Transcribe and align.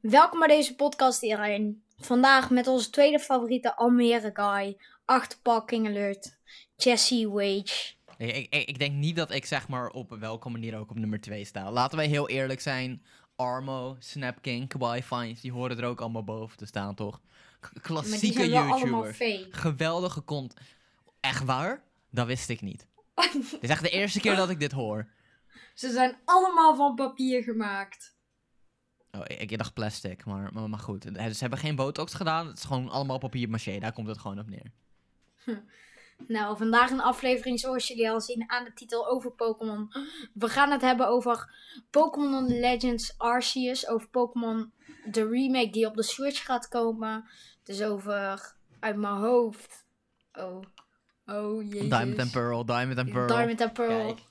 Welkom 0.00 0.38
bij 0.38 0.48
deze 0.48 0.74
podcast 0.74 1.22
iedereen. 1.22 1.82
Vandaag 1.98 2.50
met 2.50 2.66
onze 2.66 2.90
tweede 2.90 3.18
favoriete 3.18 3.76
Almere 3.76 4.30
guy, 4.34 4.76
achterpakking 5.04 5.86
alert, 5.86 6.36
Jesse 6.76 7.28
Wage. 7.30 7.92
Ik, 8.18 8.46
ik, 8.50 8.68
ik 8.68 8.78
denk 8.78 8.94
niet 8.94 9.16
dat 9.16 9.30
ik 9.32 9.44
zeg 9.46 9.68
maar 9.68 9.88
op 9.90 10.16
welke 10.18 10.48
manier 10.48 10.78
ook 10.78 10.90
op 10.90 10.98
nummer 10.98 11.20
2 11.20 11.44
sta. 11.44 11.72
Laten 11.72 11.96
wij 11.96 12.06
heel 12.06 12.28
eerlijk 12.28 12.60
zijn. 12.60 13.02
Armo, 13.36 13.96
Snapking, 13.98 14.68
Kawaii 14.68 15.02
Fines, 15.02 15.40
die 15.40 15.52
horen 15.52 15.78
er 15.78 15.84
ook 15.84 16.00
allemaal 16.00 16.24
boven 16.24 16.56
te 16.56 16.66
staan, 16.66 16.94
toch? 16.94 17.20
K- 17.60 17.72
klassieke 17.82 18.48
YouTubers. 18.48 19.16
Geweldige 19.50 20.20
kont. 20.20 20.54
Echt 21.20 21.44
waar? 21.44 21.82
Dat 22.10 22.26
wist 22.26 22.48
ik 22.48 22.60
niet. 22.60 22.86
Dit 23.32 23.58
is 23.60 23.68
echt 23.68 23.82
de 23.82 23.90
eerste 23.90 24.20
keer 24.20 24.36
dat 24.36 24.50
ik 24.50 24.60
dit 24.60 24.72
hoor. 24.72 25.08
Ze 25.74 25.90
zijn 25.90 26.16
allemaal 26.24 26.76
van 26.76 26.94
papier 26.94 27.42
gemaakt. 27.42 28.16
Oh, 29.12 29.20
ik, 29.24 29.50
ik 29.50 29.58
dacht 29.58 29.74
plastic, 29.74 30.24
maar, 30.24 30.50
maar, 30.52 30.68
maar 30.68 30.78
goed. 30.78 31.16
Eh, 31.16 31.26
Ze 31.26 31.38
hebben 31.38 31.58
geen 31.58 31.76
botox 31.76 32.14
gedaan. 32.14 32.46
Het 32.46 32.58
is 32.58 32.64
gewoon 32.64 32.88
allemaal 32.88 33.18
papier 33.18 33.48
maché. 33.48 33.78
Daar 33.78 33.92
komt 33.92 34.08
het 34.08 34.18
gewoon 34.18 34.38
op 34.38 34.48
neer. 34.48 34.72
Nou, 36.26 36.56
vandaag 36.56 36.90
een 36.90 37.00
aflevering 37.00 37.60
zoals 37.60 37.88
jullie 37.88 38.10
al 38.10 38.20
zien 38.20 38.50
aan 38.50 38.64
de 38.64 38.72
titel 38.72 39.08
over 39.08 39.30
Pokémon. 39.30 39.92
We 40.34 40.48
gaan 40.48 40.70
het 40.70 40.80
hebben 40.80 41.08
over 41.08 41.52
Pokémon 41.90 42.58
Legends 42.60 43.14
Arceus, 43.18 43.88
over 43.88 44.08
Pokémon 44.08 44.72
de 45.04 45.28
remake 45.28 45.70
die 45.70 45.86
op 45.86 45.96
de 45.96 46.02
Switch 46.02 46.44
gaat 46.44 46.68
komen. 46.68 47.28
Dus 47.62 47.82
over, 47.82 48.54
uit 48.80 48.96
mijn 48.96 49.14
hoofd, 49.14 49.86
oh, 50.32 50.62
oh 51.26 51.62
jezus. 51.62 51.88
Diamond 51.88 52.18
and 52.18 52.30
Pearl, 52.30 52.64
Diamond 52.64 52.98
and 52.98 53.12
Pearl. 53.12 53.26
Diamond 53.26 53.60
and 53.60 53.72
Pearl. 53.72 54.14
Kijk. 54.14 54.27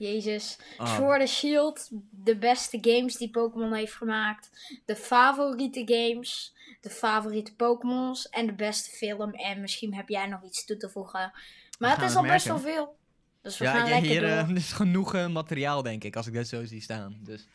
Jezus. 0.00 0.58
Oh. 0.78 0.94
Sword 0.94 1.20
and 1.20 1.28
Shield, 1.28 1.88
de 2.10 2.36
beste 2.36 2.78
games 2.80 3.16
die 3.16 3.30
Pokémon 3.30 3.72
heeft 3.72 3.92
gemaakt. 3.94 4.50
De 4.84 4.96
favoriete 4.96 5.82
games, 5.86 6.54
de 6.80 6.90
favoriete 6.90 7.54
Pokémons 7.54 8.28
en 8.28 8.46
de 8.46 8.52
beste 8.54 8.90
film. 8.90 9.30
En 9.34 9.60
misschien 9.60 9.94
heb 9.94 10.08
jij 10.08 10.26
nog 10.26 10.42
iets 10.44 10.64
toe 10.64 10.76
te 10.76 10.88
voegen. 10.88 11.32
Maar 11.78 11.90
het 11.90 12.00
is 12.02 12.08
het 12.08 12.16
al 12.16 12.22
best 12.22 12.46
wel 12.46 12.58
veel. 12.58 12.96
Dus 13.42 13.58
we 13.58 13.64
Ja, 13.64 13.70
gaan 13.70 13.84
ja, 13.84 13.90
lekker 13.90 14.10
hier 14.10 14.20
door. 14.20 14.30
eh, 14.30 14.48
is 14.64 14.72
genoeg 14.72 15.28
materiaal, 15.28 15.82
denk 15.82 16.04
ik, 16.04 16.16
als 16.16 16.26
ik 16.26 16.34
dat 16.34 16.46
zo 16.46 16.64
zie 16.64 16.80
staan. 16.82 17.18
Dus. 17.22 17.46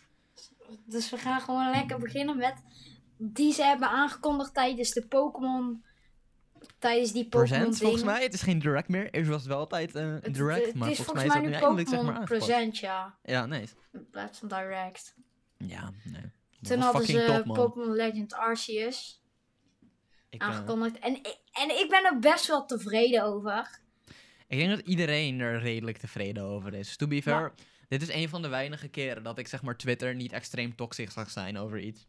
Dus 0.85 1.09
we 1.09 1.17
gaan 1.17 1.41
gewoon 1.41 1.69
lekker 1.71 1.99
beginnen 1.99 2.37
met 2.37 2.53
die 3.17 3.53
ze 3.53 3.63
hebben 3.63 3.89
aangekondigd 3.89 4.53
tijdens 4.53 4.91
de 4.91 5.05
Pokémon. 5.07 5.83
Tijdens 6.79 7.11
die 7.11 7.27
Pokémon 7.29 7.73
volgens 7.75 8.03
mij. 8.03 8.23
Het 8.23 8.33
is 8.33 8.41
geen 8.41 8.59
direct 8.59 8.87
meer. 8.87 9.09
Eerst 9.13 9.29
was 9.29 9.39
het 9.39 9.47
wel 9.49 9.57
altijd 9.59 9.95
eh, 9.95 10.13
Het- 10.21 10.33
direct, 10.33 10.65
het 10.65 10.75
maar 10.75 10.89
is 10.89 10.95
volgens 10.95 11.15
mij 11.15 11.25
is 11.25 11.33
dat 11.33 11.41
nu 11.41 11.47
de 11.49 11.55
eindelijk 11.55 11.87
zeg 11.89 12.01
maar. 12.01 12.23
Present, 12.23 12.77
ja. 12.77 13.17
Ja, 13.23 13.45
nee. 13.45 13.65
In 13.93 14.07
plaats 14.11 14.39
van 14.39 14.47
direct. 14.47 15.15
Ja, 15.57 15.91
nee. 16.03 16.21
Dat 16.21 16.71
Toen 16.71 16.79
hadden 16.79 17.05
ze. 17.05 17.41
Pokémon 17.45 17.91
Legend 17.95 18.33
Arceus. 18.33 19.21
Ik, 20.29 20.41
eh, 20.41 20.47
aangekondigd. 20.47 20.99
En, 20.99 21.13
ik- 21.15 21.37
en 21.51 21.69
ik 21.69 21.85
ben 21.89 22.05
er 22.05 22.19
best 22.19 22.47
wel 22.47 22.65
tevreden 22.65 23.23
over. 23.23 23.79
ik 24.47 24.57
denk 24.57 24.69
dat 24.69 24.87
iedereen 24.87 25.39
er 25.39 25.59
redelijk 25.59 25.97
tevreden 25.97 26.43
over 26.43 26.73
is. 26.73 26.95
To 26.97 27.07
be 27.07 27.21
fair, 27.21 27.41
Ja. 27.41 27.51
dit 27.87 28.01
is 28.01 28.09
een 28.13 28.29
van 28.29 28.41
de 28.41 28.47
weinige 28.47 28.87
keren 28.87 29.23
dat 29.23 29.37
ik 29.37 29.47
zeg 29.47 29.61
maar 29.61 29.77
Twitter 29.77 30.15
niet 30.15 30.31
extreem 30.33 30.75
toxisch 30.75 31.13
zag 31.13 31.29
zijn 31.29 31.57
over 31.57 31.79
iets. 31.79 32.07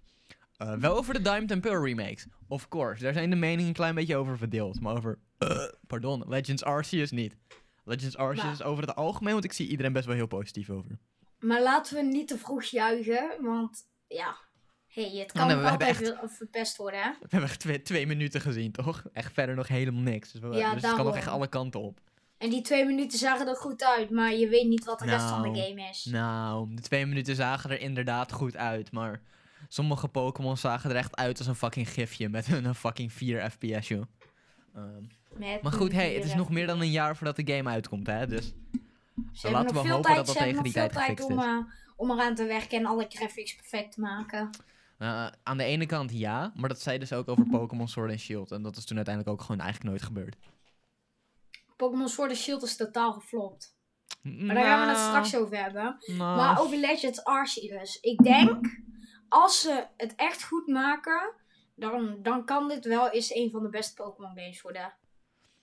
Eh, 0.57 0.73
wel 0.75 0.97
over 0.97 1.15
de 1.15 1.23
Diamond 1.23 1.51
and 1.51 1.61
Pearl 1.61 1.85
remakes. 1.85 2.27
Of 2.49 2.69
course, 2.69 3.03
daar 3.03 3.12
zijn 3.12 3.31
de 3.31 3.37
meningen 3.37 3.67
een 3.67 3.73
klein 3.73 3.95
beetje 3.95 4.17
over 4.17 4.39
verdeeld. 4.39 4.81
Maar 4.81 4.97
over, 4.97 5.19
eh, 5.39 5.65
pardon, 5.87 6.25
Legends 6.27 6.65
Arceus 6.65 7.11
niet. 7.11 7.37
Legends 7.85 8.17
Arceus 8.17 8.45
Maar- 8.45 8.53
is 8.53 8.62
over 8.62 8.87
het 8.87 8.95
algemeen, 8.97 9.33
want 9.33 9.45
ik 9.45 9.53
zie 9.53 9.69
iedereen 9.69 9.93
best 9.93 10.07
wel 10.07 10.15
heel 10.15 10.27
positief 10.27 10.71
over. 10.71 10.99
Maar 11.39 11.62
laten 11.62 11.97
we 11.97 12.03
niet 12.03 12.29
te 12.29 12.39
vroeg 12.39 12.62
juichen. 12.65 13.31
Want 13.41 13.83
ja, 14.07 14.37
hey, 14.87 15.11
het 15.15 15.33
kan 15.33 15.41
Oh, 15.43 15.47
nee, 15.47 15.57
ook 15.57 15.62
we 15.62 15.69
hebben 15.69 15.87
altijd 15.87 15.99
weer 16.21 16.31
verpest 16.31 16.77
worden. 16.77 17.01
Hè? 17.03 17.11
We 17.11 17.27
hebben 17.29 17.49
echt 17.49 17.61
twee, 17.61 17.83
twee 17.83 18.07
minuten 18.07 18.41
gezien, 18.41 18.73
toch? 18.73 19.03
Echt 19.12 19.33
verder 19.33 19.55
nog 19.55 19.69
helemaal 19.69 20.03
niks. 20.03 20.33
Dus, 20.33 20.41
we, 20.41 20.47
Ja, 20.57 20.75
dus 20.75 20.83
het 20.83 20.95
kan 20.95 21.05
nog 21.05 21.17
echt 21.17 21.29
alle 21.29 21.49
kanten 21.49 21.81
op. 21.81 22.01
En 22.39 22.51
die 22.51 22.62
twee 22.62 22.84
minuten 22.84 23.19
zagen 23.19 23.49
er 23.49 23.56
goed 23.56 23.84
uit. 23.84 24.11
Maar 24.11 24.34
je 24.34 24.49
weet 24.49 24.66
niet 24.69 24.84
wat 24.84 24.99
de 24.99 25.05
rest 25.05 25.28
van 25.28 25.43
de 25.43 25.49
Nou, 25.49 25.61
game 25.62 25.89
is. 25.91 26.05
Nou, 26.05 26.75
de 26.75 26.83
twee 26.83 27.06
minuten 27.06 27.34
zagen 27.37 27.71
er 27.71 27.81
inderdaad 27.81 28.33
goed 28.33 28.56
uit, 28.56 28.93
maar 28.93 29.21
sommige 29.69 30.09
Pokémon 30.09 30.56
zagen 30.56 30.91
er 30.91 30.97
echt 30.97 31.16
uit 31.16 31.38
als 31.38 31.47
een 31.47 31.54
fucking 31.54 31.88
gifje 31.88 32.28
met 32.28 32.53
een 32.53 32.75
fucking 32.75 33.12
4 33.12 33.50
FPS, 33.50 33.88
joh. 33.88 34.03
Ehm, 34.75 35.04
maar 35.62 35.72
goed, 35.72 35.93
hey, 35.93 36.15
het 36.15 36.25
is 36.25 36.34
nog 36.34 36.50
meer 36.50 36.66
dan 36.66 36.81
een 36.81 36.91
jaar 36.91 37.16
voordat 37.16 37.37
de 37.37 37.54
game 37.54 37.71
uitkomt, 37.71 38.06
hè? 38.06 38.27
Dus 38.27 38.54
Ze 39.32 39.50
laten 39.50 39.75
we 39.75 39.78
hopen 39.88 40.03
tijd, 40.03 40.16
dat 40.16 40.27
dat 40.27 40.37
tegen 40.37 40.62
die 40.62 40.72
tijd 40.72 40.93
gefixt 40.97 41.25
om, 41.31 41.38
is. 41.38 41.44
eh, 41.44 41.59
om 41.97 42.10
eraan 42.10 42.34
te 42.34 42.44
werken 42.44 42.78
en 42.78 42.87
alle 42.87 43.06
graphics 43.09 43.54
perfect 43.56 43.93
te 43.93 44.00
maken. 44.00 44.50
eh, 44.99 45.27
aan 45.43 45.56
de 45.56 45.65
ene 45.65 45.87
kant 45.87 46.12
ja, 46.19 46.53
maar 46.54 46.69
dat 46.69 46.81
zei 46.81 46.98
dus 46.98 47.12
ook 47.12 47.28
over 47.28 47.47
Pokémon 47.47 47.88
Sword 47.88 48.10
and 48.10 48.21
Shield. 48.21 48.50
En 48.50 48.62
dat 48.62 48.77
is 48.77 48.84
toen 48.84 48.97
uiteindelijk 48.97 49.34
ook 49.34 49.41
gewoon 49.47 49.60
eigenlijk 49.60 49.91
nooit 49.91 50.03
gebeurd. 50.03 50.37
Pokémon 51.77 52.09
Sword 52.09 52.31
and 52.31 52.38
Shield 52.38 52.62
is 52.62 52.77
totaal 52.77 53.12
geflopt. 53.12 53.75
Maar 54.22 54.54
daar 54.54 54.65
gaan 54.65 54.81
we 54.81 54.87
het 54.93 54.98
straks 54.98 55.37
over 55.37 55.62
hebben. 55.62 55.97
Nou, 56.06 56.37
Maar 56.37 56.60
over 56.60 56.77
Legends 56.77 57.25
Arceus. 57.25 57.97
Ik 58.00 58.22
denk, 58.22 58.66
als 59.28 59.60
ze 59.60 59.87
het 59.97 60.14
echt 60.14 60.44
goed 60.44 60.66
maken, 60.66 61.32
dan, 61.75 62.22
dan 62.22 62.44
kan 62.44 62.69
dit 62.69 62.84
wel 62.84 63.10
eens 63.10 63.34
een 63.34 63.50
van 63.50 63.62
de 63.62 63.69
beste 63.69 63.94
Pokémon 63.94 64.37
games 64.37 64.62
worden. 64.62 64.94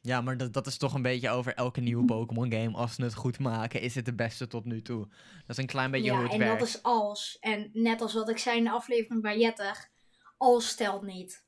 Ja, 0.02 0.22
maar 0.22 0.38
dat, 0.38 0.54
dat 0.54 0.68
is 0.68 0.78
toch 0.78 0.94
een 0.94 1.02
beetje 1.02 1.30
over 1.30 1.54
elke 1.54 1.82
nieuwe 1.82 2.06
Pokémon 2.06 2.52
game. 2.52 2.78
Als 2.78 2.96
ze 2.96 3.04
het 3.04 3.14
goed 3.14 3.40
maken, 3.40 3.82
is 3.82 3.96
het 3.96 4.06
de 4.06 4.14
beste 4.14 4.48
tot 4.48 4.66
nu 4.66 4.82
toe. 4.82 5.08
Dat 5.40 5.50
is 5.50 5.58
een 5.58 5.66
klein 5.66 5.92
beetje 5.92 6.12
ja, 6.12 6.14
hoe 6.14 6.24
het 6.24 6.34
en 6.34 6.40
werkt. 6.40 6.60
dat 6.60 6.68
is 6.68 6.84
als. 6.84 7.38
En 7.40 7.70
net 7.74 8.02
als 8.02 8.14
wat 8.14 8.30
ik 8.30 8.38
zei 8.38 8.58
in 8.58 8.64
de 8.64 8.72
aflevering 8.72 9.22
bij 9.22 9.40
Jetter, 9.40 9.90
als 10.38 10.68
stelt 10.68 11.02
niet. 11.02 11.46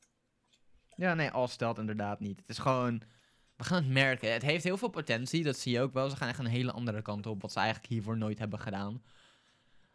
Ja, 0.95 1.13
nee, 1.13 1.29
als 1.29 1.51
stelt 1.51 1.77
inderdaad 1.77 2.19
niet. 2.19 2.39
Het 2.39 2.49
is 2.49 2.57
gewoon... 2.57 3.01
We 3.55 3.63
gaan 3.63 3.83
het 3.83 3.93
merken. 3.93 4.33
Het 4.33 4.41
heeft 4.41 4.63
heel 4.63 4.77
veel 4.77 4.89
potentie, 4.89 5.43
dat 5.43 5.57
zie 5.57 5.71
je 5.71 5.81
ook 5.81 5.93
wel. 5.93 6.09
Ze 6.09 6.15
gaan 6.15 6.27
echt 6.27 6.39
een 6.39 6.45
hele 6.45 6.71
andere 6.71 7.01
kant 7.01 7.25
op, 7.25 7.41
wat 7.41 7.51
ze 7.51 7.59
eigenlijk 7.59 7.87
hiervoor 7.87 8.17
nooit 8.17 8.39
hebben 8.39 8.59
gedaan. 8.59 9.03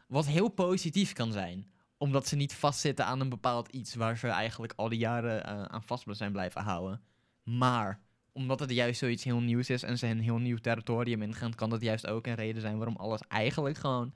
Wat 0.09 0.27
heel 0.27 0.49
positief 0.49 1.13
kan 1.13 1.33
zijn. 1.33 1.73
Omdat 2.03 2.27
ze 2.27 2.37
niet 2.37 2.55
vastzitten 2.55 3.05
aan 3.05 3.21
een 3.21 3.29
bepaald 3.29 3.69
iets 3.69 3.95
waar 3.95 4.19
ze 4.19 4.29
eigenlijk 4.29 4.73
al 4.77 4.89
die 4.89 4.99
jaren 4.99 5.45
eh, 5.45 5.63
aan 5.63 5.83
vast 5.83 6.05
zijn 6.11 6.33
blijven 6.33 6.63
houden. 6.63 7.03
Maar, 7.43 8.01
omdat 8.33 8.61
het 8.61 8.71
juist 8.71 8.99
zoiets 8.99 9.25
heel 9.25 9.41
nieuws 9.41 9.71
is 9.71 9.83
en 9.83 9.99
ze 9.99 10.07
een 10.07 10.21
heel 10.21 10.39
nieuw 10.39 10.57
territorium 10.57 11.23
ingaan, 11.23 11.55
kan 11.55 11.71
dat 11.71 11.83
juist 11.83 12.07
ook 12.07 12.27
een 12.27 12.35
reden 12.35 12.61
zijn 12.61 12.77
waarom 12.77 12.97
alles 12.97 13.21
eigenlijk 13.29 13.77
gewoon 13.77 14.15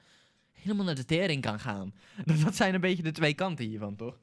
helemaal 0.53 0.85
naar 0.85 0.95
de 0.95 1.05
tering 1.05 1.43
kan 1.43 1.61
gaan. 1.61 1.95
Dat 2.45 2.55
zijn 2.55 2.75
een 2.75 2.81
beetje 2.81 3.03
de 3.03 3.13
twee 3.13 3.35
kanten 3.35 3.65
hiervan, 3.65 3.97
toch? 3.97 4.19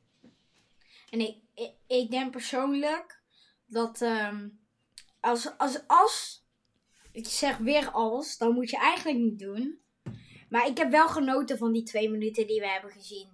En 1.09 1.19
ik, 1.19 1.35
ik, 1.53 1.71
ik 1.87 2.11
denk 2.11 2.31
persoonlijk 2.31 3.21
dat 3.65 4.01
ehm, 4.01 4.47
als, 5.19 5.57
als, 5.57 5.79
als, 5.87 6.45
ik 7.11 7.27
zeg 7.27 7.57
weer 7.57 7.91
als, 7.91 8.37
dan 8.37 8.53
moet 8.53 8.69
je 8.69 8.77
eigenlijk 8.77 9.17
niet 9.19 9.39
doen. 9.39 9.79
Maar 10.49 10.67
ik 10.67 10.77
heb 10.77 10.91
wel 10.91 11.07
genoten 11.07 11.57
van 11.57 11.71
die 11.71 11.83
twee 11.83 12.09
minuten 12.09 12.47
die 12.47 12.59
we 12.59 12.67
hebben 12.67 12.91
gezien. 12.91 13.30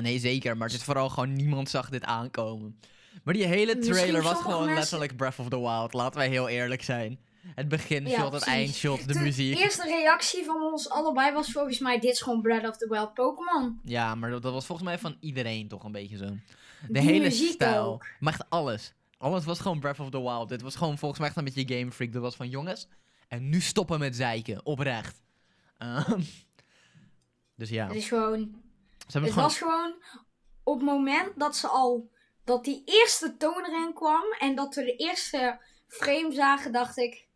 Nee, 0.00 0.18
zeker. 0.18 0.56
Maar 0.56 0.68
het 0.68 0.76
is 0.76 0.82
vooral 0.84 1.08
gewoon 1.08 1.32
niemand 1.32 1.70
zag 1.70 1.88
dit 1.88 2.04
aankomen. 2.04 2.78
Maar 3.22 3.34
die 3.34 3.44
hele 3.46 3.78
trailer 3.78 4.22
was 4.22 4.38
gewoon 4.40 4.56
mensen- 4.58 4.74
letterlijk 4.74 5.16
Breath 5.16 5.38
of 5.38 5.48
the 5.48 5.60
Wild. 5.60 5.92
Laten 5.92 6.18
wij 6.18 6.28
heel 6.28 6.48
eerlijk 6.48 6.82
zijn. 6.82 7.18
Het 7.54 7.68
beginshot, 7.68 8.16
Ja, 8.16 8.30
het 8.30 8.42
eindshot, 8.42 9.06
de 9.08 9.12
De 9.12 9.18
muziek. 9.20 9.58
eerste 9.58 9.82
reactie 9.82 10.44
van 10.44 10.62
ons 10.62 10.90
allebei 10.90 11.32
was 11.32 11.52
volgens 11.52 11.78
mij: 11.78 11.98
dit 12.00 12.12
is 12.12 12.20
gewoon 12.20 12.42
Breath 12.42 12.68
of 12.68 12.76
the 12.76 12.86
Wild 12.88 13.14
Pokémon. 13.14 13.80
Ja, 13.84 14.14
maar 14.14 14.30
dat, 14.30 14.42
dat 14.42 14.52
was 14.52 14.66
volgens 14.66 14.88
mij 14.88 14.98
van 14.98 15.16
iedereen 15.20 15.68
toch 15.68 15.84
een 15.84 15.92
beetje 15.92 16.16
zo. 16.16 16.24
De 16.26 16.36
Die 16.92 17.02
hele 17.02 17.30
stijl. 17.30 17.84
ook. 17.84 18.06
Maar 18.20 18.32
echt 18.32 18.50
alles. 18.50 18.92
Alles 19.18 19.44
was 19.44 19.60
gewoon 19.60 19.80
Breath 19.80 20.00
of 20.00 20.10
the 20.10 20.22
Wild. 20.22 20.48
Dit 20.48 20.62
was 20.62 20.76
gewoon 20.76 20.98
volgens 20.98 21.20
mij 21.20 21.28
echt 21.28 21.38
een 21.38 21.44
beetje 21.44 21.78
Game 21.78 21.92
Freak. 21.92 22.12
Dat 22.12 22.22
was 22.22 22.34
van 22.36 22.48
jongens. 22.48 22.88
En 23.28 23.48
nu 23.48 23.60
stoppen 23.60 23.98
met 23.98 24.16
zeiken. 24.16 24.66
Oprecht. 24.66 25.22
Ehm, 25.78 26.20
dus 27.56 27.68
ja. 27.68 27.86
Het 27.86 27.96
is 27.96 28.08
gewoon. 28.08 28.60
Het 29.20 29.28
gewoon... 29.28 29.44
was 29.44 29.58
gewoon 29.58 29.94
op 30.62 30.74
het 30.76 30.84
moment 30.84 31.28
dat 31.36 31.56
ze 31.56 31.66
al. 31.68 32.10
dat 32.44 32.64
die 32.64 32.82
eerste 32.84 33.36
toon 33.36 33.64
erin 33.64 33.92
kwam 33.94 34.22
en 34.38 34.54
dat 34.54 34.74
we 34.74 34.84
de 34.84 34.96
eerste 34.96 35.60
frame 35.88 36.32
zagen, 36.32 36.72
dacht 36.72 36.96
ik. 36.96 37.26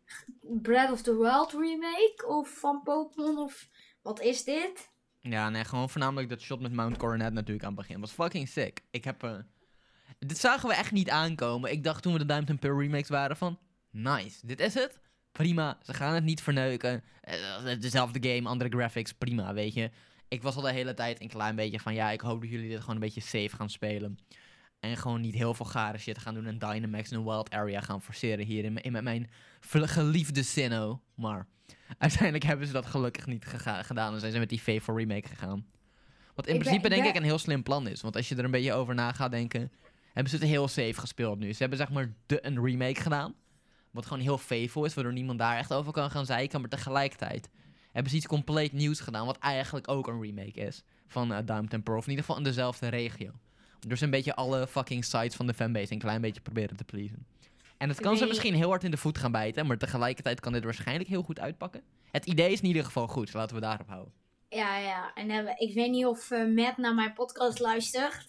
Breath 0.41 0.91
of 0.91 1.01
the 1.01 1.17
Wild 1.17 1.51
remake 1.51 2.23
of 2.27 2.49
van 2.59 2.81
Pokémon 2.83 3.37
of 3.37 3.67
wat 4.01 4.19
is 4.21 4.43
dit? 4.43 4.89
Ja, 5.19 5.49
nee, 5.49 5.63
gewoon 5.63 5.89
voornamelijk 5.89 6.29
dat 6.29 6.41
shot 6.41 6.59
met 6.59 6.73
Mount 6.73 6.97
Coronet 6.97 7.33
natuurlijk 7.33 7.65
aan 7.65 7.75
het 7.75 7.87
begin. 7.87 7.99
was 7.99 8.11
fucking 8.11 8.47
sick. 8.49 8.81
Ik 8.91 9.03
heb... 9.03 9.23
eh, 9.23 9.35
Dit 10.19 10.37
zagen 10.37 10.69
we 10.69 10.75
echt 10.75 10.91
niet 10.91 11.09
aankomen. 11.09 11.71
Ik 11.71 11.83
dacht 11.83 12.01
toen 12.03 12.13
we 12.13 12.19
de 12.19 12.25
Diamond 12.25 12.49
and 12.49 12.59
Pearl 12.59 12.79
remakes 12.79 13.09
waren 13.09 13.37
van... 13.37 13.59
Nice, 13.91 14.45
dit 14.45 14.59
is 14.59 14.73
het. 14.73 14.99
Prima, 15.31 15.77
ze 15.81 15.93
gaan 15.93 16.13
het 16.13 16.23
niet 16.23 16.41
verneuken. 16.41 17.03
Eh, 17.21 17.35
dezelfde 17.79 18.29
game, 18.29 18.49
andere 18.49 18.69
graphics, 18.69 19.13
prima, 19.13 19.53
weet 19.53 19.73
je. 19.73 19.91
Ik 20.27 20.41
was 20.41 20.55
al 20.55 20.61
de 20.61 20.71
hele 20.71 20.93
tijd 20.93 21.21
een 21.21 21.27
klein 21.27 21.55
beetje 21.55 21.79
van... 21.79 21.93
Ja, 21.93 22.09
ik 22.11 22.21
hoop 22.21 22.41
dat 22.41 22.49
jullie 22.49 22.69
dit 22.69 22.79
gewoon 22.79 22.95
een 22.95 23.01
beetje 23.01 23.21
safe 23.21 23.55
gaan 23.55 23.69
spelen. 23.69 24.17
En 24.79 24.97
gewoon 24.97 25.21
niet 25.21 25.33
heel 25.33 25.53
veel 25.53 25.65
gare 25.65 25.97
shit 25.97 26.17
gaan 26.17 26.33
doen 26.33 26.45
en 26.45 26.59
Dynamax 26.59 27.11
in 27.11 27.17
een 27.17 27.23
wild 27.23 27.49
area 27.51 27.81
gaan 27.81 28.01
forceren 28.01 28.45
hier 28.45 28.63
in, 28.63 28.91
met 28.91 29.03
mijn 29.03 29.29
geliefde 29.71 30.43
Sinnoh. 30.43 30.99
Maar 31.15 31.47
uiteindelijk 31.97 32.43
hebben 32.49 32.67
ze 32.67 32.73
dat 32.73 32.85
gelukkig 32.85 33.25
niet 33.25 33.45
gedaan 33.81 34.13
en 34.13 34.19
zijn 34.19 34.31
ze 34.31 34.39
met 34.39 34.49
die 34.49 34.59
Faithful 34.59 34.97
remake 34.97 35.27
gegaan. 35.27 35.65
Wat 36.35 36.47
in 36.47 36.53
Ik 36.55 36.59
principe 36.59 36.89
denk 36.89 37.01
ben- 37.01 37.09
ik 37.11 37.17
een 37.17 37.23
heel 37.23 37.37
slim 37.37 37.63
plan 37.63 37.87
is. 37.87 38.01
Want 38.01 38.15
als 38.15 38.29
je 38.29 38.35
er 38.35 38.43
een 38.43 38.51
beetje 38.51 38.73
over 38.73 38.95
na 38.95 39.11
gaat 39.11 39.31
denken, 39.31 39.71
hebben 40.13 40.29
ze 40.31 40.37
het 40.37 40.47
heel 40.47 40.67
safe 40.67 40.93
gespeeld 40.99 41.39
nu. 41.39 41.51
Ze 41.53 41.57
hebben 41.59 41.77
zeg 41.77 41.89
maar 41.89 42.13
de, 42.25 42.45
een 42.45 42.63
remake 42.65 43.01
gedaan. 43.01 43.35
Wat 43.91 44.05
gewoon 44.05 44.23
heel 44.23 44.37
faithful 44.37 44.85
is, 44.85 44.93
waardoor 44.93 45.13
niemand 45.13 45.39
daar 45.39 45.57
echt 45.57 45.73
over 45.73 45.91
kan 45.91 46.11
gaan 46.11 46.25
zeiken. 46.25 46.59
Maar 46.59 46.69
tegelijkertijd 46.69 47.49
hebben 47.97 48.11
ze 48.11 48.17
iets 48.17 48.27
compleet 48.27 48.73
nieuws 48.73 48.99
gedaan, 48.99 49.25
wat 49.25 49.37
eigenlijk 49.37 49.89
ook 49.89 50.07
een 50.07 50.21
remake 50.21 50.59
is. 50.59 50.83
Van 51.07 51.31
uh, 51.31 51.37
Diamond 51.45 51.73
and 51.73 51.83
Pearl, 51.83 51.97
of 51.97 52.03
in 52.03 52.09
ieder 52.09 52.25
geval 52.25 52.39
in 52.39 52.47
dezelfde 52.47 52.87
regio. 52.87 53.31
Dus 53.87 54.01
een 54.01 54.09
beetje 54.09 54.35
alle 54.35 54.67
fucking 54.67 55.05
sides 55.05 55.35
van 55.35 55.47
de 55.47 55.53
fanbase 55.53 55.93
een 55.93 55.99
klein 55.99 56.21
beetje 56.21 56.41
proberen 56.41 56.77
te 56.77 56.83
pleasen. 56.83 57.25
En 57.77 57.89
het 57.89 57.99
kan 57.99 58.17
ze 58.17 58.25
misschien 58.25 58.53
heel 58.53 58.69
hard 58.69 58.83
in 58.83 58.91
de 58.91 58.97
voet 58.97 59.17
gaan 59.17 59.31
bijten, 59.31 59.67
maar 59.67 59.77
tegelijkertijd 59.77 60.39
kan 60.39 60.53
dit 60.53 60.63
waarschijnlijk 60.63 61.09
heel 61.09 61.21
goed 61.21 61.39
uitpakken. 61.39 61.81
Het 62.11 62.25
idee 62.25 62.51
is 62.51 62.61
in 62.61 62.67
ieder 62.67 62.83
geval 62.83 63.07
goed, 63.07 63.33
laten 63.33 63.55
we 63.55 63.61
daarop 63.61 63.87
houden. 63.87 64.13
Ja, 64.49 64.77
ja. 64.77 65.13
En 65.13 65.29
eh, 65.29 65.53
ik 65.57 65.73
weet 65.73 65.91
niet 65.91 66.05
of 66.05 66.31
eh, 66.31 66.45
Matt 66.45 66.77
naar 66.77 66.95
mijn 66.95 67.13
podcast 67.13 67.59
luistert. 67.59 68.27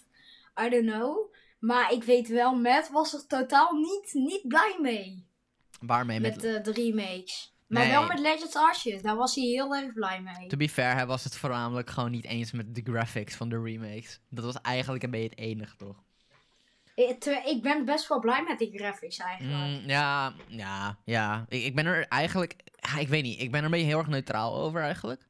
I 0.65 0.69
don't 0.69 0.91
know. 0.91 1.35
Maar 1.59 1.93
ik 1.93 2.05
weet 2.05 2.29
wel, 2.29 2.55
Matt 2.55 2.91
was 2.91 3.15
er 3.15 3.27
totaal 3.27 3.73
niet, 3.73 4.11
niet 4.13 4.49
blij 4.49 4.79
mee. 4.81 5.27
Waarmee 5.81 6.21
met... 6.21 6.35
Met 6.35 6.45
eh, 6.45 6.63
de 6.63 6.73
remakes. 6.73 7.57
Maar 7.69 7.83
Nee. 7.83 7.91
wel 7.93 8.07
met 8.07 8.19
Legends 8.19 8.57
Arceus. 8.57 9.03
Daar 9.03 9.17
was 9.17 9.35
hij 9.35 9.45
heel 9.45 9.75
erg 9.77 9.93
blij 9.93 10.21
mee. 10.21 10.47
To 10.49 10.57
be 10.57 10.69
fair, 10.69 10.95
hij 10.95 11.07
was 11.07 11.25
het 11.25 11.37
voornamelijk 11.37 11.91
gewoon 11.91 12.11
niet 12.11 12.25
eens 12.25 12.53
met 12.53 12.75
de 12.75 12.81
graphics 12.85 13.35
van 13.35 13.49
de 13.49 13.63
remakes. 13.63 14.21
Dat 14.29 14.45
was 14.45 14.61
eigenlijk 14.61 15.05
een 15.05 15.11
beetje 15.11 15.29
het 15.29 15.39
enige, 15.39 15.77
toch? 15.77 15.97
Ik 17.45 17.59
ben 17.63 17.85
best 17.85 18.09
wel 18.09 18.19
blij 18.21 18.43
met 18.49 18.59
die 18.59 18.79
graphics 18.79 19.19
eigenlijk. 19.19 19.81
Mm, 19.83 19.89
ja, 19.89 20.33
ja, 20.47 20.99
ja. 21.05 21.45
Ik, 21.49 21.65
ik 21.65 21.75
ben 21.75 21.87
er 21.87 22.07
eigenlijk... 22.09 22.57
ik 22.99 23.09
weet 23.09 23.23
niet, 23.23 23.41
ik 23.41 23.51
ben 23.51 23.59
er 23.61 23.65
een 23.65 23.71
beetje 23.71 23.87
heel 23.87 23.99
erg 23.99 24.07
neutraal 24.09 24.55
over 24.57 24.81
eigenlijk. 24.83 25.27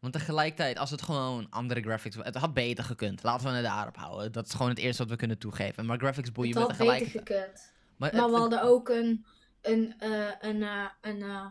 Want 0.00 0.12
tegelijkertijd, 0.12 0.78
als 0.78 0.90
het 0.90 1.02
gewoon 1.02 1.46
andere 1.50 1.80
graphics... 1.80 2.16
Het 2.16 2.34
had 2.36 2.54
beter 2.54 2.84
gekund. 2.84 3.22
Laten 3.22 3.46
we 3.46 3.52
het 3.52 3.64
daarop 3.64 3.96
houden. 3.96 4.32
Dat 4.32 4.46
is 4.46 4.52
gewoon 4.52 4.68
het 4.68 4.78
eerste 4.78 5.02
wat 5.02 5.10
we 5.10 5.16
kunnen 5.18 5.38
toegeven. 5.38 5.86
Maar 5.86 5.98
graphics 5.98 6.32
boeien 6.32 6.50
het 6.58 6.60
me 6.68 6.74
had 6.74 6.78
beter 6.78 6.94
tegelijkertijd. 6.94 7.40
gekund. 7.44 7.72
Maar 7.96 8.12
Maar 8.14 8.22
het- 8.22 8.30
we 8.30 8.36
hadden 8.38 8.62
ook 8.62 8.88
een, 8.88 9.24
een, 9.62 9.94
eh, 9.98 10.10
een, 10.40 10.62
eh, 10.62 10.84
een, 11.00 11.22
eh, 11.22 11.44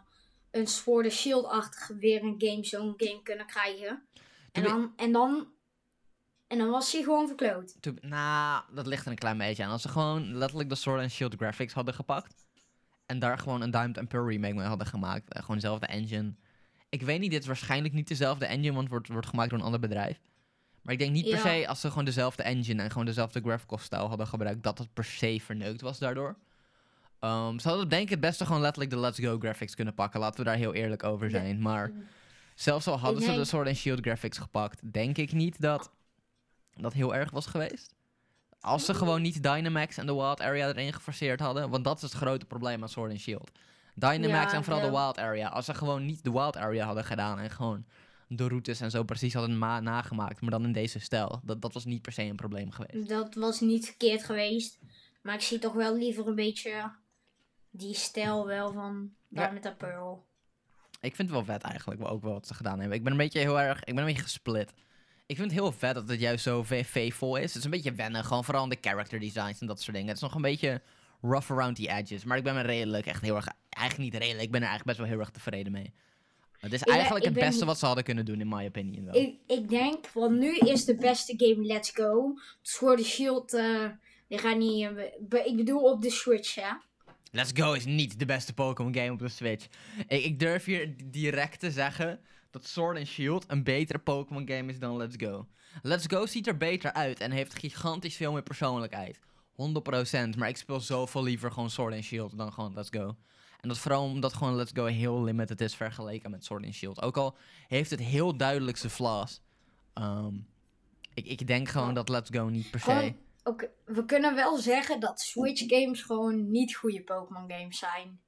een 0.54 0.68
Sword 0.68 1.04
and 1.06 1.14
Shield-achtige 1.14 1.96
weer 1.98 2.24
een 2.24 2.36
game, 2.38 2.66
zo'n 2.66 2.94
game 2.98 3.20
kunnen 3.24 3.46
krijgen. 3.46 4.04
En 4.52 4.64
dan, 4.64 4.94
en 4.96 5.12
dan, 5.12 5.48
en 6.48 6.58
dan 6.58 6.70
was 6.70 6.92
hij 6.92 7.04
gewoon 7.04 7.28
verkloot. 7.28 7.76
Nou, 8.02 8.64
dat 8.74 8.88
ligt 8.88 9.06
er 9.06 9.12
een 9.12 9.18
klein 9.18 9.38
beetje 9.38 9.64
aan. 9.64 9.72
Als 9.72 9.82
ze 9.82 9.90
gewoon 9.90 10.36
letterlijk 10.36 10.70
de 10.70 10.76
Sword 10.76 11.02
and 11.02 11.12
Shield 11.12 11.36
graphics 11.36 11.74
hadden 11.74 11.94
gepakt. 11.94 12.46
En 13.06 13.20
daar 13.20 13.38
gewoon 13.38 13.62
een 13.62 13.72
Diamond 13.72 13.98
and 13.98 14.08
Pearl 14.08 14.28
remake 14.30 14.54
mee 14.54 14.66
hadden 14.68 14.88
gemaakt. 14.88 15.34
eh, 15.34 15.42
gewoon 15.42 15.56
dezelfde 15.56 15.86
engine. 15.86 16.36
Ik 16.90 17.02
weet 17.02 17.20
niet, 17.20 17.32
dit 17.32 17.42
is 17.42 17.48
waarschijnlijk 17.48 17.94
niet 17.94 18.08
dezelfde 18.08 18.46
engine, 18.46 18.72
want 18.72 18.82
het 18.82 18.90
wordt, 18.92 19.08
wordt 19.08 19.28
gemaakt 19.28 19.50
door 19.50 19.60
een 19.60 19.66
ander 19.66 19.80
bedrijf. 19.80 20.20
Maar 20.82 20.94
ik 20.94 21.00
denk 21.00 21.12
niet 21.12 21.24
per 21.30 21.34
Ja. 21.34 21.42
se 21.62 21.68
als 21.68 21.82
ze 21.82 21.90
gewoon 21.90 22.06
dezelfde 22.06 22.44
engine 22.44 22.84
en 22.84 22.90
gewoon 22.92 23.06
dezelfde 23.06 23.42
graphical 23.42 23.78
style 23.78 24.08
hadden 24.08 24.28
gebruikt, 24.28 24.64
dat 24.64 24.78
het 24.78 24.94
per 24.94 25.04
se 25.06 25.40
verneukt 25.42 25.82
was 25.82 26.00
daardoor. 26.00 26.36
Ehm, 27.24 27.60
ze 27.60 27.68
hadden 27.68 27.90
denk 27.90 28.04
ik 28.04 28.10
het 28.10 28.20
beste 28.20 28.46
gewoon 28.46 28.62
letterlijk 28.62 28.92
de 28.94 29.00
Let's 29.00 29.20
Go 29.20 29.38
graphics 29.40 29.76
kunnen 29.76 29.94
pakken. 29.94 30.20
Laten 30.20 30.38
we 30.40 30.46
daar 30.46 30.56
heel 30.56 30.74
eerlijk 30.74 31.04
over 31.04 31.26
Ja. 31.26 31.32
zijn. 31.40 31.62
Maar 31.62 31.92
zelfs 32.56 32.88
al 32.88 33.00
hadden 33.00 33.22
Ik 33.24 33.30
ze 33.30 33.36
de 33.36 33.46
Sword 33.46 33.68
and 33.68 33.76
Shield 33.78 34.00
graphics 34.00 34.38
gepakt, 34.38 34.94
denk 34.94 35.18
ik 35.18 35.32
niet 35.32 35.62
dat 35.62 35.92
dat 36.76 36.94
heel 36.94 37.16
erg 37.16 37.32
was 37.32 37.46
geweest. 37.46 37.94
Als 38.60 38.86
ze 38.86 38.94
gewoon 38.94 39.22
niet 39.22 39.44
Dynamax 39.44 39.98
en 39.98 40.06
de 40.06 40.14
Wild 40.14 40.42
Area 40.42 40.68
erin 40.68 40.94
geforceerd 40.94 41.40
hadden. 41.40 41.70
Want 41.70 41.84
dat 41.84 41.96
is 41.96 42.02
het 42.02 42.12
grote 42.12 42.46
probleem 42.46 42.82
aan 42.82 42.90
Sword 42.90 43.12
and 43.12 43.20
Shield. 43.20 43.52
Dynamax 43.96 44.52
Ja, 44.52 44.58
en 44.58 44.64
vooral 44.64 44.82
de. 44.82 44.90
Wild 44.98 45.18
Area. 45.18 45.48
Als 45.48 45.66
ze 45.66 45.74
gewoon 45.74 46.06
niet 46.06 46.24
de 46.24 46.32
Wild 46.32 46.58
Area 46.58 46.86
hadden 46.86 47.04
gedaan 47.06 47.40
en 47.40 47.50
gewoon 47.50 47.86
de 48.28 48.48
routes 48.48 48.82
en 48.82 48.92
zo 48.92 49.04
precies 49.04 49.34
hadden 49.34 49.58
ma- 49.58 49.80
nagemaakt. 49.80 50.42
Maar 50.42 50.52
dan 50.52 50.64
in 50.64 50.72
deze 50.72 51.00
stijl. 51.00 51.42
Dat, 51.44 51.62
dat 51.62 51.74
was 51.74 51.86
niet 51.86 52.02
per 52.02 52.12
se 52.12 52.22
een 52.24 52.36
probleem 52.36 52.72
geweest. 52.72 53.10
Dat 53.10 53.36
was 53.36 53.60
niet 53.60 53.86
verkeerd 53.86 54.24
geweest. 54.24 54.80
Maar 55.22 55.34
ik 55.34 55.42
zie 55.42 55.60
toch 55.60 55.74
wel 55.74 55.96
liever 55.98 56.28
een 56.28 56.36
beetje 56.36 56.92
die 57.76 57.94
stijl 57.94 58.46
wel 58.46 58.72
van 58.72 59.14
Ja. 59.28 59.42
Diamond 59.42 59.66
and 59.66 59.78
Pearl. 59.78 60.26
Ik 61.02 61.16
vind 61.16 61.30
het 61.30 61.38
wel 61.38 61.46
vet 61.56 61.62
eigenlijk, 61.64 62.00
wel- 62.02 62.10
ook 62.10 62.22
wel 62.22 62.32
wat 62.34 62.48
ze 62.48 62.54
gedaan 62.54 62.80
hebben. 62.80 62.98
Ik 62.98 63.04
ben 63.04 63.12
een 63.12 63.18
beetje 63.18 63.40
heel 63.40 63.60
erg, 63.60 63.80
ik 63.80 63.86
ben 63.86 63.98
een 63.98 64.06
beetje 64.06 64.22
gesplit. 64.22 64.74
Ik 65.26 65.36
vind 65.36 65.52
het 65.52 65.60
heel 65.60 65.72
vet 65.72 65.94
dat 65.96 66.10
het 66.10 66.20
juist 66.20 66.44
zo 66.44 66.64
v- 66.64 66.86
faithful 66.88 67.36
is. 67.36 67.44
Het 67.44 67.56
is 67.56 67.64
een 67.64 67.70
beetje 67.72 67.94
wennen, 67.94 68.24
gewoon 68.24 68.44
vooral 68.44 68.70
de 68.70 68.78
character 68.82 69.20
designs 69.20 69.60
en 69.60 69.68
dat 69.68 69.82
soort 69.82 69.92
dingen. 69.96 70.08
Het 70.08 70.18
is 70.18 70.24
nog 70.24 70.36
een 70.36 70.42
beetje 70.42 70.82
rough 71.22 71.52
around 71.52 71.76
the 71.76 71.90
edges. 71.90 72.24
Maar 72.24 72.38
ik 72.38 72.44
ben 72.44 72.54
me 72.56 72.62
redelijk, 72.62 73.06
echt 73.06 73.22
heel 73.22 73.36
erg, 73.36 73.48
eigenlijk 73.70 74.12
niet 74.12 74.22
redelijk, 74.22 74.46
ik 74.46 74.52
ben 74.52 74.62
er 74.62 74.68
eigenlijk 74.68 74.86
best 74.86 74.98
wel 74.98 75.08
heel 75.08 75.20
erg 75.26 75.30
tevreden 75.34 75.72
mee. 75.72 75.94
Het 76.60 76.74
is 76.74 76.82
eigenlijk 76.84 77.26
het 77.26 77.34
beste 77.34 77.66
wat 77.66 77.80
ze 77.80 77.86
hadden 77.86 78.04
kunnen 78.04 78.26
doen, 78.26 78.40
in 78.40 78.48
my 78.48 78.66
opinion 78.66 79.06
wel. 79.06 79.16
Ik, 79.16 79.36
ik 79.48 79.70
denk, 79.70 80.08
want 80.08 80.38
nu 80.40 80.56
is 80.58 80.86
de 80.86 80.96
beste 80.96 81.34
game 81.38 81.66
Let's 81.66 81.90
Go. 81.92 82.34
Sword 82.62 83.04
Shield, 83.04 83.54
eh 83.54 83.86
die 84.28 84.38
gaan 84.38 84.58
niet... 84.58 84.88
eh, 85.30 85.46
ik 85.46 85.56
bedoel 85.56 85.82
op 85.92 86.02
de 86.02 86.10
Switch, 86.10 86.56
hè. 86.56 86.72
Let's 87.36 87.52
Go 87.54 87.74
is 87.74 87.86
niet 87.86 88.20
de 88.20 88.26
beste 88.26 88.54
Pokémon 88.54 88.96
game 88.96 89.12
op 89.12 89.20
de 89.20 89.30
Switch. 89.30 89.68
Ik, 90.08 90.24
ik 90.24 90.40
durf 90.40 90.66
hier 90.66 90.96
direct 91.06 91.60
te 91.60 91.72
zeggen 91.72 92.20
dat 92.52 92.68
Sword 92.68 92.98
and 92.98 93.08
Shield 93.08 93.46
een 93.48 93.64
betere 93.64 94.00
Pokémon 94.00 94.48
game 94.48 94.72
is 94.72 94.80
dan 94.80 94.98
Let's 94.98 95.16
Go. 95.18 95.48
Let's 95.82 96.06
Go 96.08 96.26
ziet 96.26 96.48
er 96.48 96.58
beter 96.58 96.94
uit 96.94 97.20
en 97.20 97.32
heeft 97.32 97.60
gigantisch 97.60 98.16
veel 98.16 98.32
meer 98.32 98.44
persoonlijkheid. 98.44 99.20
100%, 99.20 100.38
maar 100.38 100.50
ik 100.50 100.58
speel 100.58 100.80
zoveel 100.80 101.24
liever 101.24 101.52
gewoon 101.52 101.70
Sword 101.70 101.94
and 101.94 102.04
Shield 102.04 102.38
dan 102.38 102.54
gewoon 102.54 102.74
Let's 102.74 102.90
Go. 102.92 103.16
En 103.60 103.70
dat 103.70 103.78
vooral 103.78 104.04
omdat 104.04 104.34
gewoon 104.34 104.56
Let's 104.56 104.72
Go 104.74 104.86
heel 104.86 105.24
limited 105.24 105.62
is 105.62 105.76
vergeleken 105.76 106.32
met 106.32 106.46
Sword 106.46 106.66
and 106.66 106.74
Shield. 106.74 107.02
Ook 107.02 107.18
al 107.18 107.36
heeft 107.68 107.90
het 107.90 108.00
heel 108.00 108.38
duidelijk 108.38 108.78
zijn 108.78 108.92
flaws. 108.92 109.42
Ehm, 109.94 110.36
ik, 111.14 111.26
ik 111.26 111.48
denk 111.48 111.70
gewoon 111.70 111.94
dat 111.94 112.10
Let's 112.10 112.30
Go 112.34 112.48
niet 112.48 112.72
per 112.72 112.80
se... 112.80 113.14
Oké, 113.44 113.70
we 113.86 114.06
kunnen 114.06 114.36
wel 114.36 114.58
zeggen 114.58 115.00
dat 115.00 115.20
Switch 115.22 115.64
games 115.68 116.02
gewoon 116.02 116.52
niet 116.52 116.76
goede 116.76 117.02
Pokémon 117.04 117.52
games 117.52 117.78
zijn. 117.80 118.22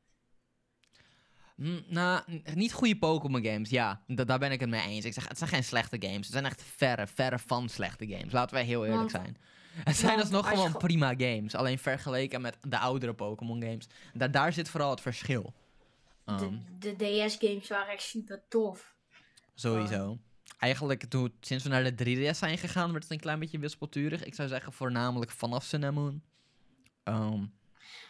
Mm, 1.56 1.84
nou, 1.88 2.22
niet 2.54 2.74
goede 2.74 2.98
Pokémon 2.98 3.44
games, 3.46 3.70
ja. 3.70 4.02
Da- 4.08 4.24
daar 4.24 4.40
ben 4.40 4.52
ik 4.52 4.60
het 4.60 4.70
mee 4.70 4.82
eens. 4.88 5.06
Ik 5.06 5.14
zeg, 5.14 5.28
het 5.28 5.38
zijn 5.38 5.50
geen 5.50 5.64
slechte 5.64 5.98
games. 6.00 6.16
Het 6.26 6.32
zijn 6.32 6.46
echt 6.46 6.64
verre, 6.64 7.08
verre 7.08 7.40
van 7.40 7.70
slechte 7.70 8.08
games. 8.08 8.32
Laten 8.34 8.56
wij 8.56 8.64
heel 8.66 8.86
eerlijk 8.86 9.12
Want- 9.12 9.12
zijn. 9.12 9.38
Het 9.84 9.96
zijn 9.96 10.20
alsnog 10.20 10.48
gewoon 10.50 10.72
ge- 10.72 10.78
prima 10.78 11.14
games. 11.18 11.56
Alleen 11.56 11.80
vergeleken 11.80 12.42
met 12.42 12.58
de 12.62 12.78
oudere 12.78 13.14
Pokémon 13.14 13.62
games. 13.62 13.88
Da- 14.14 14.28
daar 14.28 14.54
zit 14.54 14.70
vooral 14.70 14.90
het 14.90 15.02
verschil. 15.02 15.54
Ehm, 16.26 16.54
De, 16.80 16.96
de 16.96 17.26
DS 17.28 17.38
games 17.40 17.68
waren 17.68 17.94
echt 17.94 18.04
super 18.04 18.44
tof. 18.50 18.96
sowieso. 19.54 20.18
Eigenlijk, 20.58 21.04
toen, 21.06 21.34
sinds 21.40 21.64
we 21.64 21.70
naar 21.70 21.96
de 21.96 22.06
3DS 22.32 22.38
zijn 22.38 22.58
gegaan, 22.58 22.92
werd 22.92 23.04
het 23.04 23.12
een 23.12 23.20
klein 23.20 23.40
beetje 23.40 23.60
wispelturig. 23.60 24.24
Ik 24.24 24.34
zou 24.36 24.48
zeggen 24.48 24.74
voornamelijk 24.74 25.32
vanaf 25.32 25.64
Sun 25.64 25.94
Moon. 25.94 26.22
Ehm, 27.04 27.44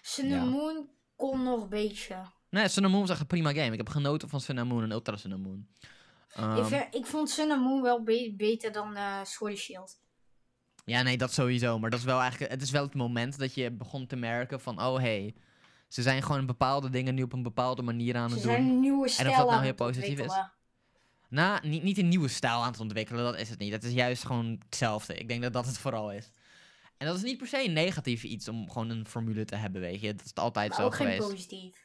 Sun 0.01 0.27
Ja. 0.29 0.43
Moon 0.43 0.89
kon 1.15 1.43
nog 1.43 1.61
een 1.61 1.69
beetje. 1.69 2.15
nee, 2.49 2.67
Sun 2.67 2.89
Moon 2.91 2.99
was 3.01 3.09
echt 3.09 3.19
een 3.19 3.27
prima 3.27 3.53
game. 3.53 3.71
Ik 3.71 3.77
heb 3.77 3.89
genoten 3.89 4.29
van 4.29 4.41
Sun 4.41 4.57
and 4.57 4.69
Moon 4.69 4.83
en 4.83 4.91
Ultra 4.91 5.17
Sun 5.17 5.41
Moon. 5.41 5.67
Ehm, 6.29 6.57
ik, 6.57 6.63
ver- 6.65 6.87
ik 6.91 7.05
vond 7.05 7.29
Sun 7.29 7.51
and 7.51 7.61
Moon 7.61 7.81
wel 7.81 8.03
be- 8.03 8.33
beter 8.37 8.71
dan 8.71 8.97
Sword 9.25 9.51
and 9.51 9.61
Shield. 9.61 9.99
Ja, 10.85 11.01
nee, 11.01 11.17
dat 11.17 11.33
sowieso. 11.33 11.79
Maar 11.79 11.89
dat 11.89 11.99
is 11.99 12.05
wel 12.05 12.19
eigenlijk, 12.21 12.51
het 12.51 12.61
is 12.61 12.71
wel 12.71 12.83
het 12.83 12.93
moment 12.95 13.37
dat 13.39 13.53
je 13.53 13.71
begon 13.71 14.07
te 14.07 14.15
merken 14.15 14.59
van, 14.61 14.81
oh 14.81 14.97
hey, 14.97 15.35
ze 15.87 16.01
zijn 16.01 16.23
gewoon 16.23 16.45
bepaalde 16.45 16.89
dingen 16.89 17.15
nu 17.15 17.23
op 17.23 17.33
een 17.33 17.43
bepaalde 17.43 17.81
manier 17.81 18.15
aan 18.15 18.29
Ze 18.29 18.35
het 18.35 18.43
zijn 18.43 18.61
doen. 18.63 18.71
een 18.73 18.79
nieuwe 18.79 19.07
stijl 19.09 19.37
dat 19.37 19.49
nou 19.49 19.63
heel 19.63 19.73
positief 19.73 20.19
is? 20.19 20.33
Nou, 21.29 21.67
niet, 21.67 21.83
niet 21.83 21.97
een 21.97 22.07
nieuwe 22.07 22.27
stijl 22.27 22.63
aan 22.63 22.71
het 22.71 22.79
ontwikkelen, 22.79 23.23
dat 23.23 23.39
is 23.39 23.49
het 23.49 23.59
niet. 23.59 23.71
Het 23.71 23.83
is 23.83 23.91
juist 23.91 24.25
gewoon 24.25 24.61
hetzelfde. 24.65 25.15
Ik 25.15 25.27
denk 25.27 25.41
dat 25.41 25.53
dat 25.53 25.65
het 25.65 25.77
vooral 25.77 26.11
is. 26.11 26.31
En 26.97 27.07
dat 27.07 27.15
is 27.15 27.23
niet 27.23 27.37
per 27.37 27.47
se 27.47 27.65
een 27.65 27.73
negatief 27.73 28.23
iets 28.23 28.47
om 28.47 28.71
gewoon 28.71 28.89
een 28.89 29.07
formule 29.07 29.45
te 29.45 29.55
hebben, 29.55 29.81
weet 29.81 30.01
je. 30.01 30.15
Dat 30.15 30.25
is 30.25 30.33
altijd 30.33 30.69
Maar 30.69 30.77
zo 30.77 30.85
ook 30.85 30.95
geen 30.95 31.07
geweest. 31.07 31.29
positief. 31.29 31.83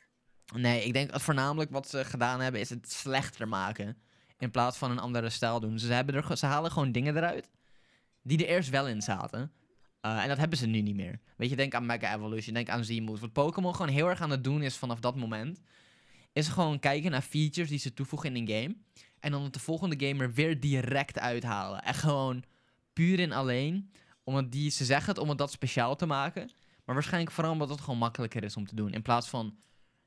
Nee, 0.54 0.84
ik 0.84 0.92
denk 0.92 1.12
dat 1.12 1.22
voornamelijk 1.22 1.70
wat 1.70 1.88
ze 1.88 2.04
gedaan 2.04 2.40
hebben 2.40 2.60
is 2.60 2.70
het 2.70 2.92
slechter 2.92 3.48
maken. 3.48 3.96
In 4.38 4.50
plaats 4.50 4.78
van 4.78 4.90
een 4.90 4.98
andere 4.98 5.30
stijl 5.30 5.60
doen. 5.60 5.78
Ze, 5.78 5.92
hebben 5.92 6.14
er, 6.14 6.36
ze 6.36 6.46
halen 6.46 6.70
gewoon 6.70 6.92
dingen 6.92 7.16
eruit 7.16 7.48
die 8.22 8.38
er 8.38 8.54
eerst 8.54 8.70
wel 8.70 8.88
in 8.88 9.02
zaten. 9.02 9.52
Uh, 10.06 10.22
en 10.22 10.28
dat 10.28 10.38
hebben 10.38 10.58
ze 10.58 10.66
nu 10.66 10.80
niet 10.80 10.96
meer. 10.96 11.20
Weet 11.36 11.50
je, 11.50 11.56
denk 11.56 11.74
aan 11.74 11.86
Mega 11.86 12.14
Evolution, 12.14 12.54
denk 12.54 12.68
aan 12.68 12.84
Z-Moves. 12.84 13.20
Wat 13.20 13.32
Pokémon 13.32 13.74
gewoon 13.74 13.92
heel 13.92 14.08
erg 14.08 14.20
aan 14.20 14.30
het 14.30 14.44
doen 14.44 14.62
is 14.62 14.76
vanaf 14.76 15.00
dat 15.00 15.16
moment... 15.16 15.60
is 16.32 16.48
gewoon 16.48 16.78
kijken 16.78 17.10
naar 17.10 17.22
features 17.22 17.68
die 17.68 17.78
ze 17.78 17.94
toevoegen 17.94 18.36
in 18.36 18.46
een 18.46 18.62
game... 18.62 18.76
en 19.20 19.30
dan 19.30 19.42
het 19.42 19.52
de 19.52 19.60
volgende 19.60 20.06
game 20.06 20.22
er 20.22 20.32
weer 20.32 20.60
direct 20.60 21.18
uithalen. 21.18 21.82
Echt 21.82 22.00
gewoon 22.00 22.44
puur 22.92 23.20
en 23.20 23.32
alleen... 23.32 23.92
omdat 24.24 24.52
die, 24.52 24.70
ze 24.70 24.84
zeggen 24.84 25.12
het 25.12 25.22
om 25.22 25.28
het 25.28 25.38
dat 25.38 25.50
speciaal 25.50 25.96
te 25.96 26.06
maken... 26.06 26.50
maar 26.84 26.94
waarschijnlijk 26.94 27.32
vooral 27.32 27.52
omdat 27.52 27.68
het 27.68 27.80
gewoon 27.80 27.98
makkelijker 27.98 28.44
is 28.44 28.56
om 28.56 28.66
te 28.66 28.74
doen... 28.74 28.92
in 28.92 29.02
plaats 29.02 29.28
van 29.28 29.58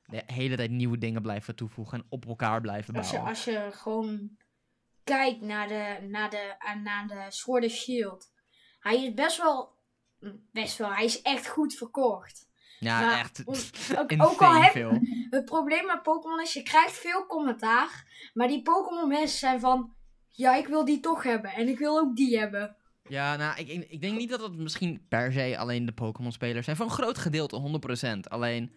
de 0.05 0.23
hele 0.25 0.55
tijd 0.55 0.71
nieuwe 0.71 0.97
dingen 0.97 1.21
blijven 1.21 1.55
toevoegen... 1.55 1.97
en 1.97 2.05
op 2.09 2.25
elkaar 2.25 2.61
blijven 2.61 2.95
Als 2.95 3.09
je, 3.09 3.11
bouwen. 3.11 3.35
als 3.35 3.43
je 3.43 3.69
gewoon 3.71 4.37
kijkt 5.03 5.41
naar 5.41 5.67
de, 5.67 6.07
naar 6.09 6.29
de, 6.29 6.55
naar 6.83 7.07
de 7.07 7.25
Sword 7.29 7.63
and 7.63 7.71
Shield. 7.71 8.31
Hij 8.79 9.03
is 9.03 9.13
best 9.13 9.37
wel, 9.37 9.77
best 10.51 10.77
wel, 10.77 10.93
hij 10.93 11.05
is 11.05 11.21
echt 11.21 11.47
goed 11.47 11.73
verkocht. 11.73 12.51
Ja, 12.83 12.99
maar 12.99 13.19
echt... 13.19 13.43
Ook, 14.17 14.41
al 14.41 14.61
heb, 14.61 14.71
veel. 14.71 14.99
het 15.29 15.45
probleem 15.45 15.85
met 15.85 16.03
Pokémon 16.03 16.41
is, 16.41 16.53
je 16.53 16.63
krijgt 16.63 16.97
veel 16.97 17.25
commentaar. 17.25 18.11
Maar 18.33 18.47
die 18.47 18.61
Pokémon 18.61 19.07
mensen 19.07 19.39
zijn 19.39 19.59
van, 19.59 19.93
ja, 20.29 20.55
ik 20.55 20.67
wil 20.67 20.85
die 20.85 20.99
toch 20.99 21.23
hebben. 21.23 21.51
En 21.51 21.67
ik 21.67 21.77
wil 21.77 21.99
ook 21.99 22.15
die 22.15 22.39
hebben. 22.39 22.75
Ja, 23.07 23.35
nou, 23.35 23.59
ik, 23.59 23.85
ik, 23.89 24.01
denk 24.01 24.17
niet 24.17 24.29
dat 24.29 24.41
het 24.41 24.55
misschien 24.55 25.05
per 25.07 25.31
se 25.33 25.57
alleen 25.57 25.85
de 25.85 25.91
Pokémon-spelers 25.91 26.65
zijn. 26.65 26.77
Voor 26.77 26.85
een 26.85 26.91
groot 26.91 27.17
gedeelte, 27.17 27.81
100%. 28.05 28.19
Alleen, 28.29 28.71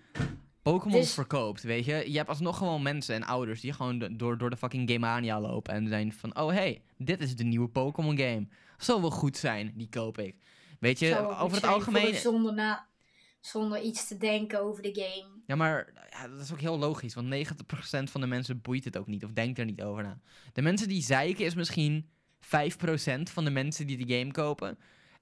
Pokémon 0.62 1.00
Dus- 1.00 1.14
verkoopt, 1.14 1.62
weet 1.62 1.84
je. 1.84 2.04
Je 2.10 2.16
hebt 2.16 2.28
alsnog 2.28 2.58
gewoon 2.58 2.82
mensen 2.82 3.14
en 3.14 3.24
ouders 3.24 3.60
die 3.60 3.72
gewoon 3.72 3.98
de- 3.98 4.16
door, 4.16 4.38
door 4.38 4.50
de 4.50 4.56
fucking 4.56 4.90
Gamania 4.90 5.40
lopen. 5.40 5.74
En 5.74 5.88
zijn 5.88 6.12
van, 6.12 6.38
oh 6.38 6.52
hey, 6.52 6.82
dit 6.96 7.20
is 7.20 7.36
de 7.36 7.44
nieuwe 7.44 7.68
Pokémon 7.68 8.18
game. 8.18 8.48
Zal 8.78 9.00
wel 9.00 9.10
goed 9.10 9.36
zijn, 9.36 9.72
die 9.74 9.88
koop 9.88 10.18
ik. 10.18 10.34
Weet 10.80 10.98
je, 10.98 11.18
over 11.38 11.56
het 11.56 11.66
algemeen... 11.66 12.14
Zonder, 12.14 12.54
na, 12.54 12.86
zonder 13.46 13.80
iets 13.80 14.08
te 14.08 14.16
denken 14.16 14.60
over 14.60 14.82
de 14.82 14.94
game. 14.94 15.28
Ja, 15.46 15.56
maar 15.56 15.92
ja, 16.10 16.28
dat 16.28 16.40
is 16.40 16.52
ook 16.52 16.60
heel 16.60 16.78
logisch. 16.78 17.14
Want 17.14 17.34
90% 17.34 18.10
van 18.10 18.20
de 18.20 18.26
mensen 18.26 18.60
boeit 18.60 18.84
het 18.84 18.96
ook 18.96 19.06
niet. 19.06 19.24
Of 19.24 19.30
denkt 19.30 19.58
er 19.58 19.64
niet 19.64 19.82
over 19.82 20.02
na. 20.02 20.18
De 20.52 20.62
mensen 20.62 20.88
die 20.88 21.02
zeiken 21.02 21.44
is 21.44 21.54
misschien 21.54 22.08
5% 22.40 22.48
van 23.22 23.44
de 23.44 23.50
mensen 23.50 23.86
die 23.86 24.06
de 24.06 24.18
game 24.18 24.30
kopen. 24.30 24.78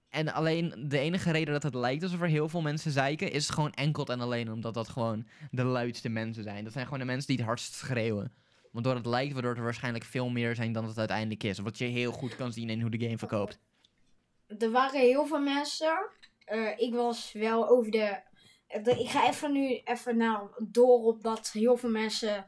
En 0.09 0.33
alleen 0.33 0.87
de 0.89 0.99
enige 0.99 1.31
reden 1.31 1.53
dat 1.53 1.63
het 1.63 1.75
lijkt 1.75 2.03
alsof 2.03 2.21
er 2.21 2.29
heel 2.29 2.49
veel 2.49 2.63
mensen 2.63 2.91
zeiken... 2.91 3.33
is 3.33 3.49
gewoon 3.49 3.73
enkel 3.73 4.07
en 4.07 4.21
alleen 4.21 4.53
omdat 4.53 4.75
dat 4.75 4.89
gewoon 4.89 5.27
de 5.51 5.65
luidste 5.65 6.09
mensen 6.09 6.43
zijn. 6.43 6.65
Dat 6.65 6.73
zijn 6.73 6.85
gewoon 6.85 7.01
de 7.01 7.05
mensen 7.05 7.27
die 7.27 7.37
het 7.37 7.47
hardst 7.47 7.75
schreeuwen. 7.75 8.33
Want 8.71 8.85
door 8.85 8.95
het 8.95 9.07
lijkt 9.07 9.33
waardoor 9.33 9.57
er 9.57 9.63
waarschijnlijk 9.63 10.05
veel 10.05 10.29
meer 10.29 10.55
zijn 10.55 10.73
dan 10.73 10.85
het 10.85 10.99
uiteindelijk 10.99 11.43
is. 11.43 11.59
Wat 11.59 11.79
je 11.79 11.85
heel 11.85 12.13
goed 12.13 12.37
kan 12.37 12.53
zien 12.53 12.71
in 12.71 12.81
hoe 12.81 12.91
de 12.91 13.05
game 13.05 13.19
verkoopt. 13.19 13.59
Er 14.59 14.71
waren 14.71 15.01
heel 15.01 15.27
veel 15.27 15.41
mensen. 15.41 16.09
Eh, 16.45 16.79
ik 16.79 16.95
was 16.95 17.33
wel 17.33 17.69
over 17.69 17.91
de, 17.91 18.23
Ik 18.99 19.09
ga 19.09 19.29
even 19.29 19.53
nu 19.53 19.81
even 19.85 20.17
nou 20.17 20.49
door 20.69 21.05
op 21.05 21.23
dat 21.23 21.51
heel 21.53 21.77
veel 21.77 21.91
mensen. 21.91 22.47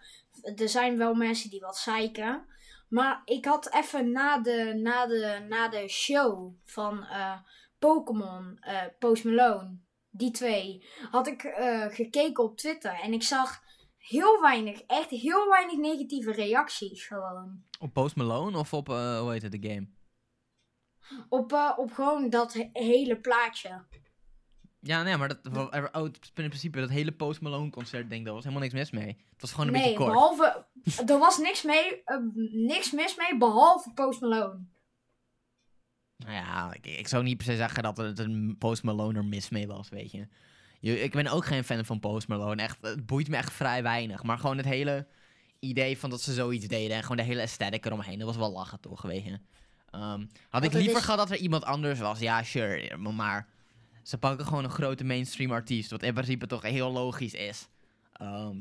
Er 0.57 0.69
zijn 0.69 0.99
wel 0.99 1.15
mensen 1.15 1.51
die 1.51 1.61
wat 1.61 1.77
zeiken. 1.77 2.47
Maar 2.89 3.23
ik 3.25 3.45
had 3.45 3.75
even 3.75 4.13
na 4.13 4.39
de, 4.39 4.81
na 4.83 5.07
de, 5.07 5.47
na 5.49 5.69
de 5.69 5.89
show 5.89 6.55
van 6.65 7.05
eh, 7.05 7.41
Pokémon, 7.79 8.57
eh, 8.61 8.83
Post 8.99 9.25
Malone, 9.25 9.79
die 10.11 10.31
twee, 10.31 10.89
had 11.11 11.27
ik 11.27 11.41
gekeken 11.91 12.45
op 12.45 12.57
Twitter. 12.57 13.01
En 13.03 13.13
ik 13.13 13.23
zag 13.23 13.63
heel 13.99 14.41
weinig, 14.41 14.81
echt 14.81 15.11
heel 15.11 15.49
weinig 15.49 15.77
negatieve 15.77 16.33
reacties 16.33 17.07
gewoon. 17.07 17.63
Op 17.79 17.93
Post 17.93 18.17
Malone 18.17 18.59
of 18.59 18.73
op, 18.73 18.87
hoe 18.87 19.29
heet 19.31 19.43
het, 19.43 19.53
de 19.53 19.69
game? 19.69 19.96
Op, 21.29 21.53
eh, 21.53 21.73
op 21.77 21.93
gewoon 21.93 22.31
dat 22.31 22.53
he- 22.53 22.71
hele 22.73 23.17
plaatje. 23.21 23.85
Ja, 24.81 25.03
nee, 25.03 25.17
maar 25.17 25.29
dat, 25.29 25.39
oh, 25.93 26.05
in 26.35 26.49
principe 26.49 26.81
dat 26.81 26.89
hele 26.91 27.13
Post 27.13 27.41
Malone 27.41 27.71
concert, 27.71 28.09
denk 28.09 28.21
ik, 28.21 28.25
daar 28.25 28.35
was 28.35 28.45
helemaal 28.45 28.63
niks 28.65 28.75
mis 28.75 28.91
mee. 28.91 29.07
Het 29.07 29.41
was 29.41 29.51
gewoon 29.53 29.67
een 29.67 29.73
nee, 29.73 29.83
beetje 29.83 29.99
kort. 29.99 30.13
behalve. 30.13 30.67
Er 31.07 31.19
was 31.19 31.39
niks, 31.39 31.63
mee, 31.63 32.03
eh, 32.05 32.17
niks 32.53 32.91
mis 32.93 33.17
mee, 33.17 33.39
behalve 33.39 33.93
Post 33.93 34.21
Malone. 34.21 34.59
Nou 36.17 36.33
ja, 36.33 36.73
ik, 36.73 36.87
ik 36.87 37.09
zou 37.09 37.23
niet 37.23 37.37
per 37.37 37.47
se 37.47 37.57
zeggen 37.57 37.83
dat 37.83 37.97
het 37.97 38.19
een 38.19 38.57
Post 38.59 38.83
Malone 38.83 39.19
er 39.19 39.25
mis 39.25 39.49
mee 39.49 39.67
was, 39.67 39.89
weet 39.89 40.11
je. 40.11 40.29
je. 40.81 41.01
Ik 41.01 41.13
ben 41.13 41.27
ook 41.27 41.45
geen 41.45 41.65
fan 41.65 41.85
van 41.85 42.01
Post 42.01 42.29
Malone. 42.29 42.63
Echt, 42.63 42.79
het 42.81 43.07
boeit 43.07 43.29
me 43.29 43.37
echt 43.37 43.53
vrij 43.53 43.83
weinig. 43.83 44.23
Maar 44.23 44.39
gewoon 44.39 44.57
het 44.57 44.67
hele 44.67 45.07
idee 45.59 45.99
van 45.99 46.11
dat 46.11 46.21
ze 46.21 46.33
zoiets 46.33 46.67
deden 46.67 46.97
en 46.97 47.03
gewoon 47.03 47.17
de 47.17 47.23
hele 47.23 47.41
aesthetic 47.41 47.87
eromheen, 47.87 48.19
dat 48.19 48.27
was 48.27 48.37
wel 48.37 48.53
lachen 48.53 48.81
toch, 48.81 49.03
weet 49.03 49.25
je. 49.25 49.39
Ehm, 49.97 50.25
had 50.49 50.65
ik 50.65 50.73
liever 50.73 50.97
is- 50.99 51.05
gehad 51.05 51.19
dat 51.19 51.31
er 51.31 51.37
iemand 51.37 51.65
anders 51.65 51.99
was, 52.01 52.19
ja, 52.19 52.43
sure. 52.43 52.97
Maar, 52.97 53.49
ze 54.03 54.19
pakken 54.19 54.47
gewoon 54.47 54.65
een 54.65 54.71
grote 54.71 55.05
mainstream 55.05 55.53
artiest, 55.53 55.91
wat 55.91 56.03
in 56.03 56.15
principe 56.15 56.47
toch 56.47 56.63
heel 56.63 56.93
logisch 56.93 57.35
is. 57.35 57.69
Ehm, 58.13 58.57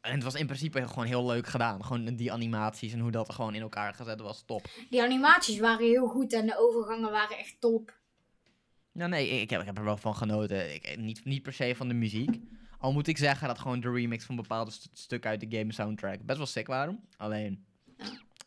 en 0.00 0.14
het 0.14 0.22
was 0.22 0.34
in 0.34 0.46
principe 0.46 0.88
gewoon 0.88 1.04
heel 1.04 1.26
leuk 1.26 1.46
gedaan. 1.46 1.84
Gewoon 1.84 2.04
die 2.16 2.32
animaties 2.32 2.92
en 2.92 2.98
hoe 3.00 3.10
dat 3.10 3.28
er 3.28 3.34
gewoon 3.34 3.54
in 3.54 3.60
elkaar 3.60 3.94
gezet 3.94 4.20
was, 4.20 4.42
top. 4.46 4.66
Die 4.90 5.02
animaties 5.02 5.58
waren 5.58 5.86
heel 5.86 6.06
goed 6.08 6.32
en 6.32 6.46
de 6.46 6.58
overgangen 6.58 7.10
waren 7.10 7.38
echt 7.38 7.56
top. 7.60 7.98
Ja, 8.92 9.06
nee, 9.06 9.28
ik, 9.28 9.40
ik 9.40 9.50
heb, 9.50 9.60
ik 9.60 9.66
heb 9.66 9.78
er 9.78 9.84
wel 9.84 9.96
van 9.96 10.16
genoten. 10.16 10.74
Ik, 10.74 10.96
niet, 10.98 11.24
niet 11.24 11.42
per 11.42 11.52
se 11.52 11.74
van 11.76 11.88
de 11.88 11.94
muziek. 11.94 12.40
Al 12.78 12.92
moet 12.92 13.06
ik 13.06 13.18
zeggen 13.18 13.46
dat 13.48 13.58
gewoon 13.58 13.80
de 13.80 13.90
remix 13.90 14.24
van 14.24 14.36
bepaalde 14.36 14.70
st- 14.70 14.90
stukken 14.92 15.30
uit 15.30 15.40
de 15.50 15.56
game 15.58 15.72
soundtrack 15.72 16.22
best 16.22 16.38
wel 16.38 16.46
sick 16.46 16.66
waren. 16.66 17.00
Alleen, 17.16 17.64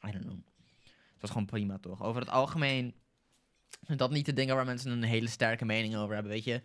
I 0.07 0.11
don't 0.11 0.23
know. 0.23 0.37
Was 1.23 1.31
gewoon 1.31 1.47
prima 1.47 1.77
toch. 1.77 2.03
Over 2.03 2.21
het 2.21 2.29
algemeen 2.29 2.93
zijn 3.81 3.97
dat 3.97 4.11
niet 4.11 4.25
de 4.25 4.33
dingen 4.33 4.55
waar 4.55 4.65
mensen 4.65 4.91
een 4.91 5.03
hele 5.03 5.27
sterke 5.27 5.65
mening 5.65 5.95
over 5.95 6.13
hebben, 6.13 6.31
weet 6.31 6.43
je. 6.43 6.61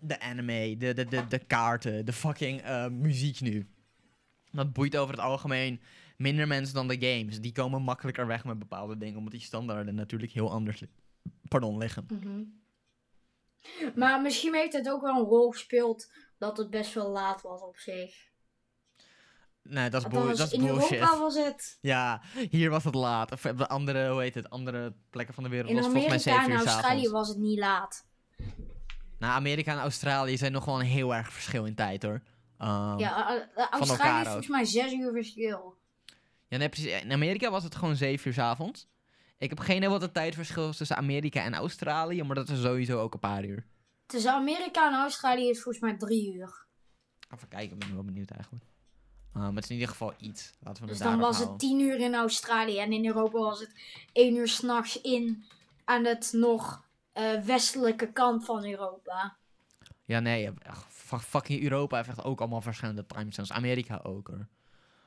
De 0.00 0.20
anime, 0.20 0.76
de, 0.76 0.92
de, 0.92 1.04
de, 1.04 1.26
de 1.26 1.38
kaarten, 1.38 2.06
de 2.06 2.12
fucking 2.12 2.60
eh, 2.60 2.88
muziek 2.88 3.40
nu. 3.40 3.68
Dat 4.50 4.72
boeit 4.72 4.96
over 4.96 5.14
het 5.14 5.24
algemeen 5.24 5.80
minder 6.16 6.46
mensen 6.46 6.74
dan 6.74 6.88
de 6.88 7.06
games. 7.06 7.40
Die 7.40 7.52
komen 7.52 7.82
makkelijker 7.82 8.26
weg 8.26 8.44
met 8.44 8.58
bepaalde 8.58 8.98
dingen, 8.98 9.16
omdat 9.16 9.32
die 9.32 9.40
standaarden 9.40 9.94
natuurlijk 9.94 10.32
heel 10.32 10.50
anders 10.50 10.82
pardon, 11.48 11.78
liggen. 11.78 12.06
Mhm. 12.08 12.42
Maar 13.94 14.22
misschien 14.22 14.54
heeft 14.54 14.72
het 14.72 14.90
ook 14.90 15.02
wel 15.02 15.16
een 15.16 15.28
rol 15.28 15.50
gespeeld 15.50 16.12
dat 16.38 16.56
het 16.56 16.70
best 16.70 16.94
wel 16.94 17.10
laat 17.10 17.42
was 17.42 17.62
op 17.62 17.76
zich. 17.76 18.32
Nee, 19.68 19.90
dat 19.90 20.00
is, 20.00 20.12
Althans, 20.12 20.38
dat 20.38 20.46
is 20.46 20.52
in 20.52 20.66
bullshit. 20.66 20.90
Europa 20.90 21.18
was 21.18 21.34
het. 21.34 21.78
Ja, 21.80 22.20
hier 22.50 22.70
was 22.70 22.84
het 22.84 22.94
laat. 22.94 23.32
Of 23.32 23.44
op 23.44 23.58
de 23.58 23.68
andere, 23.68 24.10
hoe 24.10 24.20
heet 24.20 24.34
het, 24.34 24.50
andere 24.50 24.94
plekken 25.10 25.34
van 25.34 25.42
de 25.44 25.50
wereld 25.50 25.70
In 25.70 25.76
was 25.76 25.84
het 25.84 25.94
volgens 25.94 26.24
mij 26.24 26.34
Amerika 26.34 26.46
7 26.46 26.60
en 26.60 26.60
uur 26.60 26.72
Australië 26.72 27.02
s'avonds. 27.02 27.12
was 27.12 27.28
het 27.28 27.38
niet 27.38 27.58
laat. 27.58 28.06
Nou, 29.18 29.32
Amerika 29.32 29.72
en 29.72 29.78
Australië 29.78 30.36
zijn 30.36 30.52
nog 30.52 30.64
wel 30.64 30.80
een 30.80 30.86
heel 30.86 31.14
erg 31.14 31.32
verschil 31.32 31.64
in 31.64 31.74
tijd 31.74 32.02
hoor. 32.02 32.22
Ehm, 32.58 32.98
Ja, 32.98 33.28
eh, 33.28 33.42
eh, 33.62 33.66
Australië 33.70 34.18
ook. 34.20 34.24
volgens 34.26 34.48
mij 34.48 34.64
zes 34.64 34.92
uur 34.92 35.12
verschil. 35.12 35.76
ja, 36.48 36.56
nee, 36.58 36.68
precies. 36.68 37.02
In 37.02 37.12
Amerika 37.12 37.50
was 37.50 37.62
het 37.62 37.74
gewoon 37.74 37.96
7 37.96 38.28
uur 38.28 38.34
s'avonds. 38.34 38.88
Ik 39.38 39.48
heb 39.48 39.58
geen 39.58 39.76
idee 39.76 39.88
wat 39.88 40.00
het 40.00 40.14
tijdverschil 40.14 40.68
is 40.68 40.76
tussen 40.76 40.96
Amerika 40.96 41.42
en 41.44 41.54
Australië, 41.54 42.22
maar 42.22 42.34
dat 42.34 42.48
is 42.48 42.60
sowieso 42.60 43.00
ook 43.00 43.14
een 43.14 43.20
paar 43.20 43.44
uur. 43.44 43.66
Tussen 44.06 44.32
Amerika 44.32 44.88
en 44.88 44.94
Australië 44.98 45.48
is 45.48 45.62
volgens 45.62 45.84
mij 45.84 45.96
drie 45.96 46.34
uur. 46.34 46.66
Even 47.34 47.48
kijken, 47.48 47.72
ik 47.72 47.78
ben 47.78 47.94
wel 47.94 48.04
benieuwd 48.04 48.30
eigenlijk. 48.30 48.64
Ehm, 49.34 49.54
het 49.54 49.64
is 49.64 49.70
in 49.70 49.74
ieder 49.74 49.90
geval 49.90 50.14
iets. 50.18 50.52
Laten 50.60 50.82
we 50.82 50.88
Dus 50.88 50.98
dan 50.98 51.18
was 51.18 51.38
het 51.38 51.58
tien 51.58 51.80
uur 51.80 52.00
in 52.00 52.14
Australië 52.14 52.78
en 52.78 52.92
in 52.92 53.06
Europa 53.06 53.38
was 53.38 53.60
het 53.60 53.74
één 54.12 54.36
uur 54.36 54.48
s'nachts 54.48 55.00
in 55.00 55.44
aan 55.84 56.04
het 56.04 56.32
nog 56.32 56.82
eh, 57.12 57.40
westelijke 57.40 58.12
kant 58.12 58.44
van 58.44 58.64
Europa. 58.64 59.36
Ja, 60.04 60.20
nee, 60.20 60.50
fucking 61.20 61.62
Europa 61.62 61.96
heeft 61.96 62.08
echt 62.08 62.24
ook 62.24 62.40
allemaal 62.40 62.60
verschillende 62.60 63.06
timezones. 63.06 63.52
Amerika 63.52 64.00
ook 64.02 64.28
hoor. 64.28 64.46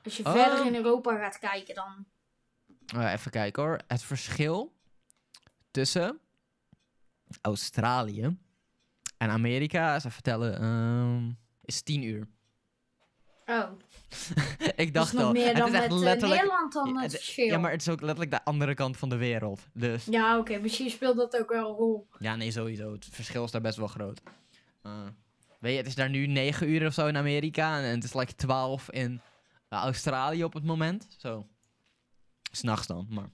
Als 0.04 0.18
je 0.18 0.26
Oh. 0.26 0.32
verder 0.32 0.66
in 0.66 0.76
Europa 0.76 1.18
gaat 1.18 1.40
kijken 1.40 1.76
dan. 1.76 2.06
Eh, 2.88 3.12
even 3.12 3.32
kijken 3.32 3.64
hoor. 3.64 3.80
Het 3.88 4.04
verschil 4.04 4.74
tussen 5.72 6.20
Australië 7.42 8.38
en 9.18 9.30
Amerika, 9.30 9.96
even 9.96 10.12
vertellen, 10.12 10.60
ehm, 10.62 11.32
is 11.62 11.82
10 11.82 12.04
uur. 12.04 12.28
Oh, 13.46 13.70
ik 14.76 14.94
dat 14.94 15.12
dacht 15.12 15.16
al. 15.16 15.32
meer 15.32 15.48
het 15.48 15.58
is 15.58 15.64
echt 15.64 15.72
met 15.72 15.92
eh, 15.92 15.98
letterlijk. 15.98 16.42
Nederland 16.42 16.74
dan 16.74 16.98
het 16.98 17.12
verschil. 17.12 17.46
ja, 17.46 17.58
maar 17.58 17.72
het 17.72 17.82
is 17.82 17.90
ook 17.90 18.02
letterlijk 18.02 18.32
de 18.32 18.44
andere 18.44 18.74
kant 18.74 18.98
van 18.98 19.10
de 19.10 19.16
wereld. 19.18 19.62
Dus 19.74 20.06
Ja, 20.06 20.38
oké, 20.38 20.58
misschien 20.60 20.90
speelt 20.90 21.18
dat 21.18 21.38
ook 21.38 21.50
wel 21.50 21.70
een 21.70 21.76
rol. 21.76 22.08
ja, 22.20 22.36
nee, 22.36 22.52
sowieso. 22.52 22.92
Het 22.92 23.08
verschil 23.12 23.44
is 23.44 23.52
daar 23.52 23.62
best 23.62 23.78
wel 23.78 23.88
groot. 23.88 24.22
Eh, 24.82 24.92
weet 25.60 25.72
je, 25.72 25.78
het 25.78 25.88
is 25.88 25.96
daar 25.96 26.10
nu 26.10 26.28
9 26.28 26.70
uur 26.70 26.86
of 26.88 26.94
zo 26.94 27.08
in 27.08 27.18
Amerika 27.18 27.78
en 27.80 27.84
het 27.96 28.04
is 28.04 28.14
like 28.14 28.36
12 28.36 28.92
in 28.92 29.22
eh, 29.70 29.80
Australië 29.80 30.44
op 30.44 30.54
het 30.54 30.64
moment. 30.64 31.08
Zo. 31.18 31.48
S'nachts 32.52 32.88
dan, 32.88 33.08
maar. 33.10 33.30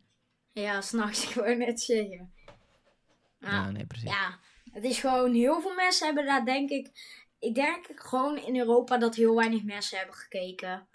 Ja, 0.51 0.81
s'nachts, 0.81 1.23
ik 1.29 1.33
wou 1.35 1.55
net 1.55 1.81
zeggen. 1.81 2.33
Ja, 3.39 3.49
Ja, 3.51 3.71
nee, 3.71 3.85
precies. 3.85 4.09
ja, 4.09 4.39
het 4.71 4.83
is 4.83 4.99
gewoon, 4.99 5.33
heel 5.33 5.61
veel 5.61 5.73
mensen 5.75 6.05
hebben 6.05 6.25
daar 6.25 6.45
denk 6.45 6.69
ik, 6.69 6.89
ik 7.43 7.55
denk 7.55 7.91
gewoon 7.95 8.37
in 8.37 8.57
Europa 8.57 8.97
dat 8.97 9.15
heel 9.15 9.35
weinig 9.35 9.63
mensen 9.63 9.97
hebben 9.97 10.15
gekeken. 10.15 10.87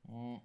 Mm. 0.00 0.42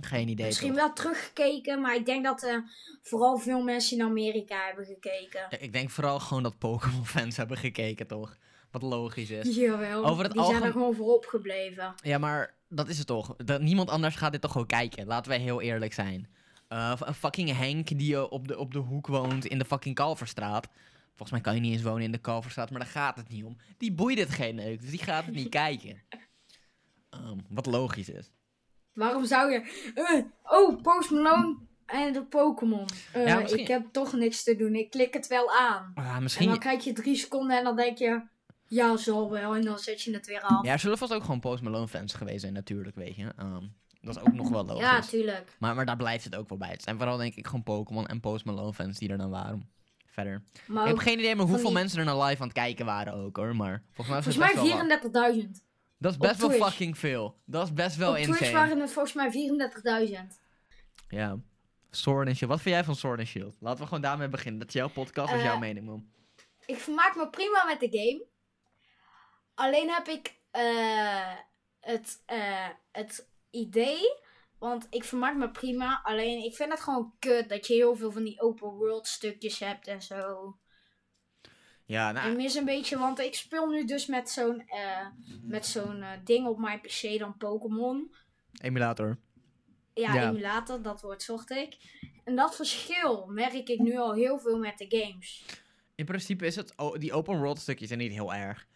Geen 0.00 0.28
idee. 0.28 0.46
Misschien 0.46 0.68
toch? 0.68 0.76
wel 0.76 0.92
teruggekeken, 0.92 1.80
maar 1.80 1.94
ik 1.94 2.06
denk 2.06 2.24
dat 2.24 2.42
eh, 2.42 2.56
vooral 3.02 3.38
veel 3.38 3.62
mensen 3.62 3.98
in 3.98 4.04
Amerika 4.04 4.64
hebben 4.66 4.84
gekeken. 4.84 5.46
Ja, 5.50 5.58
ik 5.58 5.72
denk 5.72 5.90
vooral 5.90 6.20
gewoon 6.20 6.42
dat 6.42 6.58
Pokémon-fans 6.58 7.36
hebben 7.36 7.56
gekeken, 7.56 8.06
toch? 8.06 8.36
Wat 8.70 8.82
logisch 8.82 9.30
is. 9.30 9.56
Jawel, 9.56 10.04
Over 10.04 10.24
het 10.24 10.32
die 10.32 10.44
zijn 10.44 10.62
er 10.62 10.72
gewoon 10.72 10.94
voorop 10.94 11.26
gebleven. 11.26 11.94
Ja, 12.02 12.18
maar 12.18 12.54
dat 12.68 12.88
is 12.88 12.98
het 12.98 13.06
toch. 13.06 13.36
Dat, 13.36 13.60
niemand 13.60 13.90
anders 13.90 14.16
gaat 14.16 14.32
dit 14.32 14.40
toch 14.40 14.52
gewoon 14.52 14.66
kijken. 14.66 15.06
Laten 15.06 15.30
wij 15.30 15.40
heel 15.40 15.60
eerlijk 15.60 15.92
zijn. 15.92 16.28
Eh, 16.68 16.92
een 17.00 17.14
fucking 17.14 17.56
Henk 17.56 17.98
die 17.98 18.16
eh, 18.16 18.30
op, 18.30 18.48
de, 18.48 18.58
op 18.58 18.72
de 18.72 18.78
hoek 18.78 19.06
woont 19.06 19.46
in 19.46 19.58
de 19.58 19.64
fucking 19.64 19.94
Kalverstraat. 19.94 20.68
Volgens 21.16 21.30
mij 21.30 21.40
kan 21.40 21.54
je 21.54 21.60
niet 21.60 21.72
eens 21.72 21.82
wonen 21.82 22.02
in 22.02 22.12
de 22.12 22.18
Kalverstraat, 22.18 22.70
maar 22.70 22.80
daar 22.80 22.88
gaat 22.88 23.16
het 23.16 23.28
niet 23.28 23.44
om. 23.44 23.56
Die 23.78 23.92
boeit 23.92 24.18
het 24.18 24.30
geen 24.30 24.54
neuk, 24.54 24.80
dus 24.80 24.90
die 24.90 25.02
gaat 25.02 25.24
het 25.24 25.34
niet 25.34 25.48
kijken. 25.48 26.02
Ehm, 27.10 27.38
wat 27.48 27.66
logisch 27.66 28.08
is. 28.08 28.30
Waarom 28.92 29.24
zou 29.26 29.50
je... 29.52 29.92
eh, 29.94 30.24
oh, 30.58 30.82
Post 30.82 31.10
Malone 31.10 31.56
en 31.86 32.12
de 32.12 32.24
Pokémon. 32.24 32.86
Eh, 33.12 33.26
Ja, 33.26 33.38
misschien- 33.40 33.60
Ik 33.62 33.68
heb 33.68 33.86
toch 33.92 34.12
niks 34.12 34.42
te 34.42 34.56
doen. 34.56 34.74
Ik 34.74 34.90
klik 34.90 35.14
het 35.14 35.26
wel 35.26 35.50
aan. 35.52 35.92
Ah, 35.94 36.16
En 36.16 36.22
misschien... 36.22 36.48
dan 36.48 36.58
krijg 36.58 36.84
je 36.84 36.92
drie 36.92 37.16
seconden 37.16 37.58
en 37.58 37.64
dan 37.64 37.76
denk 37.76 37.98
je... 37.98 38.22
Ja, 38.66 38.96
zal 38.96 39.30
wel. 39.30 39.54
En 39.54 39.62
dan 39.64 39.78
zet 39.78 40.02
je 40.02 40.12
het 40.14 40.26
weer 40.26 40.40
af. 40.40 40.64
Ja, 40.64 40.72
er 40.72 40.78
zullen 40.78 40.98
vast 40.98 41.12
ook 41.14 41.22
gewoon 41.22 41.40
Post 41.40 41.62
Malone 41.62 41.88
fans 41.88 42.14
geweest 42.14 42.40
zijn, 42.40 42.52
natuurlijk, 42.52 42.96
weet 42.96 43.16
je. 43.16 43.32
Ehm, 43.36 43.64
Dat 44.00 44.16
is 44.16 44.22
ook 44.22 44.32
nog 44.32 44.48
wel 44.48 44.64
logisch. 44.64 44.82
Ja, 44.82 45.00
tuurlijk. 45.00 45.56
maar, 45.58 45.74
maar 45.74 45.86
daar 45.86 45.96
blijft 45.96 46.24
het 46.24 46.34
ook 46.36 46.48
wel 46.48 46.58
bij. 46.58 46.70
Het 46.70 46.82
zijn 46.82 46.96
vooral 46.96 47.16
denk 47.16 47.34
ik 47.34 47.46
gewoon 47.46 47.62
Pokémon 47.62 48.06
en 48.06 48.20
Post 48.20 48.44
Malone 48.44 48.72
fans 48.74 48.98
die 48.98 49.08
er 49.08 49.18
dan 49.18 49.30
waren. 49.30 49.70
Verder. 50.12 50.42
Maar 50.66 50.82
ik 50.82 50.88
heb 50.88 50.98
geen 50.98 51.18
idee 51.18 51.36
meer 51.36 51.44
hoeveel 51.46 51.64
die- 51.64 51.72
mensen 51.74 51.98
er 51.98 52.04
naar 52.04 52.16
live 52.18 52.40
aan 52.42 52.48
het 52.48 52.56
kijken 52.56 52.84
waren 52.86 53.12
ook 53.14 53.36
hoor. 53.36 53.56
Maar 53.56 53.82
volgens 53.92 54.06
mij 54.08 54.16
was 54.16 54.26
het 54.26 54.36
mij 54.36 54.46
best 54.46 54.60
wel 54.62 54.88
wat. 54.88 55.34
34.000. 55.34 55.64
Dat 55.98 56.12
is 56.12 56.18
best 56.18 56.40
wel 56.40 56.48
Twitch. 56.48 56.64
fucking 56.66 56.98
veel. 56.98 57.40
Dat 57.44 57.66
is 57.66 57.72
best 57.72 57.96
wel 57.96 58.10
Op 58.10 58.16
insane. 58.16 58.36
Twitch 58.36 58.52
waren 58.52 58.80
het 58.80 58.92
volgens 58.92 59.14
mij 59.14 59.30
34.000. 59.30 60.40
Ja. 61.08 61.36
Sword 61.90 62.26
and 62.28 62.36
Shield. 62.36 62.50
Wat 62.50 62.60
vind 62.60 62.74
jij 62.74 62.84
van 62.84 62.96
Sword 62.96 63.18
and 63.18 63.28
Shield? 63.28 63.56
Laten 63.60 63.80
we 63.80 63.86
gewoon 63.86 64.02
daarmee 64.02 64.28
beginnen. 64.28 64.60
Dat 64.60 64.68
is 64.68 64.74
jouw 64.74 64.88
podcast, 64.88 65.28
dat 65.30 65.36
is 65.38 65.42
Eh, 65.44 65.48
jouw 65.50 65.58
mening, 65.58 65.86
man. 65.86 66.06
Ik 66.66 66.76
vermaak 66.76 67.16
me 67.16 67.28
prima 67.30 67.64
met 67.64 67.80
de 67.80 67.88
game. 67.98 68.24
Alleen 69.54 69.90
heb 69.90 70.08
ik 70.08 70.34
eh, 70.50 71.32
het, 71.80 72.22
eh, 72.26 72.68
het 72.92 73.26
idee. 73.50 74.20
Want 74.62 74.86
ik 74.90 75.04
vermaak 75.04 75.36
me 75.36 75.50
prima. 75.50 76.00
Alleen 76.02 76.44
ik 76.44 76.54
vind 76.54 76.70
het 76.70 76.80
gewoon 76.80 77.14
kut 77.18 77.48
dat 77.48 77.66
je 77.66 77.74
heel 77.74 77.96
veel 77.96 78.12
van 78.12 78.24
die 78.24 78.40
open 78.40 78.68
world 78.68 79.06
stukjes 79.06 79.58
hebt 79.58 79.86
en 79.86 80.02
zo. 80.02 80.56
Ja, 81.84 82.12
nou, 82.12 82.30
Ik 82.30 82.36
mis 82.36 82.54
een 82.54 82.64
beetje, 82.64 82.98
want 82.98 83.18
ik 83.18 83.34
speel 83.34 83.68
nu 83.68 83.84
dus 83.84 84.06
met 84.06 84.30
zo'n 84.30 84.60
eh, 84.66 85.06
met 85.42 85.66
zo'n 85.66 86.02
eh, 86.02 86.10
ding 86.24 86.46
op 86.46 86.58
mijn 86.58 86.80
PC 86.80 87.18
dan 87.18 87.36
Pokémon. 87.36 88.14
emulator. 88.60 89.18
Ja, 89.94 90.14
Ja. 90.14 90.28
emulator, 90.28 90.82
dat 90.82 91.00
woord 91.00 91.22
zocht 91.22 91.50
ik. 91.50 91.76
En 92.24 92.36
dat 92.36 92.56
verschil 92.56 93.26
merk 93.26 93.52
ik 93.52 93.78
nu 93.78 93.96
al 93.98 94.14
heel 94.14 94.38
veel 94.38 94.58
met 94.58 94.78
de 94.78 94.86
games. 94.88 95.44
In 95.94 96.04
principe 96.04 96.46
is 96.46 96.56
het, 96.56 96.74
die 96.98 97.12
open 97.12 97.38
world 97.38 97.58
stukjes 97.58 97.88
zijn 97.88 98.00
niet 98.00 98.12
heel 98.12 98.34
erg. 98.34 98.66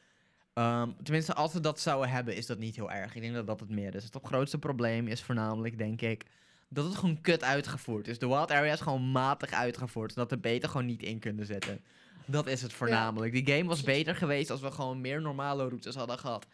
Ehm, 0.56 0.90
tenminste, 1.02 1.34
als 1.34 1.52
we 1.52 1.60
dat 1.60 1.80
zouden 1.80 2.10
hebben, 2.10 2.36
is 2.36 2.46
dat 2.46 2.58
niet 2.58 2.76
heel 2.76 2.90
erg. 2.90 3.14
Ik 3.14 3.22
denk 3.22 3.34
dat 3.34 3.46
dat 3.46 3.60
het 3.60 3.68
meer 3.68 3.94
is. 3.94 4.04
Het 4.04 4.18
grootste 4.22 4.58
probleem 4.58 5.06
is 5.06 5.22
voornamelijk, 5.22 5.78
denk 5.78 6.00
ik, 6.00 6.24
dat 6.68 6.84
het 6.84 6.94
gewoon 6.94 7.20
kut 7.20 7.42
uitgevoerd 7.42 8.08
is. 8.08 8.18
De 8.18 8.28
wild 8.28 8.50
area 8.50 8.72
is 8.72 8.80
gewoon 8.80 9.10
matig 9.10 9.52
uitgevoerd, 9.52 10.12
zodat 10.12 10.30
we 10.30 10.38
beter 10.38 10.68
gewoon 10.68 10.86
niet 10.86 11.02
in 11.02 11.18
kunnen 11.18 11.46
zetten. 11.46 11.80
Dat 12.26 12.46
is 12.46 12.62
het 12.62 12.72
voornamelijk. 12.72 13.32
Die 13.32 13.46
game 13.56 13.68
was 13.68 13.82
beter 13.82 14.16
geweest 14.16 14.50
als 14.50 14.60
we 14.60 14.70
gewoon 14.70 15.00
meer 15.00 15.20
normale 15.20 15.68
routes 15.68 15.94
hadden 15.94 16.18
gehad. 16.18 16.46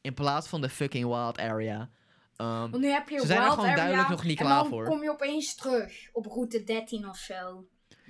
In 0.00 0.14
plaats 0.14 0.48
van 0.48 0.60
de 0.60 0.68
fucking 0.68 1.06
wild 1.06 1.38
area. 1.38 1.90
Ehm, 2.36 2.70
Want 2.70 2.78
nu 2.78 2.88
heb 2.88 3.08
je 3.08 3.20
Ze 3.20 3.26
zijn 3.26 3.38
er 3.38 3.44
Wild 3.44 3.54
gewoon 3.54 3.70
Area, 3.70 3.82
duidelijk 3.82 4.08
nog 4.08 4.24
niet 4.24 4.38
en 4.38 4.44
klaar 4.44 4.60
dan 4.60 4.68
voor. 4.68 4.84
kom 4.84 5.02
je 5.02 5.10
opeens 5.10 5.54
terug 5.54 6.08
op 6.12 6.26
route 6.26 6.64
13 6.64 7.08
of 7.08 7.16
zo. 7.16 7.66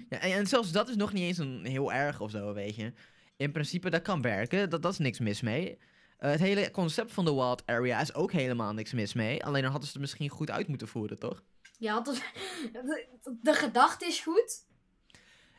Ja, 0.09 0.19
en, 0.21 0.33
en 0.33 0.47
zelfs 0.47 0.73
dat 0.73 0.88
is 0.88 0.97
nog 0.97 1.12
niet 1.12 1.23
eens 1.23 1.38
een 1.38 1.64
heel 1.64 1.92
erg 1.92 2.21
of 2.21 2.30
zo, 2.30 2.52
weet 2.54 2.76
je. 2.76 2.92
In 3.40 3.52
principe, 3.52 3.90
dat 3.90 4.02
kan 4.02 4.23
werken. 4.23 4.70
Dat, 4.70 4.82
dat 4.82 4.92
is 4.92 4.99
niks 4.99 5.18
mis 5.18 5.40
mee. 5.40 5.78
Eh, 6.18 6.30
het 6.30 6.40
hele 6.40 6.70
concept 6.70 7.12
van 7.12 7.25
de 7.25 7.35
wild 7.35 7.62
area 7.66 8.00
is 8.00 8.14
ook 8.14 8.32
helemaal 8.32 8.73
niks 8.73 8.92
mis 8.92 9.12
mee. 9.14 9.44
Alleen 9.44 9.62
dan 9.62 9.70
hadden 9.70 9.87
ze 9.88 9.92
het 9.92 10.02
misschien 10.02 10.28
goed 10.28 10.50
uit 10.50 10.68
moeten 10.68 10.88
voeren, 10.88 11.18
toch? 11.18 11.42
Ja, 11.78 12.00
de, 12.00 12.20
de 13.42 13.54
gedachte 13.54 14.06
is 14.06 14.20
goed. 14.20 14.66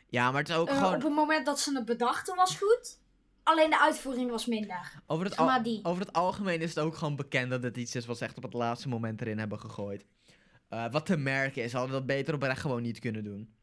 Ja, 0.10 0.32
maar 0.32 0.40
het 0.42 0.50
is 0.50 0.56
ook 0.56 0.68
Eh, 0.68 0.78
gewoon... 0.78 0.96
Op 0.96 1.02
het 1.02 1.12
moment 1.14 1.46
dat 1.46 1.60
ze 1.60 1.76
het 1.76 1.86
bedachten 1.86 2.36
was 2.36 2.56
goed. 2.56 3.00
Alleen 3.44 3.70
de 3.70 3.80
uitvoering 3.80 4.30
was 4.30 4.46
minder. 4.46 4.92
Over 5.08 5.26
het, 5.26 5.38
al- 5.38 5.46
over 5.84 6.06
het 6.06 6.14
algemeen 6.14 6.62
is 6.62 6.76
het 6.76 6.84
ook 6.84 6.96
gewoon 6.96 7.16
bekend 7.16 7.50
dat 7.50 7.64
het 7.64 7.78
iets 7.78 7.96
is 7.96 8.06
wat 8.06 8.18
ze 8.18 8.26
echt 8.26 8.38
op 8.38 8.44
het 8.44 8.54
laatste 8.54 8.88
moment 8.90 9.22
erin 9.22 9.40
hebben 9.40 9.60
gegooid. 9.60 10.06
Eh, 10.70 10.92
wat 10.92 11.06
te 11.06 11.18
merken 11.18 11.64
is, 11.64 11.74
hadden 11.74 11.92
dat 11.92 12.06
beter 12.06 12.34
oprecht 12.34 12.62
gewoon 12.62 12.82
niet 12.82 13.00
kunnen 13.00 13.24
doen. 13.24 13.56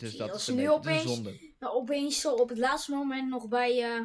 Dus 0.00 0.16
dat 0.16 0.30
als 0.32 0.48
is 0.48 0.54
nu 0.54 0.70
opeens- 0.70 1.02
zonde. 1.14 1.52
Nou, 1.58 1.74
opeens 1.74 2.20
zo 2.20 2.32
op 2.34 2.48
het 2.48 2.58
laatste 2.58 2.90
moment 2.90 3.28
nog 3.28 3.48
bij. 3.48 3.82
eh, 3.82 4.00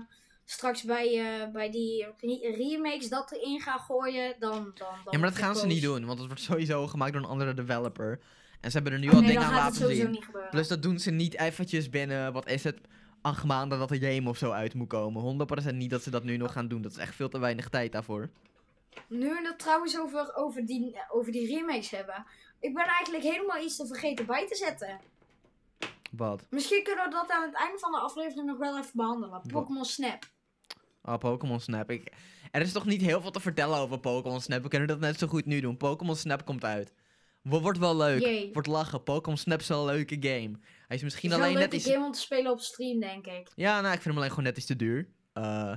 straks 0.46 0.84
bij, 0.84 1.20
eh, 1.42 1.52
bij 1.52 1.72
die 1.72 2.06
re- 2.18 2.56
remakes 2.56 3.10
dat 3.10 3.32
erin 3.32 3.62
gaan 3.62 3.80
gooien. 3.80 4.36
Dan. 4.40 4.52
dan, 4.52 4.74
dan 4.76 4.88
Ja, 5.10 5.20
maar 5.20 5.30
dat 5.30 5.38
gaan 5.40 5.56
ze 5.56 5.66
niet 5.66 5.82
doen, 5.82 6.06
want 6.06 6.18
het 6.20 6.28
wordt 6.28 6.44
sowieso 6.44 6.88
gemaakt 6.88 7.14
door 7.14 7.22
een 7.22 7.28
andere 7.28 7.54
developer. 7.54 8.20
En 8.62 8.72
ze 8.72 8.76
hebben 8.76 8.94
er 8.94 9.00
nu 9.00 9.08
Oh, 9.08 9.14
al 9.14 9.20
nee, 9.20 9.30
dingen 9.30 9.44
aan 9.48 9.54
laten 9.54 9.96
zien. 9.96 10.24
Plus 10.50 10.68
dat 10.68 10.82
doen 10.82 11.00
ze 11.00 11.12
niet 11.12 11.38
eventjes 11.40 11.90
binnen, 11.90 12.34
wat 12.34 12.50
is 12.50 12.64
het, 12.64 12.80
acht 13.22 13.44
maanden 13.44 13.80
dat 13.80 13.90
de 13.90 14.00
game 14.00 14.30
of 14.30 14.38
zo 14.38 14.52
uit 14.52 14.74
moet 14.74 14.88
komen. 14.88 15.22
100% 15.22 15.76
niet 15.78 15.90
dat 15.90 16.04
ze 16.04 16.10
dat 16.10 16.24
nu 16.24 16.38
nog 16.38 16.52
gaan 16.52 16.68
doen. 16.68 16.82
Dat 16.82 16.92
is 16.92 16.98
echt 16.98 17.16
veel 17.16 17.30
te 17.30 17.40
weinig 17.40 17.70
tijd 17.70 17.92
daarvoor. 17.92 18.30
Nu 19.08 19.30
we 19.30 19.40
het 19.48 19.60
trouwens 19.60 20.00
over, 20.00 20.36
over, 20.36 20.66
die, 20.66 20.96
over 21.12 21.32
die 21.32 21.56
remakes 21.56 21.90
hebben. 21.90 22.26
Ik 22.60 22.74
ben 22.74 22.86
eigenlijk 22.86 23.24
helemaal 23.24 23.64
iets 23.64 23.76
te 23.76 23.88
vergeten 23.88 24.26
bij 24.26 24.48
te 24.48 24.56
zetten. 24.56 25.00
Wat? 26.12 26.46
Misschien 26.50 26.84
kunnen 26.84 27.06
we 27.06 27.12
dat 27.12 27.30
aan 27.32 27.42
het 27.42 27.56
einde 27.56 27.80
van 27.80 27.92
de 27.92 27.98
aflevering 27.98 28.48
nog 28.48 28.58
wel 28.58 28.78
even 28.78 28.92
behandelen. 28.94 29.42
Pokémon 29.48 29.86
Snap. 29.86 30.24
Oh, 31.04 31.18
Pokémon 31.18 31.60
Snap. 31.60 31.90
Ik... 31.92 32.12
Er 32.52 32.62
is 32.62 32.72
toch 32.72 32.86
niet 32.86 33.02
heel 33.02 33.22
veel 33.22 33.32
te 33.32 33.40
vertellen 33.40 33.78
over 33.78 34.00
Pokémon 34.00 34.42
Snap. 34.42 34.64
We 34.64 34.68
kunnen 34.70 34.88
dat 34.88 35.00
net 35.00 35.20
zo 35.20 35.28
goed 35.28 35.46
nu 35.46 35.60
doen. 35.60 35.78
Pokémon 35.78 36.16
Snap 36.16 36.46
komt 36.46 36.64
uit. 36.66 36.94
Wo- 37.42 37.62
Wordt 37.62 37.78
wel 37.80 37.96
leuk. 37.98 38.22
Jee. 38.22 38.50
Wordt 38.54 38.68
lachen. 38.68 39.04
Pokémon 39.04 39.38
Snap 39.38 39.60
is 39.60 39.68
wel 39.68 39.80
een 39.90 39.96
leuke 39.96 40.18
game. 40.20 40.60
Hij 40.88 40.98
is 40.98 41.04
misschien 41.04 41.30
Het 41.30 41.40
is 41.40 41.46
alleen 41.46 41.56
een 41.56 41.62
net 41.62 41.74
iets... 41.74 41.86
game 41.92 42.06
om 42.06 42.12
te 42.12 42.20
spelen 42.20 42.52
op 42.52 42.60
stream, 42.60 43.00
denk 43.00 43.28
ik. 43.28 43.52
Ja, 43.56 43.74
nou, 43.82 43.86
ik 43.94 44.02
vind 44.02 44.04
hem 44.04 44.16
alleen 44.18 44.30
gewoon 44.30 44.44
net 44.44 44.58
iets 44.58 44.66
te 44.66 44.76
duur. 44.76 45.10
Eh, 45.34 45.76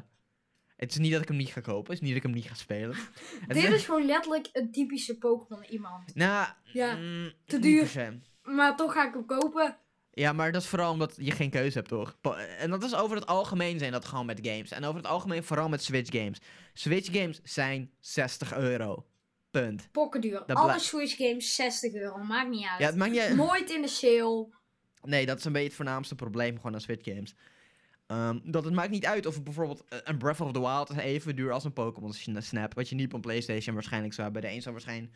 het 0.77 0.91
is 0.91 0.99
niet 0.99 1.13
dat 1.13 1.23
ik 1.23 1.29
hem 1.29 1.37
niet 1.37 1.49
ga 1.53 1.61
kopen. 1.61 1.93
Het 1.93 1.93
is 1.93 2.01
niet 2.01 2.09
dat 2.09 2.17
ik 2.19 2.23
hem 2.23 2.33
niet 2.33 2.45
ga 2.49 2.55
spelen. 2.55 2.97
Het 3.49 3.53
Dit 3.53 3.73
is 3.73 3.85
gewoon 3.85 4.07
letterlijk 4.07 4.49
een 4.53 4.73
typische 4.73 5.19
Pokémon 5.19 5.65
iemand. 5.65 6.15
Nou, 6.15 6.49
Ja, 6.65 6.95
mm, 6.95 7.33
te 7.47 7.59
duur. 7.59 8.19
Maar 8.43 8.77
toch 8.77 8.93
ga 8.93 9.07
ik 9.07 9.13
hem 9.13 9.27
kopen. 9.27 9.77
Ja, 10.15 10.33
maar 10.33 10.53
dat 10.53 10.63
is 10.63 10.69
vooral 10.69 10.93
omdat 10.93 11.15
je 11.17 11.31
geen 11.31 11.51
keuze 11.51 11.77
hebt, 11.79 11.89
toch? 11.89 12.17
En 12.59 12.71
dat 12.71 12.83
is 12.83 12.95
over 12.95 13.17
het 13.17 13.27
algemeen 13.27 13.79
zijn 13.79 13.93
dat 13.93 14.05
gewoon 14.05 14.27
met 14.27 14.39
games. 14.43 14.71
En 14.71 14.85
over 14.85 14.97
het 14.97 15.07
algemeen 15.07 15.45
vooral 15.45 15.69
met 15.69 15.83
Switch 15.83 16.11
games. 16.19 16.39
Switch 16.75 17.13
games 17.13 17.41
zijn 17.43 17.91
60 18.01 18.55
euro. 18.55 19.07
Punt. 19.51 19.89
Pokkenduur. 19.93 20.45
Alle 20.45 20.79
Switch 20.79 21.17
games 21.17 21.55
60 21.55 21.95
euro. 21.95 22.19
Maakt 22.19 22.49
niet 22.51 22.67
uit. 22.67 22.79
Ja, 22.81 22.87
het 22.87 22.97
maakt 22.97 23.11
niet. 23.11 23.37
Nooit 23.37 23.71
in 23.71 23.83
de 23.83 23.89
sale. 23.89 24.49
Nee, 25.03 25.27
dat 25.27 25.39
is 25.39 25.45
een 25.45 25.53
beetje 25.53 25.67
het 25.67 25.77
voornaamste 25.77 26.15
probleem 26.15 26.57
gewoon 26.57 26.75
aan 26.75 26.81
Switch 26.81 27.05
games. 27.15 27.35
Ehm, 28.07 28.39
dat 28.45 28.65
het 28.65 28.75
maakt 28.75 28.91
niet 28.91 29.07
uit 29.07 29.27
of 29.27 29.43
bijvoorbeeld 29.43 29.85
eh, 29.89 29.99
een 30.05 30.19
Breath 30.19 30.41
of 30.41 30.53
the 30.53 30.61
Wild 30.61 30.91
is 30.91 30.97
even 30.97 31.37
duur 31.37 31.53
als 31.53 31.65
een 31.65 31.73
Pokémon 31.73 32.13
Sn- 32.13 32.41
Snap. 32.41 32.75
Wat 32.75 32.89
je 32.89 32.95
niet 32.95 33.07
op 33.07 33.13
een 33.13 33.21
PlayStation 33.21 33.75
waarschijnlijk 33.75 34.13
zou 34.15 34.31
hebben. 34.31 34.51
De 34.51 34.57
een 34.57 34.63
zou 34.63 34.75
waarschijnlijk 34.75 35.13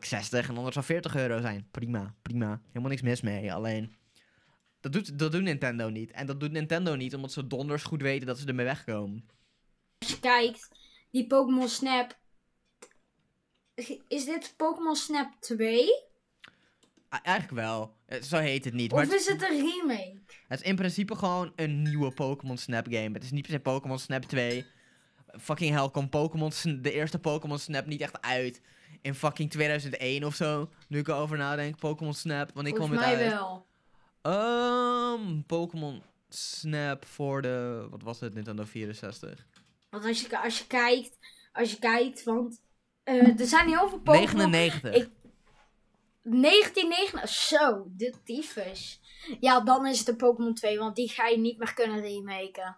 60 0.00 0.40
en 0.48 0.52
de 0.52 0.58
ander 0.58 0.72
zou 0.72 0.84
40 0.84 1.16
euro 1.16 1.40
zijn. 1.40 1.68
Prima, 1.70 2.14
prima. 2.22 2.60
Helemaal 2.66 2.90
niks 2.90 3.02
mis 3.02 3.20
mee. 3.20 3.52
Alleen, 3.52 3.92
dat 4.80 4.92
doet, 4.92 5.18
dat 5.18 5.32
doet 5.32 5.42
Nintendo 5.42 5.88
niet. 5.88 6.10
En 6.10 6.26
dat 6.26 6.40
doet 6.40 6.52
Nintendo 6.52 6.94
niet 6.94 7.14
omdat 7.14 7.32
ze 7.32 7.46
donders 7.46 7.82
goed 7.82 8.02
weten 8.02 8.26
dat 8.26 8.38
ze 8.38 8.46
ermee 8.46 8.66
wegkomen. 8.66 9.28
Als 9.98 10.10
je 10.10 10.20
kijkt, 10.20 10.68
die 11.10 11.26
Pokémon 11.26 11.68
Snap. 11.68 12.18
Is 14.08 14.24
dit 14.24 14.54
Pokémon 14.56 14.96
Snap 14.96 15.32
2? 15.40 15.88
A- 17.14 17.22
eigenlijk 17.22 17.54
wel. 17.60 17.96
Zo 18.22 18.36
heet 18.36 18.64
het 18.64 18.74
niet. 18.74 18.92
Of 18.92 18.98
Maar 19.06 19.14
is 19.14 19.26
het 19.26 19.42
een 19.42 19.48
remake? 19.70 20.18
het 20.48 20.60
is 20.60 20.66
in 20.66 20.76
principe 20.76 21.14
gewoon 21.16 21.52
een 21.56 21.82
nieuwe 21.82 22.10
Pokémon 22.12 22.56
Snap 22.58 22.86
game. 22.90 23.10
Het 23.12 23.22
is 23.24 23.30
niet 23.30 23.42
per 23.42 23.52
se 23.52 23.60
Pokémon 23.60 23.98
Snap 23.98 24.22
2. 24.24 24.66
Fucking 25.40 25.74
hell, 25.74 25.88
komt 25.90 26.10
Pokémon 26.10 26.50
de 26.80 26.92
eerste 26.92 27.18
Pokémon 27.18 27.58
Snap 27.58 27.86
niet 27.86 28.00
echt 28.00 28.20
uit 28.22 28.60
in 29.02 29.14
fucking 29.14 29.50
2001 29.50 30.24
of 30.24 30.34
zo. 30.34 30.70
Nu 30.88 30.98
ik 30.98 31.08
erover 31.08 31.36
nadenk, 31.36 31.76
Pokémon 31.78 32.14
Snap, 32.14 32.50
wanneer 32.54 32.72
kwam 32.72 32.86
Volgens 32.88 33.08
het 33.08 33.16
mij 33.18 33.24
uit? 33.26 33.34
wel. 33.38 33.66
Ehm, 34.28 35.40
Pokémon 35.46 36.02
Snap 36.28 37.04
voor 37.06 37.42
de, 37.42 37.86
wat 37.90 38.02
was 38.02 38.20
het, 38.20 38.34
Nintendo 38.34 38.64
64? 38.64 39.46
Want 39.90 40.04
als 40.04 40.20
je, 40.20 40.38
als 40.42 40.58
je 40.58 40.66
kijkt, 40.66 41.18
als 41.52 41.70
je 41.70 41.78
kijkt, 41.78 42.22
want 42.24 42.60
eh, 43.02 43.40
er 43.40 43.46
zijn 43.46 43.68
heel 43.68 43.88
veel 43.88 43.98
Pokémon. 44.00 44.50
99. 44.50 44.94
Ik- 44.94 45.10
1999, 46.22 47.28
zo, 47.28 47.86
de 47.96 48.14
tyfus. 48.24 49.00
Ja, 49.40 49.60
dan 49.60 49.86
is 49.86 49.98
het 49.98 50.06
de 50.06 50.16
Pokémon 50.16 50.54
2, 50.54 50.78
want 50.78 50.96
die 50.96 51.08
ga 51.08 51.26
je 51.26 51.38
niet 51.38 51.58
meer 51.58 51.74
kunnen 51.74 52.00
remaken. 52.00 52.76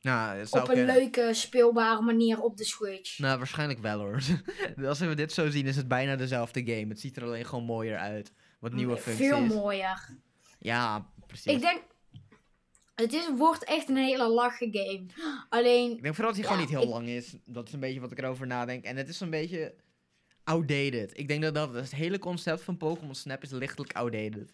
nou, 0.00 0.42
Op 0.50 0.54
een 0.54 0.64
kunnen. 0.64 0.86
leuke, 0.86 1.34
speelbare 1.34 2.00
manier 2.02 2.40
op 2.40 2.56
de 2.56 2.64
Switch. 2.64 3.18
Nou, 3.18 3.38
waarschijnlijk 3.38 3.78
wel 3.80 3.98
hoor. 3.98 4.20
Als 4.88 4.98
we 4.98 5.14
dit 5.14 5.32
zo 5.32 5.50
zien, 5.50 5.66
is 5.66 5.76
het 5.76 5.88
bijna 5.88 6.16
dezelfde 6.16 6.64
game. 6.66 6.88
Het 6.88 7.00
ziet 7.00 7.16
er 7.16 7.22
alleen 7.24 7.44
gewoon 7.46 7.64
mooier 7.64 7.98
uit. 7.98 8.32
Wat 8.60 8.72
nieuwe 8.72 8.96
functies. 8.96 9.26
Veel 9.28 9.40
mooier. 9.44 10.16
Ja, 10.58 11.06
precies. 11.26 11.52
Ik 11.52 11.60
denk, 11.60 11.82
het 12.94 13.12
is, 13.12 13.28
wordt 13.36 13.64
echt 13.64 13.88
een 13.88 13.96
hele 13.96 14.28
lachen 14.28 14.68
game. 14.72 15.06
Alleen, 15.48 15.90
Ik 15.96 16.02
denk 16.02 16.14
vooral 16.14 16.34
dat 16.34 16.40
hij 16.44 16.50
Ja, 16.50 16.56
gewoon 16.56 16.60
niet 16.60 16.70
heel 16.78 16.82
ik- 16.82 16.94
lang 16.94 17.08
is. 17.08 17.36
Dat 17.44 17.66
is 17.66 17.72
een 17.72 17.80
beetje 17.80 18.00
wat 18.00 18.10
ik 18.12 18.18
erover 18.18 18.46
nadenk. 18.46 18.84
En 18.84 18.96
het 18.96 19.08
is 19.08 19.20
een 19.20 19.30
beetje 19.30 19.74
outdated. 20.44 21.18
Ik 21.18 21.28
denk 21.28 21.42
dat, 21.42 21.54
dat 21.54 21.74
het 21.74 21.94
hele 21.94 22.18
concept 22.18 22.60
van 22.62 22.76
Pokémon 22.76 23.14
Snap 23.14 23.42
is 23.42 23.50
lichtelijk 23.50 23.92
outdated. 23.92 24.52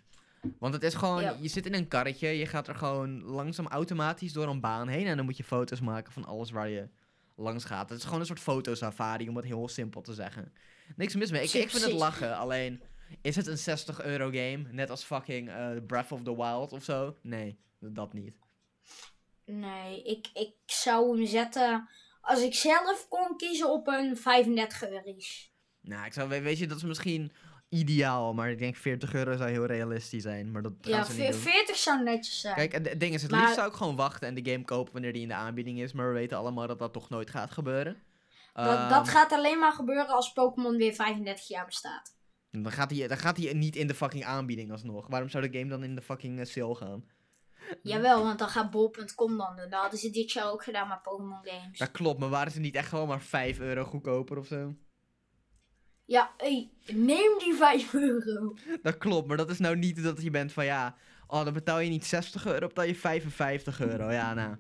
Want 0.59 0.75
het 0.75 0.83
is 0.83 0.95
gewoon, 0.95 1.23
Ja. 1.23 1.37
je 1.41 1.49
zit 1.49 1.67
in 1.67 1.75
een 1.75 1.89
karretje, 1.89 2.29
je 2.29 2.47
gaat 2.47 2.69
er 2.69 2.75
gewoon 2.75 3.23
langzaam 3.23 3.67
automatisch 3.67 4.33
door 4.33 4.49
een 4.49 4.61
baan 4.61 4.89
heen. 4.89 5.07
En 5.07 5.17
dan 5.17 5.25
moet 5.25 5.37
je 5.37 5.45
foto's 5.45 5.81
maken 5.81 6.13
van 6.13 6.25
alles 6.25 6.51
waar 6.51 6.69
je 6.69 6.89
langs 7.37 7.65
gaat. 7.65 7.89
Het 7.89 7.99
is 7.99 8.05
gewoon 8.05 8.21
een 8.21 8.27
soort 8.27 8.41
fotosafari, 8.41 9.29
om 9.29 9.37
het 9.37 9.45
heel 9.45 9.69
simpel 9.69 10.01
te 10.01 10.15
zeggen. 10.15 10.53
Niks 10.97 11.15
mis 11.15 11.31
mee. 11.31 11.43
Ik, 11.43 11.53
ik 11.53 11.71
vind 11.71 11.85
het 11.85 11.93
lachen. 11.93 12.37
Alleen, 12.37 12.83
is 13.23 13.37
het 13.37 13.47
een 13.47 13.59
60 13.59 14.03
euro 14.03 14.25
game? 14.27 14.65
Net 14.71 14.91
als 14.91 15.05
fucking 15.05 15.49
eh, 15.49 15.71
Breath 15.87 16.13
of 16.13 16.23
the 16.23 16.37
Wild 16.37 16.73
of 16.73 16.85
zo? 16.85 17.17
Nee, 17.23 17.59
dat 17.79 18.13
niet. 18.13 18.35
nee, 19.45 20.03
ik, 20.03 20.29
ik 20.35 20.53
zou 20.67 21.17
hem 21.17 21.27
zetten, 21.27 21.89
als 22.21 22.43
ik 22.43 22.55
zelf 22.55 23.07
kon 23.09 23.37
kiezen, 23.37 23.73
op 23.73 23.87
een 23.89 24.17
35 24.17 24.89
euro's. 24.89 25.53
Nou, 25.81 26.07
ik 26.07 26.13
zou, 26.13 26.29
we- 26.29 26.41
weet 26.43 26.59
je, 26.59 26.67
dat 26.67 26.77
is 26.77 26.83
misschien 26.83 27.33
ideaal, 27.69 28.35
maar 28.35 28.51
ik 28.51 28.59
denk 28.59 28.77
40 28.77 29.15
euro 29.15 29.37
zou 29.37 29.51
heel 29.51 29.67
realistisch 29.67 30.23
zijn. 30.23 30.51
Maar 30.53 30.63
dat 30.63 30.73
Ja, 30.81 31.05
ze 31.05 31.13
ve- 31.13 31.21
niet 31.23 31.31
doen. 31.31 31.41
40 31.41 31.77
zou 31.77 32.03
netjes 32.03 32.41
zijn. 32.41 32.55
Kijk, 32.55 32.73
het 32.73 33.01
ding 33.01 33.15
is, 33.15 33.23
het 33.23 33.31
Maar- 33.31 33.41
liefst 33.41 33.55
zou 33.55 33.69
ik 33.69 33.75
gewoon 33.75 33.97
wachten 33.97 34.29
en 34.29 34.35
de 34.35 34.51
game 34.51 34.65
kopen 34.65 34.93
wanneer 34.93 35.13
die 35.13 35.23
in 35.23 35.29
de 35.29 35.35
aanbieding 35.35 35.81
is. 35.81 35.93
Maar 35.93 36.07
we 36.09 36.13
weten 36.15 36.37
allemaal 36.39 36.67
dat 36.67 36.79
dat 36.79 36.93
toch 36.93 37.09
nooit 37.09 37.31
gaat 37.31 37.51
gebeuren. 37.51 38.03
dat, 38.55 38.67
Ehm, 38.79 38.89
dat 38.89 39.09
gaat 39.09 39.33
alleen 39.33 39.59
maar 39.59 39.73
gebeuren 39.73 40.09
als 40.09 40.33
Pokémon 40.33 40.77
weer 40.77 40.95
35 40.95 41.49
jaar 41.49 41.67
bestaat. 41.67 42.17
Dan 42.63 42.73
gaat 42.73 42.91
hij 42.91 43.09
dan 43.09 43.19
gaat 43.19 43.37
hij 43.37 43.53
niet 43.53 43.77
in 43.77 43.87
de 43.87 43.95
fucking 43.95 44.25
aanbieding 44.25 44.71
alsnog. 44.71 45.07
Waarom 45.07 45.29
zou 45.29 45.49
de 45.49 45.59
game 45.59 45.71
dan 45.71 45.85
in 45.85 45.95
de 45.95 46.03
fucking 46.03 46.39
eh, 46.39 46.47
sale 46.47 46.75
gaan? 46.75 47.05
Jawel, 47.83 48.23
want 48.23 48.39
dan 48.39 48.49
gaat 48.49 48.71
bol.com 48.71 49.37
dan 49.37 49.57
doen. 49.57 49.71
Dat 49.71 49.81
hadden 49.81 49.99
ze 49.99 50.11
dit 50.11 50.33
jaar 50.33 50.51
ook 50.51 50.65
gedaan 50.65 50.89
met 50.89 51.03
Pokémon 51.03 51.39
Games. 51.43 51.79
Dat 51.79 51.91
klopt, 51.91 52.21
maar 52.21 52.29
waren 52.29 52.53
ze 52.53 52.61
niet 52.61 52.75
echt 52.75 52.89
gewoon 52.89 53.09
maar 53.09 53.21
5 53.21 53.59
euro 53.59 53.85
goedkoper 53.85 54.39
of 54.39 54.47
zo? 54.47 54.75
Ja, 56.05 56.35
hey, 56.37 56.71
neem 56.93 57.39
die 57.39 57.55
5 57.55 57.95
euro. 57.95 58.55
Dat 58.83 58.99
klopt, 58.99 59.29
maar 59.29 59.37
dat 59.37 59.51
is 59.51 59.59
nou 59.59 59.77
niet 59.77 60.03
dat 60.03 60.23
je 60.23 60.31
bent 60.31 60.53
van 60.53 60.65
ja, 60.65 60.97
oh 61.27 61.45
dan 61.45 61.53
betaal 61.53 61.79
je 61.79 61.91
niet 61.91 62.05
60 62.05 62.47
euro, 62.47 62.67
betaal 62.67 62.85
je 62.85 62.95
55 62.95 63.81
euro. 63.81 64.11
Ja, 64.11 64.35
nou. 64.35 64.57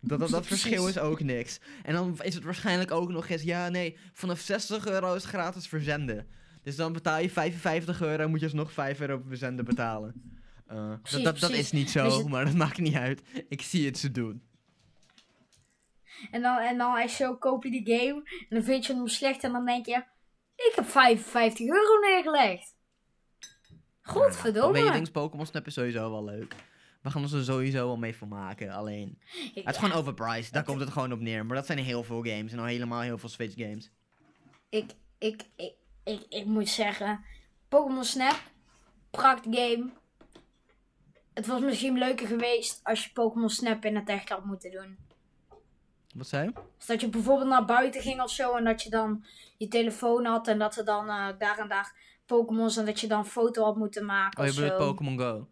Dat, 0.00 0.28
dat, 0.28 0.46
verschil 0.56 0.88
is 0.88 0.98
ook 0.98 1.20
niks. 1.20 1.60
En 1.82 1.94
dan 1.94 2.18
is 2.22 2.34
het 2.34 2.44
waarschijnlijk 2.44 2.90
ook 2.90 3.08
nog 3.08 3.28
eens, 3.28 3.42
ja 3.42 3.68
nee, 3.68 3.98
vanaf 4.12 4.40
60 4.40 4.86
euro 4.86 5.14
is 5.14 5.24
gratis 5.24 5.68
verzenden. 5.68 6.26
Dus 6.66 6.76
dan 6.76 6.92
betaal 6.92 7.18
je 7.20 7.30
55 7.30 8.02
euro 8.02 8.22
en 8.22 8.30
moet 8.30 8.38
je 8.38 8.44
alsnog 8.46 8.72
5 8.72 9.00
euro 9.00 9.18
per 9.18 9.28
verzenden 9.28 9.64
betalen. 9.64 10.38
Eh, 10.66 10.76
dat, 10.88 11.02
Precies, 11.02 11.40
dat, 11.40 11.50
is 11.50 11.72
niet 11.72 11.90
zo, 11.90 12.04
Dus 12.04 12.16
het- 12.16 12.28
maar 12.28 12.44
dat 12.44 12.54
maakt 12.54 12.78
niet 12.78 12.94
uit. 12.94 13.22
Ik 13.48 13.62
zie 13.62 13.86
het 13.86 13.98
ze 13.98 14.10
doen. 14.10 14.42
En 16.30 16.42
dan, 16.42 16.58
en 16.58 16.78
dan 16.78 16.94
als 17.00 17.16
zo 17.16 17.36
koop 17.36 17.64
je 17.64 17.70
de 17.84 17.92
game. 17.96 18.22
En 18.24 18.46
dan 18.48 18.62
vind 18.62 18.86
je 18.86 18.94
hem 18.94 19.08
slecht. 19.08 19.44
En 19.44 19.52
dan 19.52 19.64
denk 19.66 19.86
je, 19.86 19.96
ik 20.54 20.72
heb 20.74 20.84
55 20.86 21.66
euro 21.68 21.98
neergelegd. 22.00 22.74
Weet 23.38 24.14
Godverdomme. 24.14 24.90
dings 24.92 25.10
Pokémon 25.10 25.46
Snap 25.46 25.66
is 25.66 25.74
sowieso 25.74 26.10
wel 26.10 26.24
leuk. 26.24 26.54
We 27.02 27.10
gaan 27.10 27.22
ons 27.22 27.32
er 27.32 27.44
sowieso 27.44 27.86
wel 27.86 27.96
mee 27.96 28.14
vermaken. 28.16 28.70
Alleen, 28.70 29.18
het 29.54 29.68
is 29.74 29.76
gewoon 29.76 29.92
overpriced. 29.98 30.52
Daar 30.52 30.64
komt 30.64 30.80
het 30.80 30.90
gewoon 30.90 31.12
op 31.12 31.20
neer. 31.20 31.46
Maar 31.46 31.56
dat 31.56 31.66
zijn 31.66 31.78
heel 31.78 32.02
veel 32.02 32.22
games. 32.22 32.52
En 32.52 32.58
al 32.58 32.64
helemaal 32.64 33.00
heel 33.00 33.18
veel 33.18 33.28
Switch 33.28 33.54
games. 33.56 33.90
ik, 34.68 34.90
ik, 35.18 35.42
ik, 35.56 35.72
ik, 36.06 36.26
ik 36.28 36.44
moet 36.44 36.68
zeggen, 36.68 37.24
Pokémon 37.68 38.04
Snap, 38.04 38.40
prakt 39.10 39.46
game. 39.50 39.90
Het 41.34 41.46
was 41.46 41.60
misschien 41.60 41.98
leuker 41.98 42.26
geweest 42.26 42.80
als 42.82 43.04
je 43.04 43.10
Pokémon 43.12 43.50
Snap 43.50 43.84
in 43.84 43.96
het 43.96 44.08
echt 44.08 44.28
had 44.28 44.44
moeten 44.44 44.70
doen. 44.70 44.96
Wat 46.14 46.26
zei 46.26 46.44
je? 46.44 46.52
Dus 46.76 46.86
dat 46.86 47.00
je 47.00 47.08
bijvoorbeeld 47.08 47.48
naar 47.48 47.64
buiten 47.64 48.00
ging 48.00 48.22
of 48.22 48.30
zo 48.30 48.56
en 48.56 48.64
dat 48.64 48.82
je 48.82 48.90
dan 48.90 49.24
je 49.56 49.68
telefoon 49.68 50.24
had 50.24 50.48
en 50.48 50.58
dat 50.58 50.76
er 50.76 50.84
dan 50.84 51.08
eh, 51.08 51.28
daar 51.38 51.58
en 51.58 51.68
daar 51.68 51.94
Pokémon's 52.26 52.76
en 52.76 52.84
dat 52.84 53.00
je 53.00 53.06
dan 53.06 53.18
een 53.18 53.24
foto 53.24 53.64
had 53.64 53.76
moeten 53.76 54.04
maken 54.04 54.42
Oh, 54.44 54.48
je 54.48 54.54
bedoelt. 54.60 54.76
Pokémon 54.78 55.18
Go. 55.18 55.48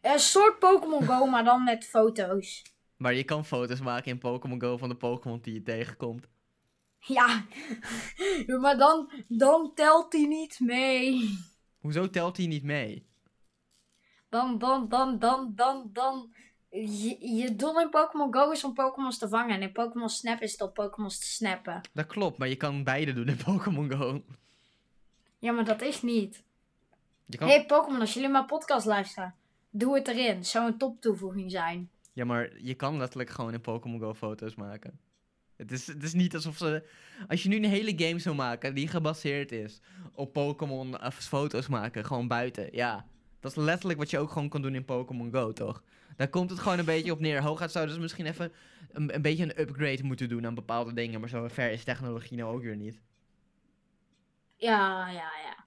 Een 0.00 0.18
soort 0.18 0.58
Pokémon 0.58 1.04
Go, 1.04 1.26
maar 1.26 1.44
dan 1.44 1.64
met 1.64 1.84
foto's. 1.84 2.62
Maar 2.96 3.14
je 3.14 3.24
kan 3.24 3.44
foto's 3.44 3.80
maken 3.80 4.10
in 4.10 4.18
Pokémon 4.18 4.60
Go 4.60 4.76
van 4.76 4.88
de 4.88 4.96
Pokémon 4.96 5.40
die 5.40 5.54
je 5.54 5.62
tegenkomt. 5.62 6.26
Ja, 7.16 7.44
maar 8.60 8.76
dan, 8.76 9.10
dan 9.28 9.72
telt 9.74 10.10
die 10.10 10.26
niet 10.26 10.60
mee. 10.60 11.38
Hoezo 11.80 12.10
telt 12.10 12.36
die 12.36 12.48
niet 12.48 12.62
mee? 12.62 13.06
Dan, 14.28 14.58
dan, 14.58 14.88
dan, 14.88 15.18
dan, 15.18 15.52
dan, 15.54 15.90
dan. 15.92 16.34
Je, 16.70 17.34
je 17.36 17.56
doel 17.56 17.80
in 17.80 17.90
Pokémon 17.90 18.34
Go 18.34 18.50
is 18.50 18.64
om 18.64 18.74
Pokémon's 18.74 19.18
te 19.18 19.28
vangen. 19.28 19.54
En 19.54 19.62
in 19.62 19.72
Pokémon 19.72 20.08
Snap 20.08 20.40
is 20.40 20.52
het 20.52 20.60
om 20.60 20.72
Pokémon's 20.72 21.18
te 21.18 21.26
snappen. 21.26 21.80
Dat 21.92 22.06
klopt, 22.06 22.38
maar 22.38 22.48
je 22.48 22.56
kan 22.56 22.84
beide 22.84 23.12
doen 23.12 23.28
in 23.28 23.36
Pokémon 23.44 23.90
Go. 23.90 24.22
Ja, 25.38 25.52
maar 25.52 25.64
dat 25.64 25.82
is 25.82 26.02
niet. 26.02 26.44
Je 27.26 27.38
kan... 27.38 27.48
Hey, 27.48 27.66
Pokémon, 27.66 28.00
als 28.00 28.14
jullie 28.14 28.28
mijn 28.28 28.46
podcast 28.46 28.86
luisteren, 28.86 29.34
doe 29.70 29.94
het 29.94 30.08
erin. 30.08 30.44
Zou 30.44 30.66
een 30.66 30.78
top 30.78 31.00
toevoeging 31.00 31.50
zijn. 31.50 31.90
Ja, 32.12 32.24
maar 32.24 32.60
je 32.60 32.74
kan 32.74 32.96
letterlijk 32.96 33.30
gewoon 33.30 33.52
in 33.52 33.60
Pokémon 33.60 34.00
Go 34.00 34.14
foto's 34.14 34.54
maken. 34.54 35.00
Het 35.56 35.72
is, 35.72 35.86
het 35.86 36.02
is 36.02 36.12
niet 36.12 36.34
alsof 36.34 36.56
ze... 36.56 36.88
Als 37.28 37.42
je 37.42 37.48
nu 37.48 37.56
een 37.56 37.64
hele 37.64 37.92
game 37.96 38.18
zou 38.18 38.34
maken 38.34 38.74
die 38.74 38.88
gebaseerd 38.88 39.52
is 39.52 39.80
op 40.12 40.32
Pokémon 40.32 41.04
of 41.04 41.14
foto's 41.14 41.68
maken, 41.68 42.04
gewoon 42.04 42.28
buiten, 42.28 42.68
ja. 42.72 43.06
Dat 43.40 43.50
is 43.50 43.64
letterlijk 43.64 43.98
wat 43.98 44.10
je 44.10 44.18
ook 44.18 44.30
gewoon 44.30 44.48
kan 44.48 44.62
doen 44.62 44.74
in 44.74 44.84
Pokémon 44.84 45.32
Go, 45.32 45.52
toch? 45.52 45.82
Daar 46.16 46.28
komt 46.28 46.50
het 46.50 46.58
gewoon 46.58 46.78
een 46.78 46.84
beetje 46.84 47.12
op 47.12 47.20
neer. 47.20 47.42
Hooguit 47.42 47.70
zouden 47.70 47.94
ze 47.94 48.00
misschien 48.00 48.26
even 48.26 48.52
een, 48.92 49.14
een 49.14 49.22
beetje 49.22 49.42
een 49.42 49.60
upgrade 49.60 50.02
moeten 50.02 50.28
doen 50.28 50.46
aan 50.46 50.54
bepaalde 50.54 50.92
dingen, 50.92 51.20
maar 51.20 51.28
zo 51.28 51.48
ver 51.48 51.70
is 51.70 51.84
technologie 51.84 52.36
nou 52.36 52.54
ook 52.54 52.62
weer 52.62 52.76
niet. 52.76 53.00
Ja, 54.56 55.08
ja, 55.08 55.30
ja. 55.44 55.64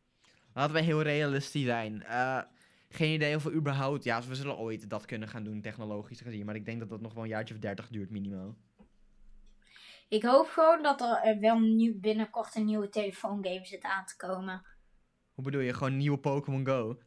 Laten 0.54 0.73
we 0.73 0.82
heel 0.82 1.02
realistisch 1.02 1.65
zijn. 1.65 2.04
Eh, 2.04 2.41
geen 2.89 3.13
idee 3.13 3.36
of 3.36 3.43
we 3.43 3.52
überhaupt... 3.52 4.04
Ja, 4.04 4.21
we 4.23 4.36
zullen 4.36 4.58
ooit 4.58 4.89
dat 4.89 5.06
kunnen 5.06 5.28
gaan 5.28 5.43
doen, 5.43 5.62
technologisch 5.62 6.21
gezien. 6.21 6.45
Maar 6.45 6.56
ik 6.56 6.65
denk 6.65 6.80
dat 6.80 6.89
dat 6.89 7.02
nog 7.02 7.13
wel 7.13 7.23
een 7.23 7.30
jaartje 7.30 7.54
of 7.54 7.60
dertig 7.60 7.88
duurt, 7.88 8.10
minimaal. 8.10 8.56
Ik 10.10 10.24
hoop 10.24 10.48
gewoon 10.48 10.84
dat 10.84 11.02
er 11.02 11.39
wel 11.39 11.60
nieuw, 11.60 12.00
binnenkort 12.00 12.56
een 12.56 12.65
nieuwe 12.65 12.89
telefoongame 12.89 13.65
zit 13.65 13.84
aan 13.84 14.06
te 14.06 14.15
komen. 14.15 14.65
Hoe 15.34 15.43
bedoel 15.43 15.62
je? 15.62 15.74
Gewoon 15.74 15.98
nieuwe 15.98 16.17
Pokémon 16.17 16.65
Go? 16.65 17.00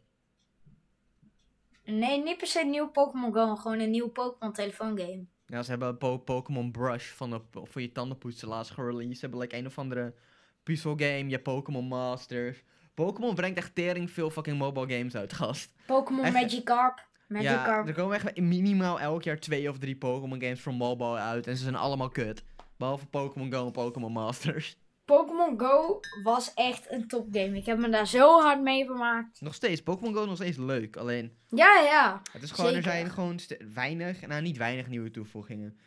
Nee, 1.85 2.23
niet 2.23 2.37
per 2.37 2.47
se 2.47 2.61
een 2.61 2.71
nieuwe 2.71 2.89
Pokémon 2.89 3.33
Go, 3.33 3.47
maar 3.47 3.57
gewoon 3.57 3.79
een 3.79 3.91
nieuwe 3.91 4.11
Pokémon 4.11 4.53
telefoongame. 4.53 5.25
Ja, 5.47 5.63
ze 5.63 5.71
hebben 5.71 5.99
po 5.99 6.19
Pokémon 6.19 6.71
Brush 6.71 7.11
van 7.11 7.31
de, 7.31 7.41
voor 7.53 7.81
je 7.81 7.93
tandenpoetsen 7.93 8.49
laatst 8.49 8.73
gereleased. 8.73 9.15
Ze 9.15 9.21
hebben 9.21 9.41
like 9.41 9.57
een 9.57 9.67
of 9.67 9.79
andere 9.79 10.15
puzzelgame. 10.63 11.29
Je 11.29 11.39
Pokémon 11.39 11.85
Masters. 11.85 12.63
Pokémon 12.95 13.35
brengt 13.35 13.59
echt 13.59 13.75
tering 13.75 14.11
veel 14.11 14.31
fucking 14.31 14.59
mobile 14.59 14.97
games 14.97 15.15
uit, 15.15 15.33
gast. 15.33 15.75
Pokémon? 15.87 16.33
Magikarp. 16.33 17.07
Magikarp. 17.29 17.87
Ja, 17.87 17.87
er 17.87 17.95
komen 17.95 18.17
echt 18.17 18.41
minimaal 18.41 19.01
elk 19.01 19.23
jaar 19.23 19.39
twee 19.39 19.69
of 19.69 19.79
drie 19.79 19.97
Pokémon 19.97 20.41
games 20.41 20.61
voor 20.61 20.75
mobile 20.75 21.17
uit. 21.17 21.47
En 21.47 21.57
ze 21.57 21.63
zijn 21.63 21.77
allemaal 21.77 22.09
kut. 22.09 22.45
Behalve 22.77 23.07
Pokémon 23.07 23.53
Go 23.53 23.67
en 23.67 23.73
Pokémon 23.73 24.13
Masters. 24.13 24.77
Pokémon 25.05 25.59
Go 25.61 26.01
was 26.23 26.55
echt 26.55 26.91
een 26.91 27.09
topgame. 27.09 27.57
Ik 27.57 27.67
heb 27.67 27.79
me 27.79 27.89
daar 27.89 28.07
zo 28.07 28.41
hard 28.41 28.63
mee 28.63 28.85
vermaakt. 28.85 29.41
Nog 29.41 29.55
steeds, 29.55 29.83
Pokémon 29.83 30.15
Go 30.15 30.21
is 30.21 30.27
nog 30.27 30.37
steeds 30.37 30.57
leuk. 30.57 30.97
Alleen, 30.97 31.37
Ja, 31.49 31.81
ja. 31.81 32.23
het 32.33 32.43
is 32.43 32.51
gewoon, 32.51 32.75
er 32.75 32.83
zijn 32.83 33.11
gewoon 33.11 33.41
weinig, 33.75 34.27
nou 34.27 34.43
niet 34.43 34.57
weinig 34.57 34.87
nieuwe 34.89 35.11
toevoegingen. 35.11 35.79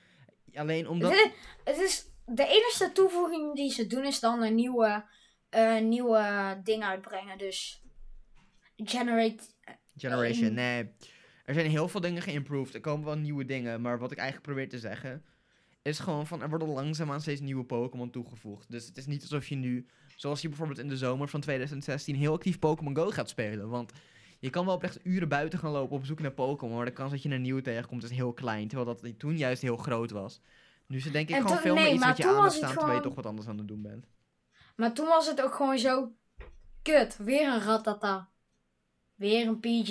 Alleen 0.54 0.88
omdat... 0.88 1.12
Het, 1.12 1.20
is, 1.20 1.32
het 1.64 1.78
is 1.78 2.10
de 2.26 2.46
enige 2.46 2.92
toevoeging 2.94 3.56
die 3.56 3.72
ze 3.72 3.88
doen 3.88 4.06
is 4.06 4.20
dan 4.20 4.42
een 4.42 4.56
nieuwe, 4.56 5.06
eh, 5.50 5.80
nieuwe 5.80 6.60
ding 6.64 6.84
uitbrengen. 6.84 7.38
Dus 7.38 7.82
generate. 8.78 9.44
Generation, 9.98 10.46
Ehm. 10.46 10.54
nee. 10.54 10.94
Er 11.46 11.54
zijn 11.54 11.70
heel 11.70 11.88
veel 11.88 12.02
dingen 12.02 12.22
geïmproved. 12.22 12.74
Er 12.74 12.82
komen 12.82 13.06
wel 13.06 13.16
nieuwe 13.18 13.46
dingen. 13.46 13.82
Maar 13.82 14.00
wat 14.00 14.12
ik 14.12 14.18
eigenlijk 14.18 14.48
probeer 14.48 14.70
te 14.70 14.80
zeggen. 14.80 15.26
Is 15.86 16.00
gewoon 16.00 16.28
van 16.28 16.42
er 16.42 16.50
worden 16.50 16.68
langzaamaan 16.68 17.22
steeds 17.22 17.42
nieuwe 17.42 17.64
Pokémon 17.64 18.10
toegevoegd. 18.10 18.72
Dus 18.72 18.86
het 18.86 18.98
is 18.98 19.06
niet 19.06 19.22
alsof 19.22 19.48
je 19.48 19.56
nu. 19.56 19.86
Zoals 20.16 20.42
je 20.42 20.48
bijvoorbeeld 20.48 20.80
in 20.80 20.88
de 20.88 20.98
zomer 20.98 21.28
van 21.28 21.42
2016 21.42 22.16
heel 22.16 22.34
actief 22.34 22.60
Pokémon 22.60 22.96
Go 22.96 23.10
gaat 23.10 23.30
spelen. 23.30 23.70
Want 23.70 23.92
je 24.40 24.50
kan 24.50 24.66
wel 24.66 24.76
oprecht 24.76 25.00
uren 25.04 25.28
buiten 25.30 25.60
gaan 25.60 25.72
lopen 25.72 25.96
op 25.96 26.06
zoek 26.06 26.20
naar 26.20 26.32
Pokémon. 26.32 26.76
Maar 26.76 26.86
de 26.86 26.92
kans 26.92 27.12
dat 27.12 27.22
je 27.24 27.30
een 27.30 27.42
nieuwe 27.42 27.62
tegenkomt 27.62 28.04
is 28.04 28.10
heel 28.10 28.34
klein. 28.34 28.68
Terwijl 28.68 28.96
dat 28.98 29.20
toen 29.20 29.38
juist 29.38 29.62
heel 29.62 29.78
groot 29.78 30.12
was. 30.12 30.42
Nu 30.88 30.98
is 30.98 31.04
het 31.04 31.14
denk 31.14 31.30
ik 31.30 31.36
En 31.36 31.42
gewoon 31.42 31.58
veel 31.58 31.76
meer 31.76 31.94
iets 31.94 32.06
wat 32.06 32.18
je 32.18 32.28
aan 32.28 32.52
staan 32.52 32.52
terwijl 32.52 32.72
je 32.72 32.80
gewoon- 32.86 33.02
toch 33.02 33.16
wat 33.16 33.26
anders 33.26 33.48
aan 33.48 33.58
het 33.58 33.68
doen 33.68 33.82
bent. 33.82 34.08
Maar 34.76 34.94
toen 34.94 35.08
was 35.08 35.28
het 35.28 35.42
ook 35.42 35.54
gewoon 35.54 35.78
zo. 35.80 36.12
Kut, 36.82 37.18
weer 37.18 37.48
een 37.48 37.62
Ratata. 37.62 38.30
Weer 39.16 39.48
een 39.48 39.60
PG. 39.60 39.90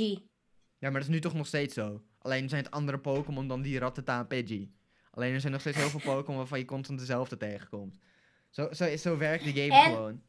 Ja, 0.79 0.91
maar 0.91 0.93
dat 0.93 1.03
is 1.03 1.09
nu 1.09 1.21
toch 1.21 1.35
nog 1.35 1.47
steeds 1.47 1.75
zo. 1.75 2.03
Alleen 2.19 2.49
zijn 2.49 2.63
het 2.65 2.73
andere 2.73 2.99
Pokémon 2.99 3.49
dan 3.49 3.63
die 3.63 3.79
Rattata 3.79 4.19
en 4.19 4.27
Pidgey. 4.27 4.71
Alleen 5.15 5.35
er 5.35 5.41
zijn 5.41 5.53
nog 5.53 5.61
steeds 5.61 5.77
heel 5.77 5.89
veel 5.89 6.15
Pokémon 6.15 6.37
waarvan 6.37 6.59
je 6.59 6.65
constant 6.65 6.99
dezelfde 6.99 7.37
tegenkomt. 7.37 7.99
Zo, 8.51 8.73
zo, 8.73 8.97
zo 8.97 9.17
werkt 9.19 9.45
de 9.45 9.53
game 9.53 9.75
En- 9.83 9.93
gewoon. 9.95 10.23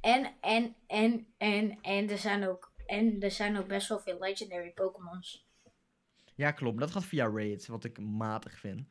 En, 0.00 0.32
en, 0.40 0.74
en, 0.86 1.26
en, 1.38 1.78
en 1.82 2.10
er 2.10 2.18
zijn 2.18 2.48
ook. 2.48 2.72
En 2.86 3.20
er 3.20 3.30
zijn 3.30 3.58
ook 3.58 3.66
best 3.66 3.88
wel 3.88 3.98
veel 4.00 4.18
legendary 4.20 4.70
Pokémons. 4.72 5.48
Ja, 6.34 6.50
klopt. 6.50 6.78
Dat 6.78 6.90
gaat 6.90 7.04
via 7.04 7.26
raids, 7.30 7.66
wat 7.66 7.84
ik 7.84 7.98
matig 8.00 8.58
vind. 8.58 8.88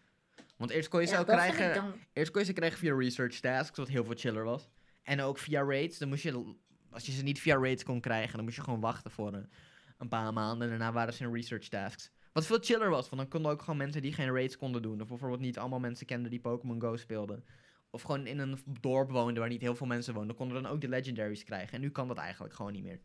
Want 0.58 0.72
eerst 0.72 0.90
kon 0.90 1.00
je 1.00 1.06
ze 1.08 1.14
Ja, 1.14 1.20
ook 1.20 1.26
krijgen, 1.26 1.74
dan. 1.74 1.94
eerst 2.14 2.32
kon 2.32 2.42
je 2.42 2.48
ze 2.48 2.54
krijgen 2.54 2.80
via 2.80 2.96
research 2.96 3.40
tasks, 3.40 3.78
wat 3.78 3.88
heel 3.88 4.04
veel 4.04 4.16
chiller 4.18 4.44
was. 4.44 4.70
En 5.04 5.22
ook 5.22 5.38
via 5.38 5.62
raids, 5.64 5.98
dan 5.98 6.10
moest 6.10 6.24
je, 6.24 6.56
als 6.90 7.06
je 7.06 7.12
ze 7.12 7.24
niet 7.24 7.40
via 7.40 7.56
raids 7.56 7.84
kon 7.84 8.02
krijgen, 8.02 8.36
dan 8.36 8.44
moest 8.44 8.56
je 8.56 8.64
gewoon 8.64 8.80
wachten 8.80 9.12
voor 9.12 9.34
een, 9.34 9.50
een 9.98 10.08
paar 10.08 10.34
maanden. 10.34 10.64
En 10.64 10.70
daarna 10.78 10.92
waren 10.94 11.14
ze 11.14 11.24
in 11.24 11.34
research 11.34 11.68
tasks. 11.68 12.12
Wat 12.34 12.46
veel 12.46 12.60
chiller 12.62 12.89
was, 12.89 13.10
want 13.10 13.22
dan 13.22 13.32
konden 13.32 13.52
ook 13.52 13.62
gewoon 13.62 13.78
mensen 13.78 14.02
die 14.02 14.13
geen 14.13 14.34
raids 14.34 14.58
konden 14.58 14.82
doen. 14.82 15.02
Of 15.02 15.08
bijvoorbeeld 15.08 15.42
niet 15.42 15.58
allemaal 15.58 15.80
mensen 15.80 16.06
kenden 16.06 16.32
die 16.32 16.39
Pokémon 16.39 16.82
Go 16.82 16.96
speelden. 16.96 17.46
Of 17.92 18.02
gewoon 18.02 18.28
in 18.28 18.39
een 18.39 18.60
dorp 18.82 19.12
woonden 19.12 19.39
waar 19.39 19.50
niet 19.50 19.62
heel 19.62 19.76
veel 19.76 19.88
mensen 19.88 20.13
woonden. 20.13 20.36
konden 20.36 20.63
dan 20.63 20.72
ook 20.72 20.82
de 20.82 20.89
legendaries 20.89 21.44
krijgen. 21.44 21.74
En 21.74 21.82
nu 21.82 21.89
kan 21.89 22.08
dat 22.08 22.18
eigenlijk 22.18 22.54
gewoon 22.54 22.74
niet 22.74 22.84
meer. 22.84 23.02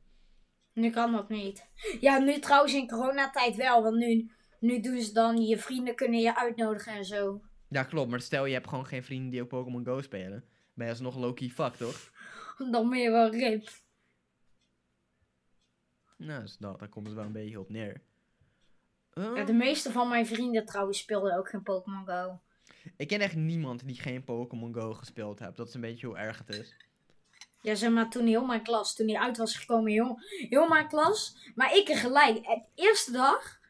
Nu 0.73 0.91
kan 0.91 1.13
dat 1.13 1.29
niet. 1.29 1.67
Ja, 2.01 2.19
nu 2.19 2.39
trouwens 2.39 2.75
in 2.75 2.89
coronatijd 2.89 3.57
wel. 3.57 3.83
Want 3.83 3.97
nu, 3.97 4.31
nu 4.61 4.81
doen 4.81 5.01
ze 5.01 5.13
dan, 5.13 5.43
je 5.43 5.59
vrienden 5.59 5.95
kunnen 5.95 6.21
je 6.21 6.37
uitnodigen 6.37 6.93
en 6.93 7.05
zo. 7.05 7.41
Ja, 7.69 7.83
klopt. 7.83 8.11
Maar 8.11 8.21
stel 8.21 8.47
je 8.47 8.53
hebt 8.53 8.69
gewoon 8.69 8.87
geen 8.87 9.05
vrienden 9.05 9.31
die 9.31 9.43
op 9.43 9.49
Pokémon 9.49 9.85
Go 9.85 10.01
spelen. 10.01 10.45
Ben 10.75 10.87
je 10.87 10.93
alsnog 10.93 11.17
low-key 11.17 11.49
fuck, 11.49 11.75
toch? 11.75 12.11
dan 12.71 12.91
ben 12.91 12.99
je 12.99 13.11
wel 13.11 13.31
rip. 13.31 13.69
Nou, 16.17 16.43
dus 16.43 16.57
dat, 16.57 16.79
daar 16.79 16.89
komt 16.89 17.07
het 17.07 17.17
wel 17.17 17.25
een 17.25 17.33
beetje 17.33 17.61
op 17.61 17.71
neer. 17.71 18.03
Ja, 19.15 19.45
de 19.45 19.53
meeste 19.53 19.93
van 19.93 20.09
mijn 20.09 20.27
vrienden 20.27 20.67
trouwens 20.67 20.99
speelden 20.99 21.37
ook 21.37 21.49
geen 21.49 21.63
Pokémon 21.63 22.07
Go. 22.07 22.41
Ik 22.97 23.09
ken 23.09 23.21
echt 23.21 23.37
niemand 23.37 23.87
die 23.87 24.01
geen 24.01 24.25
Pokémon 24.25 24.75
Go 24.75 24.93
gespeeld 24.93 25.39
heeft. 25.39 25.57
Dat 25.57 25.69
is 25.69 25.75
een 25.75 25.81
beetje 25.81 26.07
hoe 26.07 26.17
erg 26.17 26.39
het 26.39 26.49
is. 26.49 26.77
Ja, 27.61 27.75
zeg 27.75 27.91
maar, 27.91 28.11
toen 28.11 28.27
heel 28.27 28.45
mijn 28.45 28.63
klas, 28.63 28.95
toen 28.95 29.07
die 29.07 29.19
uit 29.19 29.37
was 29.37 29.57
gekomen, 29.57 29.93
heel, 29.93 30.19
heel 30.49 30.69
mijn 30.69 30.89
klas. 30.89 31.37
Maar 31.55 31.77
ik 31.77 31.89
er 31.89 31.97
gelijk. 31.97 32.35
De 32.35 32.65
eerste 32.75 33.13
dag 33.13 33.61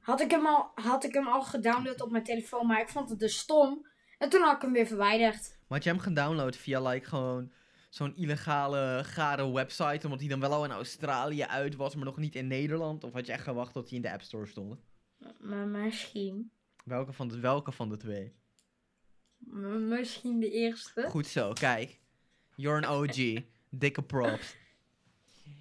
had 0.00 0.20
ik, 0.20 0.30
hem 0.30 0.46
al, 0.46 0.70
had 0.74 1.04
ik 1.04 1.14
hem 1.14 1.26
al 1.26 1.42
gedownload 1.42 2.00
op 2.00 2.10
mijn 2.10 2.24
telefoon, 2.24 2.66
maar 2.66 2.80
ik 2.80 2.88
vond 2.88 3.10
het 3.10 3.18
dus 3.18 3.38
stom. 3.38 3.86
En 4.18 4.28
toen 4.28 4.42
had 4.42 4.56
ik 4.56 4.62
hem 4.62 4.72
weer 4.72 4.86
verwijderd. 4.86 5.48
Maar 5.48 5.78
had 5.78 5.84
je 5.84 5.90
hem 5.90 5.98
gedownload 5.98 6.56
via 6.56 6.80
like 6.80 7.06
gewoon 7.06 7.52
zo'n 7.94 8.16
illegale, 8.16 9.00
gare 9.04 9.52
website, 9.52 10.04
omdat 10.04 10.20
hij 10.20 10.28
dan 10.28 10.40
wel 10.40 10.52
al 10.52 10.64
in 10.64 10.70
Australië 10.70 11.42
uit 11.42 11.76
was, 11.76 11.94
maar 11.94 12.04
nog 12.04 12.16
niet 12.16 12.34
in 12.34 12.46
Nederland? 12.46 13.04
Of 13.04 13.12
had 13.12 13.26
je 13.26 13.32
echt 13.32 13.42
gewacht 13.42 13.72
tot 13.72 13.88
hij 13.88 13.96
in 13.96 14.02
de 14.02 14.12
App 14.12 14.22
Store 14.22 14.46
stond? 14.46 14.80
Maar 15.40 15.66
misschien. 15.66 16.50
Welke 16.84 17.12
van 17.12 17.28
de, 17.28 17.38
welke 17.40 17.72
van 17.72 17.88
de 17.88 17.96
twee? 17.96 18.32
M- 19.38 19.88
Misschien 19.88 20.40
de 20.40 20.50
eerste. 20.50 21.02
Goed 21.08 21.26
zo, 21.26 21.52
kijk. 21.52 21.98
You're 22.56 22.86
an 22.86 22.96
OG. 22.96 23.42
Dikke 23.70 24.02
props. 24.02 24.56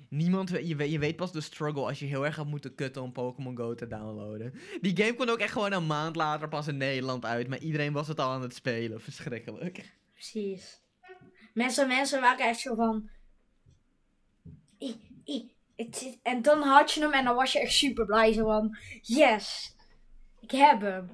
Niemand, 0.10 0.50
je, 0.50 0.76
weet- 0.76 0.92
je 0.92 1.00
weet 1.00 1.16
pas 1.16 1.32
de 1.32 1.42
struggle 1.42 1.86
als 1.86 2.00
je 2.00 2.06
heel 2.06 2.26
erg 2.26 2.36
gaat 2.36 2.46
moeten 2.46 2.76
kutten 2.76 3.02
om 3.02 3.12
Pokémon 3.12 3.58
Go 3.58 3.74
te 3.76 3.88
downloaden. 3.88 4.54
Die 4.82 4.98
game 4.98 5.14
kwam 5.16 5.30
ook 5.30 5.38
echt 5.40 5.52
gewoon 5.52 5.72
een 5.72 5.88
maand 5.88 6.16
later 6.16 6.48
pas 6.48 6.68
in 6.68 6.78
Nederland 6.78 7.26
uit, 7.26 7.48
maar 7.48 7.60
iedereen 7.60 7.94
was 7.94 8.08
het 8.08 8.20
al 8.20 8.30
aan 8.30 8.42
het 8.42 8.56
spelen. 8.56 9.02
Verschrikkelijk. 9.02 9.94
Precies. 10.14 10.82
Mensen, 11.54 11.88
mensen 11.88 12.22
waren 12.22 12.46
echt 12.48 12.60
zo 12.60 12.76
van. 12.76 13.10
En 16.24 16.42
dan 16.42 16.62
had 16.62 16.92
je 16.92 17.02
hem 17.02 17.12
en 17.14 17.26
dan 17.26 17.36
was 17.36 17.52
je 17.52 17.60
echt 17.60 17.74
super 17.74 18.06
blij. 18.06 18.34
Zo 18.34 18.44
van: 18.46 18.78
Yes, 19.02 19.76
ik 20.40 20.52
heb 20.52 20.82
hem. 20.82 21.10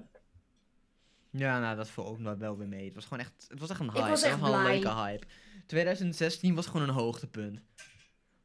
Ja, 1.32 1.60
nou, 1.60 1.76
dat 1.76 1.90
viel 1.90 2.06
ook 2.06 2.20
nog 2.20 2.38
wel 2.38 2.58
weer 2.58 2.68
mee. 2.68 2.86
Het 2.86 2.96
was 2.96 3.04
gewoon 3.04 3.20
echt, 3.20 3.46
het 3.48 3.60
was 3.60 3.70
echt 3.70 3.80
een 3.80 3.92
hype. 3.92 4.10
was 4.10 4.22
Het 4.24 4.32
echt 4.32 4.42
een 4.42 4.62
leuke 4.64 4.94
hype. 4.94 5.26
2016 5.68 6.56
was 6.56 6.66
gewoon 6.68 6.82
een 6.88 6.94
hoogtepunt. 6.96 7.62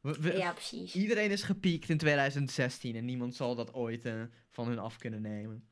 We- 0.01 0.17
we- 0.21 0.37
Ja, 0.37 0.51
precies. 0.51 0.95
Iedereen 0.95 1.31
is 1.31 1.43
gepiekt 1.43 1.89
in 1.89 1.97
2016 1.97 2.95
en 2.95 3.05
niemand 3.05 3.35
zal 3.35 3.55
dat 3.55 3.73
ooit 3.73 4.05
eh, 4.05 4.21
van 4.51 4.67
hun 4.67 4.79
af 4.79 4.97
kunnen 4.97 5.21
nemen. 5.21 5.67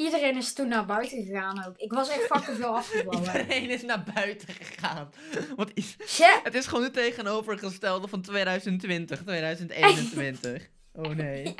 Iedereen 0.00 0.36
is 0.36 0.52
toen 0.52 0.68
naar 0.68 0.86
buiten 0.86 1.22
gegaan 1.22 1.66
ook. 1.66 1.76
Ik 1.76 1.92
was 1.92 2.08
echt 2.08 2.22
fucking 2.22 2.56
veel 2.56 2.76
afgevallen. 2.76 3.26
Iedereen 3.26 3.70
is 3.70 3.82
naar 3.82 4.04
buiten 4.14 4.54
gegaan. 4.54 5.10
Wat 5.56 5.70
is, 5.74 5.96
Shit. 6.06 6.40
het 6.42 6.54
is 6.54 6.66
gewoon 6.66 6.84
het 6.84 6.92
tegenovergestelde 6.92 8.08
van 8.08 8.22
2020, 8.22 9.22
2021. 9.22 10.68
Oh 10.92 11.14
nee. 11.14 11.54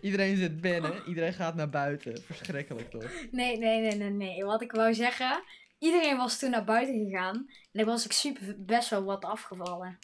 Iedereen 0.00 0.36
zit 0.36 0.60
binnen, 0.60 1.02
iedereen 1.06 1.32
gaat 1.32 1.54
naar 1.54 1.68
buiten. 1.70 2.22
Verschrikkelijk 2.22 2.90
toch? 2.90 3.10
Nee, 3.30 3.58
nee, 3.58 3.80
nee, 3.80 3.94
nee, 3.96 4.10
nee. 4.10 4.44
Wat 4.44 4.62
ik 4.62 4.72
wou 4.72 4.94
zeggen. 4.94 5.42
Iedereen 5.78 6.16
was 6.16 6.38
toen 6.38 6.50
naar 6.50 6.64
buiten 6.64 7.04
gegaan. 7.04 7.36
En 7.36 7.48
dan 7.72 7.84
was 7.84 8.04
ik 8.04 8.12
super 8.12 8.54
best 8.58 8.90
wel 8.90 9.04
wat 9.04 9.24
afgevallen. 9.24 9.98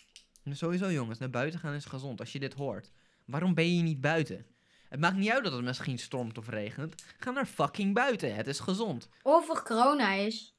En 0.45 0.57
Sowieso 0.57 0.91
jongens, 0.93 1.19
naar 1.19 1.31
buiten 1.31 1.61
gaan 1.61 1.75
is 1.75 1.85
gezond. 1.85 2.21
Als 2.21 2.33
je 2.33 2.39
dit 2.39 2.55
hoort, 2.55 2.91
waarom 3.25 3.55
ben 3.55 3.77
je 3.77 3.83
niet 3.83 4.01
buiten? 4.01 4.47
Het 4.93 5.01
maakt 5.01 5.17
niet 5.17 5.31
uit 5.31 5.45
dat 5.45 5.53
het 5.53 5.63
misschien 5.63 5.99
stormt 5.99 6.39
of 6.39 6.49
regent. 6.49 7.05
Ga 7.19 7.31
naar 7.31 7.47
fucking 7.47 7.95
buiten, 7.95 8.35
het 8.35 8.47
is 8.47 8.61
gezond. 8.61 9.09
Over 9.23 9.63
corona 9.63 10.13
is. 10.13 10.55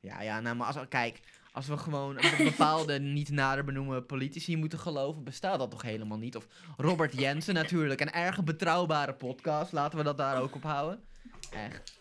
Ja, 0.00 0.22
ja, 0.22 0.40
nou 0.40 0.56
maar 0.56 0.66
als, 0.66 0.88
kijk, 0.88 1.20
als 1.52 1.66
we 1.66 1.76
gewoon 1.76 2.24
een 2.24 2.44
bepaalde 2.50 2.98
niet 3.00 3.30
nader 3.30 3.64
benoemen 3.64 4.06
politici 4.06 4.56
moeten 4.56 4.78
geloven, 4.78 5.24
bestaat 5.24 5.58
dat 5.58 5.70
toch 5.70 5.82
helemaal 5.82 6.18
niet? 6.18 6.36
Of 6.36 6.46
Robert 6.76 7.12
Jensen 7.12 7.54
natuurlijk, 7.54 8.00
een 8.00 8.12
erg 8.12 8.44
betrouwbare 8.44 9.14
podcast. 9.14 9.72
Laten 9.72 9.98
we 9.98 10.04
dat 10.04 10.18
daar 10.18 10.40
ook 10.40 10.54
op 10.54 10.62
houden. 10.62 11.04
Echt. 11.50 12.00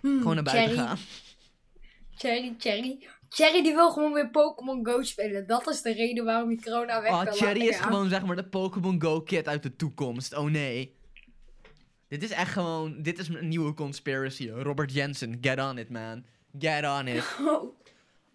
Hmm, 0.00 0.18
Gewoon 0.18 0.34
naar 0.34 0.44
buiten 0.44 0.74
Cherry, 0.74 0.86
gaan. 0.88 0.98
Cherry, 2.14 2.54
Cherry. 2.58 3.08
Cherry 3.28 3.62
die 3.62 3.74
wil 3.74 3.90
gewoon 3.92 4.12
weer 4.12 4.30
Pokémon 4.30 4.86
Go 4.86 5.02
spelen. 5.02 5.46
Dat 5.46 5.68
is 5.68 5.82
de 5.82 5.92
reden 5.92 6.24
waarom 6.24 6.48
die 6.48 6.62
corona 6.62 7.02
weg 7.02 7.10
Oh, 7.12 7.22
wil 7.22 7.32
Cherry 7.32 7.66
is 7.66 7.76
gaan. 7.76 7.86
gewoon 7.92 8.08
zeg 8.08 8.24
maar 8.26 8.36
de 8.36 8.44
Pokémon 8.48 9.02
Go 9.02 9.20
kid 9.20 9.48
uit 9.48 9.62
de 9.62 9.76
toekomst. 9.76 10.34
Oh 10.36 10.50
nee. 10.50 10.94
Dit 12.08 12.22
is 12.22 12.30
echt 12.30 12.52
gewoon, 12.52 13.02
dit 13.02 13.18
is 13.18 13.28
een 13.28 13.48
nieuwe 13.48 13.74
conspiracy. 13.74 14.48
Robert 14.48 14.92
Jensen, 14.92 15.38
get 15.40 15.60
on 15.60 15.78
it 15.78 15.90
man. 15.90 16.24
Get 16.58 16.84
on 16.84 17.06
it. 17.06 17.24
Oh, 17.46 17.74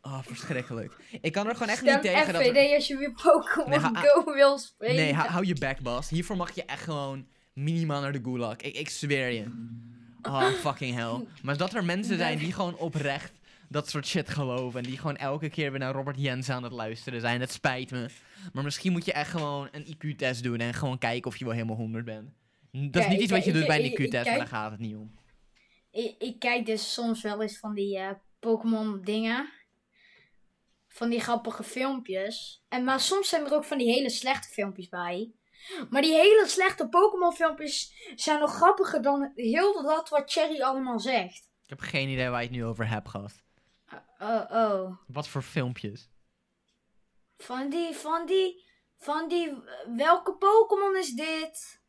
Oh, 0.04 0.20
verschrikkelijk. 0.24 0.94
Ik 1.22 1.32
kan 1.32 1.48
er 1.48 1.54
gewoon 1.54 1.70
echt 1.70 1.78
stem 1.82 1.94
niet 1.94 2.02
tegen 2.04 2.34
dat... 2.34 2.42
er- 2.42 2.48
FVD 2.48 2.74
als 2.76 2.88
je 2.88 2.98
weer 2.98 3.12
Pokémon 3.24 3.70
Nee, 3.70 3.80
Go 4.04 4.34
wil 4.34 4.58
spelen. 4.58 4.96
Nee, 4.96 5.14
hou, 5.14 5.30
hou 5.30 5.46
je 5.46 5.56
back, 5.56 5.80
Bas. 5.80 6.10
Hiervoor 6.10 6.36
mag 6.38 6.56
je 6.56 6.66
echt 6.66 6.84
gewoon 6.84 7.28
minimaal 7.54 8.02
naar 8.02 8.12
de 8.12 8.20
gulag. 8.24 8.56
Ik, 8.56 8.76
ik 8.76 8.90
zweer 8.90 9.30
je. 9.30 9.44
Oh, 10.22 10.48
fucking 10.66 10.96
hell. 10.96 11.26
Maar 11.42 11.58
dat 11.58 11.74
er 11.74 11.84
mensen 11.86 12.18
zijn 12.18 12.38
die 12.38 12.54
gewoon 12.54 12.78
oprecht 12.78 13.32
dat 13.72 13.90
soort 13.90 14.08
shit 14.08 14.30
geloven. 14.30 14.80
En 14.80 14.86
die 14.90 14.98
gewoon 14.98 15.18
elke 15.18 15.50
keer 15.50 15.72
weer 15.72 15.80
naar 15.80 15.94
Robert 15.94 16.20
Jens 16.22 16.50
aan 16.50 16.64
het 16.64 16.72
luisteren 16.72 17.22
zijn. 17.22 17.40
Het 17.42 17.52
spijt 17.52 17.92
me. 17.92 18.10
Maar 18.54 18.64
misschien 18.64 18.92
moet 18.92 19.06
je 19.06 19.14
echt 19.14 19.30
gewoon 19.32 19.68
een 19.72 19.86
IQ-test 19.96 20.44
doen. 20.44 20.58
En 20.60 20.74
gewoon 20.74 20.98
kijken 20.98 21.28
of 21.32 21.38
je 21.38 21.46
wel 21.46 21.54
helemaal 21.54 21.76
100 21.76 22.06
bent. 22.06 22.30
Dat 22.72 23.04
is 23.04 23.08
niet 23.10 23.22
iets 23.22 23.32
wat 23.32 23.44
je 23.44 23.50
ik- 23.50 23.56
doet 23.56 23.68
bij 23.68 23.84
een 23.86 23.92
IQ-test, 23.92 24.26
maar 24.26 24.38
daar 24.38 24.48
gaat 24.48 24.72
het 24.72 24.80
niet 24.80 24.96
om. 24.96 25.20
Ik, 25.92 26.16
ik 26.20 26.40
kijk 26.40 26.66
dus 26.66 26.94
soms 26.94 27.22
wel 27.22 27.42
eens 27.42 27.60
van 27.60 27.74
die 27.74 27.98
eh, 27.98 28.10
Pokémon 28.40 29.02
dingen. 29.04 29.50
Van 30.88 31.10
die 31.10 31.20
grappige 31.20 31.64
filmpjes. 31.64 32.64
En 32.70 32.84
maar 32.84 33.00
soms 33.00 33.30
zijn 33.30 33.46
er 33.46 33.54
ook 33.54 33.64
van 33.66 33.78
die 33.78 33.92
hele 33.94 34.10
slechte 34.10 34.48
filmpjes 34.48 34.90
bij. 34.90 35.32
Maar 35.90 36.02
die 36.02 36.14
hele 36.14 36.44
slechte 36.48 36.88
Pokémon 36.88 37.34
filmpjes 37.34 37.94
zijn 38.16 38.40
nog 38.40 38.54
grappiger 38.56 39.02
dan 39.02 39.32
heel 39.36 39.84
dat 39.84 40.10
wat 40.10 40.32
Cherry 40.32 40.62
allemaal 40.62 41.00
zegt. 41.00 41.50
Ik 41.64 41.70
heb 41.70 41.80
geen 41.80 42.10
idee 42.10 42.30
waar 42.30 42.42
je 42.42 42.48
het 42.48 42.56
nu 42.56 42.66
over 42.66 42.90
hebt, 42.90 43.10
gast. 43.10 43.44
Oh, 44.22 44.52
oh. 44.52 44.98
Wat 45.08 45.28
voor 45.28 45.42
filmpjes? 45.42 46.10
Van 47.38 47.70
die, 47.70 47.94
van 47.96 48.26
die, 48.26 48.66
van 48.98 49.28
die, 49.28 49.54
welke 49.96 50.34
Pokémon 50.36 50.98
is 50.98 51.12
dit? 51.14 51.82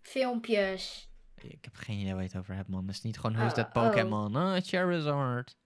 Filmpjes. 0.00 1.10
Ik 1.34 1.64
heb 1.64 1.74
geen 1.74 1.98
idee 1.98 2.12
waar 2.12 2.22
je 2.22 2.28
het 2.28 2.38
over 2.38 2.54
hebt, 2.54 2.68
man. 2.68 2.86
Het 2.86 2.94
is 2.96 3.02
niet 3.02 3.18
gewoon 3.18 3.36
Who's 3.36 3.50
Oh, 3.50 3.56
that 3.56 3.66
oh. 3.66 3.72
Pokémon? 3.72 4.36
Ah, 4.36 4.62
Charizard. 4.62 5.56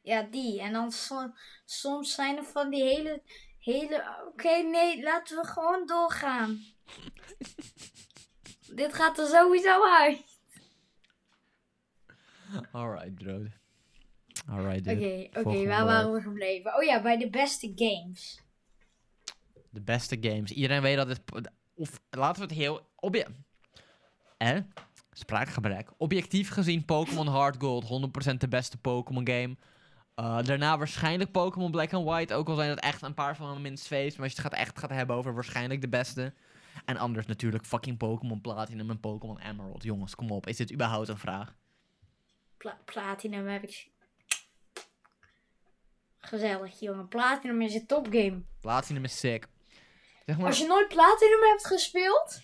Ja, 0.00 0.22
die. 0.22 0.60
En 0.60 0.72
dan 0.72 0.92
som- 0.92 1.36
soms 1.64 2.14
zijn 2.14 2.36
er 2.36 2.44
van 2.44 2.70
die 2.70 2.82
hele, 2.82 3.22
hele... 3.58 4.24
Oké, 4.28 4.56
nee, 4.62 5.02
laten 5.02 5.36
we 5.36 5.46
gewoon 5.46 5.86
doorgaan. 5.86 6.64
Dit 8.74 8.94
gaat 8.94 9.18
er 9.18 9.26
sowieso 9.26 9.84
uit. 9.84 10.24
Alright, 12.72 13.18
dude. 13.18 13.60
Alright, 14.48 14.80
Oké, 14.80 14.94
dude. 14.94 15.28
oké, 15.34 15.66
waar 15.66 15.84
waren 15.84 16.12
we 16.12 16.20
gebleven? 16.20 16.76
Oh 16.76 16.82
ja, 16.82 17.02
bij 17.02 17.16
de 17.16 17.30
beste 17.30 17.72
games. 17.74 18.42
De 19.70 19.80
beste 19.80 20.16
games. 20.20 20.50
Iedereen 20.50 20.82
weet 20.82 20.96
dat 20.96 21.08
het... 21.08 21.20
Of 21.74 22.00
laten 22.10 22.42
we 22.42 22.48
het 22.48 22.56
heel... 22.56 22.80
Obje 22.96 23.26
eh? 24.42 24.58
Spraakgebrek. 25.12 25.90
Objectief 25.96 26.48
gezien 26.48 26.84
Pokémon 26.84 27.26
Hard 27.26 27.56
Gold 27.58 27.84
100% 28.32 28.34
de 28.36 28.48
beste 28.48 28.78
Pokémon 28.78 29.26
game. 29.28 29.56
Eh, 30.14 30.42
daarna 30.42 30.78
waarschijnlijk 30.78 31.30
Pokémon 31.30 31.70
Black 31.70 31.92
and 31.92 32.04
White. 32.04 32.34
Ook 32.34 32.48
al 32.48 32.54
zijn 32.54 32.70
het 32.70 32.80
echt 32.80 33.02
een 33.02 33.14
paar 33.14 33.36
van 33.36 33.54
de 33.54 33.60
minst 33.60 33.86
feest. 33.86 34.16
Maar 34.16 34.26
als 34.26 34.36
je 34.36 34.42
het 34.42 34.52
gaat 34.52 34.60
echt 34.60 34.78
gaat 34.78 34.90
hebben 34.90 35.16
over 35.16 35.34
waarschijnlijk 35.34 35.80
de 35.80 35.88
beste. 35.88 36.34
En 36.84 36.96
anders 36.96 37.26
natuurlijk 37.26 37.66
fucking 37.66 37.96
Pokémon 37.96 38.40
Platinum 38.40 38.90
en 38.90 39.00
Pokémon 39.00 39.38
Emerald. 39.38 39.82
Jongens, 39.82 40.14
kom 40.14 40.30
op. 40.30 40.46
Is 40.46 40.56
dit 40.56 40.72
überhaupt 40.72 41.08
een 41.08 41.18
vraag? 41.18 41.54
Pla 42.56 42.78
Platinum 42.84 43.46
heb 43.46 43.62
ik... 43.62 43.90
Gezellig, 46.26 46.80
jongen. 46.80 47.08
Platinum 47.08 47.60
is 47.62 47.74
een 47.74 47.86
topgame. 47.86 48.42
Platinum 48.60 49.04
is 49.04 49.18
sick. 49.18 49.48
Zeg 50.26 50.36
maar, 50.36 50.46
Als 50.46 50.58
je 50.58 50.66
nooit 50.66 50.88
Platinum 50.88 51.40
hebt 51.50 51.66
gespeeld... 51.66 52.40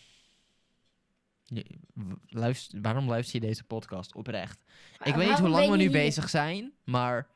Je- 1.44 1.78
luister, 2.26 2.80
waarom 2.82 3.08
luister 3.08 3.40
je 3.40 3.46
deze 3.46 3.64
podcast 3.64 4.14
oprecht? 4.14 4.64
Ik 5.04 5.14
weet 5.14 5.28
niet 5.28 5.38
hoe 5.38 5.48
lang 5.48 5.70
we 5.70 5.76
nu 5.76 5.90
bezig 5.90 6.28
zijn, 6.28 6.72
maar 6.84 7.26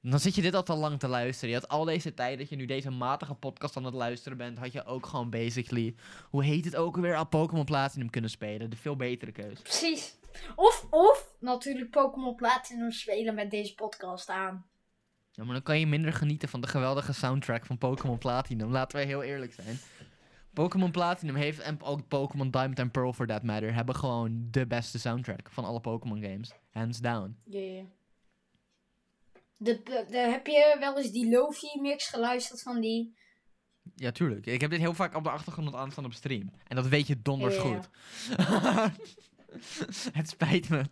dan 0.00 0.20
zit 0.20 0.34
je 0.34 0.42
dit 0.42 0.54
al 0.54 0.62
te 0.62 0.74
lang 0.74 0.98
te 0.98 1.08
luisteren. 1.08 1.48
Je 1.50 1.60
had 1.60 1.68
al 1.68 1.84
deze 1.84 2.14
tijd 2.14 2.38
dat 2.38 2.48
je 2.48 2.56
nu 2.56 2.66
deze 2.66 2.90
matige 2.90 3.34
podcast 3.34 3.76
aan 3.76 3.84
het 3.84 3.94
luisteren 3.94 4.38
bent, 4.38 4.58
had 4.58 4.72
je 4.72 4.84
ook 4.84 5.06
gewoon 5.06 5.30
basically, 5.30 5.94
hoe 6.30 6.44
heet 6.44 6.64
het 6.64 6.76
ook 6.76 6.96
weer, 6.96 7.16
al 7.16 7.26
Pokémon 7.26 7.64
Platinum 7.64 8.10
kunnen 8.10 8.30
spelen. 8.30 8.70
De 8.70 8.76
veel 8.76 8.96
betere 8.96 9.32
keus. 9.32 9.60
Precies. 9.60 10.16
Of, 10.56 10.86
of 10.90 11.34
natuurlijk 11.40 11.90
Pokémon 11.90 12.34
Platinum 12.34 12.90
spelen 12.90 13.34
met 13.34 13.50
deze 13.50 13.74
podcast 13.74 14.28
aan. 14.28 14.66
Ja, 15.36 15.44
maar 15.44 15.52
dan 15.52 15.62
kan 15.62 15.78
je 15.78 15.86
minder 15.86 16.12
genieten 16.12 16.48
van 16.48 16.60
de 16.60 16.66
geweldige 16.66 17.12
soundtrack 17.12 17.66
van 17.66 17.78
Pokémon 17.78 18.18
Platinum. 18.18 18.70
Laten 18.70 18.98
we 18.98 19.04
heel 19.04 19.22
eerlijk 19.22 19.52
zijn. 19.52 19.78
Pokémon 20.52 20.90
Platinum 20.90 21.34
heeft, 21.34 21.58
en 21.58 21.82
ook 21.82 22.08
Pokémon 22.08 22.50
Diamond 22.50 22.78
en 22.78 22.90
Pearl 22.90 23.12
for 23.12 23.26
that 23.26 23.42
matter, 23.42 23.74
hebben 23.74 23.94
gewoon 23.94 24.48
de 24.50 24.66
beste 24.66 24.98
soundtrack 24.98 25.50
van 25.50 25.64
alle 25.64 25.80
Pokémon 25.80 26.22
games. 26.22 26.52
Hands 26.70 26.98
down. 26.98 27.36
Yeah. 27.44 27.84
De, 29.56 29.82
de, 30.10 30.18
heb 30.18 30.46
je 30.46 30.76
wel 30.78 30.98
eens 30.98 31.10
die 31.10 31.30
Lofi 31.30 31.80
mix 31.80 32.08
geluisterd 32.08 32.62
van 32.62 32.80
die? 32.80 33.16
Ja, 33.94 34.10
tuurlijk. 34.10 34.46
Ik 34.46 34.60
heb 34.60 34.70
dit 34.70 34.80
heel 34.80 34.94
vaak 34.94 35.14
op 35.14 35.24
de 35.24 35.30
achtergrond 35.30 35.74
aanstaan 35.74 36.04
op 36.04 36.12
stream. 36.12 36.50
En 36.66 36.76
dat 36.76 36.86
weet 36.86 37.06
je 37.06 37.22
donders 37.22 37.54
Ja. 37.54 37.60
goed. 37.60 37.88
het 40.18 40.28
spijt 40.28 40.68
me. 40.68 40.84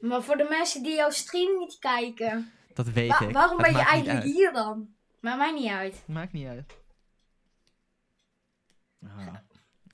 Maar 0.00 0.22
voor 0.22 0.36
de 0.36 0.46
mensen 0.48 0.82
die 0.82 0.94
jouw 0.94 1.10
stream 1.10 1.58
niet 1.58 1.78
kijken, 1.78 2.52
Dat 2.74 2.88
weet 2.88 3.08
wa- 3.08 3.20
ik. 3.20 3.32
waarom 3.32 3.56
ben 3.56 3.70
je 3.70 3.76
maakt 3.76 3.88
eigenlijk 3.90 4.24
hier 4.24 4.52
dan? 4.52 4.94
Maar 5.20 5.36
mij 5.36 5.52
niet 5.52 5.68
uit. 5.70 6.02
Maakt 6.06 6.32
niet 6.32 6.46
uit. 6.46 6.76
Ah, 9.06 9.34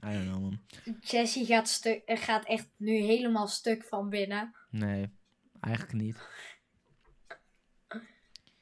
I 0.05 0.13
don't 0.13 0.25
know, 0.29 0.41
man. 0.41 0.61
Jessie 1.01 1.47
gaat, 1.47 1.69
stuk, 1.69 2.03
gaat 2.07 2.45
echt 2.45 2.69
nu 2.77 2.93
helemaal 2.97 3.47
stuk 3.47 3.85
van 3.85 4.09
binnen. 4.09 4.55
Nee, 4.71 5.11
eigenlijk 5.61 5.93
niet. 5.93 6.17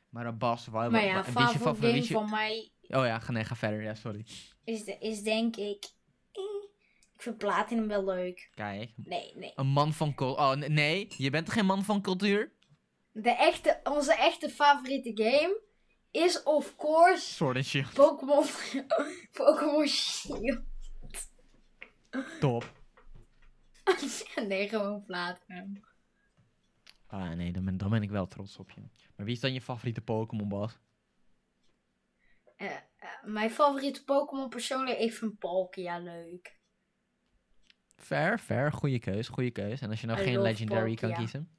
Maar 0.09 0.37
Bas, 0.37 0.67
waar, 0.67 0.91
Maar 0.91 1.05
ja, 1.05 1.21
is 1.21 1.27
je 1.27 1.33
favoriete 1.33 1.63
game 1.63 1.75
favoriet? 1.77 2.07
van 2.07 2.31
mij 2.31 2.71
Oh 2.89 3.05
ja, 3.05 3.19
ga, 3.19 3.33
nee, 3.33 3.45
ga 3.45 3.57
verder. 3.57 3.83
Ja, 3.83 3.95
sorry. 3.95 4.27
is, 4.65 4.85
de, 4.85 4.99
is 4.99 5.23
denk 5.23 5.57
ik... 5.57 5.85
eh, 6.33 6.43
Ik 7.15 7.23
vind 7.23 7.39
Platinum 7.39 7.89
wel 7.89 8.05
leuk. 8.05 8.51
Kijk, 8.55 8.93
Nee, 8.97 9.33
nee. 9.37 9.53
een 9.57 9.67
man 9.67 9.93
van 9.93 10.15
cultuur. 10.15 10.45
Oh, 10.45 10.53
n- 10.55 10.73
nee, 10.73 11.07
je 11.17 11.31
bent 11.31 11.51
geen 11.51 11.67
man 11.67 11.85
van 11.85 12.03
cultuur? 12.03 12.53
De 13.19 13.31
echte, 13.31 13.81
onze 13.85 14.15
echte 14.15 14.51
favoriete 14.51 15.11
game 15.25 15.61
is 16.11 16.43
of 16.43 16.77
course 16.77 17.35
Sword 17.35 17.57
and 17.57 17.65
Shield. 17.65 17.93
Pokémon 17.95 18.45
Pokémon 19.39 19.87
Shield. 19.87 20.65
Top. 22.41 22.73
nee, 24.49 24.69
gewoon 24.69 25.03
Platinum. 25.03 25.85
Ah, 27.07 27.33
nee, 27.33 27.53
dan 27.53 27.65
ben, 27.65 27.77
dan 27.77 27.91
ben 27.91 28.03
ik 28.03 28.11
wel 28.11 28.27
trots 28.27 28.57
op 28.57 28.71
je. 28.71 28.81
Maar 29.17 29.27
wie 29.27 29.35
is 29.35 29.41
dan 29.41 29.53
je 29.53 29.61
favoriete 29.61 30.01
Pokémon, 30.01 30.49
Bas? 30.49 30.79
Eh, 32.57 32.67
eh, 32.67 32.81
mijn 33.25 33.51
favoriete 33.51 34.05
Pokémon 34.05 34.49
persoonlijk, 34.49 34.99
ik 34.99 35.13
vind 35.13 35.39
Palkia 35.39 35.99
leuk. 35.99 36.59
Fair, 37.97 38.39
fair. 38.39 38.73
Goeie 38.73 38.99
keus, 38.99 39.29
goede 39.29 39.51
keus. 39.51 39.81
En 39.81 39.91
als 39.91 40.01
je 40.01 40.07
nou 40.07 40.21
I 40.21 40.25
geen 40.25 40.41
Legendary 40.41 40.95
kan 40.95 41.13
kiezen? 41.13 41.51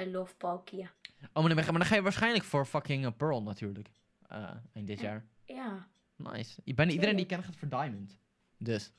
I 0.00 0.10
love 0.10 0.34
Palkia. 0.34 0.90
Oh, 1.32 1.44
maar 1.44 1.54
dan, 1.54 1.64
maar 1.64 1.72
dan 1.72 1.84
ga 1.84 1.94
je 1.94 2.02
waarschijnlijk 2.02 2.44
voor 2.44 2.66
fucking 2.66 3.04
uh, 3.04 3.10
Pearl 3.16 3.42
natuurlijk. 3.42 3.88
Eh 4.28 4.54
in 4.72 4.84
dit 4.84 5.00
Ja. 5.00 5.06
jaar. 5.06 5.26
Ja. 5.44 5.88
Nice. 6.16 6.60
Ik 6.64 6.76
ben 6.76 6.90
iedereen 6.90 7.14
die 7.14 7.22
ik 7.24 7.28
ken 7.30 7.42
gaat 7.42 7.56
voor 7.56 7.68
Diamond. 7.68 8.18
Dus, 8.58 8.92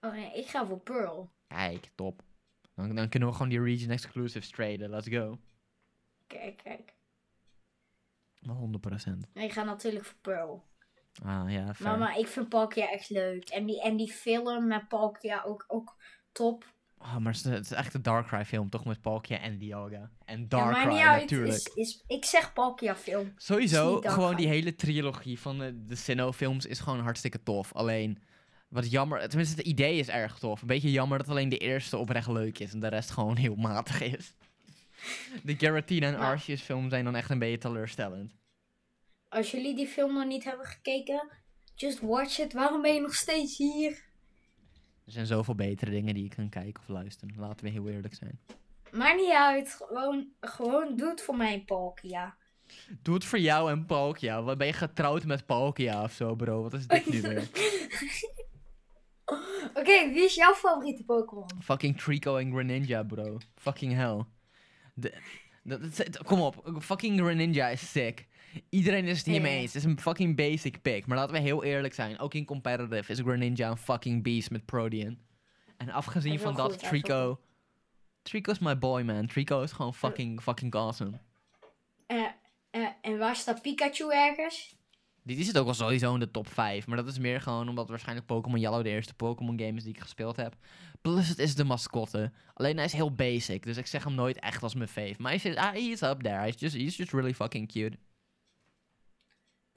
Oh 0.00 0.12
nee, 0.12 0.32
ik 0.34 0.46
ga 0.46 0.66
voor 0.66 0.78
Pearl. 0.80 1.30
kijk, 1.46 1.90
top. 1.94 2.22
Dan, 2.74 2.94
dan 2.94 3.08
kunnen 3.08 3.28
we 3.28 3.34
gewoon 3.34 3.48
die 3.48 3.62
region 3.62 3.90
exclusives 3.90 4.50
traden. 4.50 4.90
Let's 4.90 5.08
go. 5.08 5.38
Kijk, 6.26 6.56
kijk. 6.62 6.94
Maar 8.40 8.56
100%. 8.56 9.30
Ik 9.32 9.52
ga 9.52 9.62
natuurlijk 9.62 10.04
voor 10.04 10.18
Pearl. 10.20 10.64
Ah, 11.24 11.50
ja, 11.52 11.74
fair. 11.74 11.88
Maar, 11.90 11.98
maar 11.98 12.18
ik 12.18 12.26
vind 12.26 12.48
Palkia 12.48 12.90
echt 12.90 13.08
leuk. 13.10 13.48
En 13.48 13.66
die, 13.66 13.82
en 13.82 13.96
die 13.96 14.12
film 14.12 14.66
met 14.66 14.88
Palkia 14.88 15.42
ook, 15.42 15.64
ook 15.68 15.96
top. 16.32 16.64
Ah, 17.02 17.16
maar 17.16 17.32
het 17.32 17.44
is, 17.44 17.50
het 17.50 17.64
is 17.64 17.72
echt 17.72 17.94
een 17.94 18.02
Darkrai 18.02 18.44
film, 18.44 18.70
toch? 18.70 18.84
Met 18.84 19.00
Palkia 19.00 19.38
en 19.40 19.58
Dialga. 19.58 20.10
En 20.24 20.46
Ja, 20.48 20.64
maar 20.64 20.86
niet 20.88 20.98
uit. 21.00 21.20
natuurlijk. 21.20 21.58
Is, 21.58 21.74
is, 21.74 22.04
ik 22.06 22.24
zeg 22.24 22.52
Palkia 22.52 22.96
film. 22.96 23.32
Sowieso, 23.36 24.00
gewoon 24.00 24.36
die 24.36 24.48
hele 24.48 24.74
trilogie 24.74 25.38
van 25.40 25.58
de, 25.58 25.84
de 25.84 25.94
Sinnoh-films 25.94 26.66
is 26.66 26.80
gewoon 26.80 27.00
hartstikke 27.00 27.42
tof. 27.42 27.72
Alleen, 27.74 28.18
wat 28.68 28.90
jammer, 28.90 29.28
tenminste 29.28 29.56
het 29.56 29.66
idee 29.66 29.98
is 29.98 30.08
erg 30.08 30.38
tof. 30.38 30.60
Een 30.60 30.66
beetje 30.66 30.90
jammer 30.90 31.18
dat 31.18 31.28
alleen 31.28 31.48
de 31.48 31.58
eerste 31.58 31.96
oprecht 31.96 32.28
leuk 32.28 32.58
is 32.58 32.72
en 32.72 32.80
de 32.80 32.88
rest 32.88 33.10
gewoon 33.10 33.36
heel 33.36 33.54
matig 33.54 34.00
is. 34.00 34.34
De 35.42 35.54
Garatina 35.58 36.06
en 36.06 36.12
Ja. 36.12 36.18
Arceus 36.18 36.60
film 36.62 36.90
zijn 36.90 37.04
dan 37.04 37.16
echt 37.16 37.30
een 37.30 37.38
beetje 37.38 37.58
teleurstellend. 37.58 38.32
Als 39.28 39.50
jullie 39.50 39.76
die 39.76 39.86
film 39.86 40.14
nog 40.14 40.26
niet 40.26 40.44
hebben 40.44 40.66
gekeken, 40.66 41.28
just 41.74 42.00
watch 42.00 42.38
it. 42.38 42.52
Waarom 42.52 42.82
ben 42.82 42.94
je 42.94 43.00
nog 43.00 43.14
steeds 43.14 43.56
hier? 43.56 44.08
Er 45.10 45.16
zijn 45.16 45.26
zoveel 45.26 45.54
betere 45.54 45.90
dingen 45.90 46.14
die 46.14 46.22
je 46.22 46.28
kan 46.28 46.48
kijken 46.48 46.82
of 46.82 46.88
luisteren. 46.88 47.34
Laten 47.38 47.64
we 47.64 47.70
heel 47.70 47.88
eerlijk 47.88 48.14
zijn. 48.14 48.40
Maakt 48.90 49.16
niet 49.16 49.32
uit. 49.32 49.68
Gewoon, 49.68 50.28
gewoon 50.40 50.96
doe 50.96 51.08
het 51.08 51.22
voor 51.22 51.36
mij, 51.36 51.62
Palkia. 51.66 52.36
Doe 53.02 53.14
het 53.14 53.24
voor 53.24 53.38
jou 53.38 53.70
en 53.70 53.86
Palkia. 53.86 54.42
Wat 54.42 54.58
ben 54.58 54.66
je 54.66 54.72
getrouwd 54.72 55.24
met 55.24 55.46
Palkia 55.46 56.02
of 56.02 56.12
zo, 56.12 56.34
bro? 56.34 56.62
Wat 56.62 56.72
is 56.72 56.86
dit 56.86 57.10
nu 57.10 57.20
weer? 57.20 57.48
Oké, 59.80 60.12
wie 60.12 60.24
is 60.24 60.34
jouw 60.34 60.54
favoriete 60.54 61.04
Pokémon? 61.04 61.48
Fucking 61.60 62.00
Trico 62.00 62.36
en 62.36 62.52
Greninja, 62.52 63.02
bro. 63.02 63.38
Fucking 63.54 63.94
hell. 63.94 64.24
De, 64.94 65.14
kom 66.24 66.40
op, 66.40 66.78
fucking 66.78 67.20
Greninja 67.20 67.68
is 67.68 67.90
sick. 67.90 68.26
Iedereen 68.68 69.04
is 69.04 69.18
het 69.18 69.26
hiermee 69.26 69.58
eens. 69.58 69.72
Het 69.72 69.84
is 69.84 69.90
een 69.90 70.00
fucking 70.00 70.36
basic 70.36 70.82
pick. 70.82 71.06
Maar 71.06 71.16
laten 71.16 71.34
we 71.34 71.40
heel 71.40 71.64
eerlijk 71.64 71.94
zijn. 71.94 72.18
Ook 72.18 72.34
in 72.34 72.44
competitive 72.44 73.12
is 73.12 73.18
Greninja 73.18 73.70
een 73.70 73.76
fucking 73.76 74.22
beast 74.22 74.50
met 74.50 74.64
Protean. 74.64 75.18
En 75.76 75.90
afgezien 75.90 76.38
van 76.38 76.54
dat, 76.54 76.72
goed, 76.72 76.78
Trico... 76.78 77.40
Trico 78.22 78.52
is 78.52 78.58
my 78.58 78.78
boy, 78.78 79.02
man. 79.02 79.26
Trico 79.26 79.62
is 79.62 79.72
gewoon 79.72 79.94
fucking, 79.94 80.42
fucking 80.42 80.74
awesome. 80.74 81.18
Eh, 82.06 82.24
eh, 82.70 82.86
en 83.00 83.18
waar 83.18 83.36
staat 83.36 83.62
Pikachu 83.62 84.12
ergens? 84.12 84.78
Die, 85.22 85.44
zit 85.44 85.58
ook 85.58 85.64
wel 85.64 85.74
sowieso 85.74 86.14
in 86.14 86.20
de 86.20 86.30
top 86.30 86.48
5. 86.48 86.86
Maar 86.86 86.96
dat 86.96 87.06
is 87.06 87.18
meer 87.18 87.40
gewoon 87.40 87.68
omdat 87.68 87.88
waarschijnlijk 87.88 88.26
Pokémon 88.26 88.60
Yellow 88.60 88.82
de 88.82 88.88
eerste 88.88 89.14
Pokémon 89.14 89.58
game 89.58 89.76
is 89.76 89.82
die 89.82 89.94
ik 89.94 90.00
gespeeld 90.00 90.36
heb. 90.36 90.56
Plus 91.00 91.28
het 91.28 91.38
is 91.38 91.54
de 91.54 91.64
mascotte. 91.64 92.32
Alleen 92.54 92.76
hij 92.76 92.84
is 92.84 92.92
heel 92.92 93.14
basic. 93.14 93.62
Dus 93.62 93.76
ik 93.76 93.86
zeg 93.86 94.04
hem 94.04 94.14
nooit 94.14 94.38
echt 94.38 94.62
als 94.62 94.74
mijn 94.74 94.88
fave. 94.88 95.14
Maar 95.18 95.32
hij 95.32 95.50
is, 95.50 95.56
ah, 95.56 95.72
he 95.72 95.78
is 95.78 96.02
up 96.02 96.22
there. 96.22 96.40
He's 96.40 96.58
just, 96.58 96.74
he's 96.74 96.96
just 96.96 97.12
really 97.12 97.34
fucking 97.34 97.72
cute. 97.72 97.96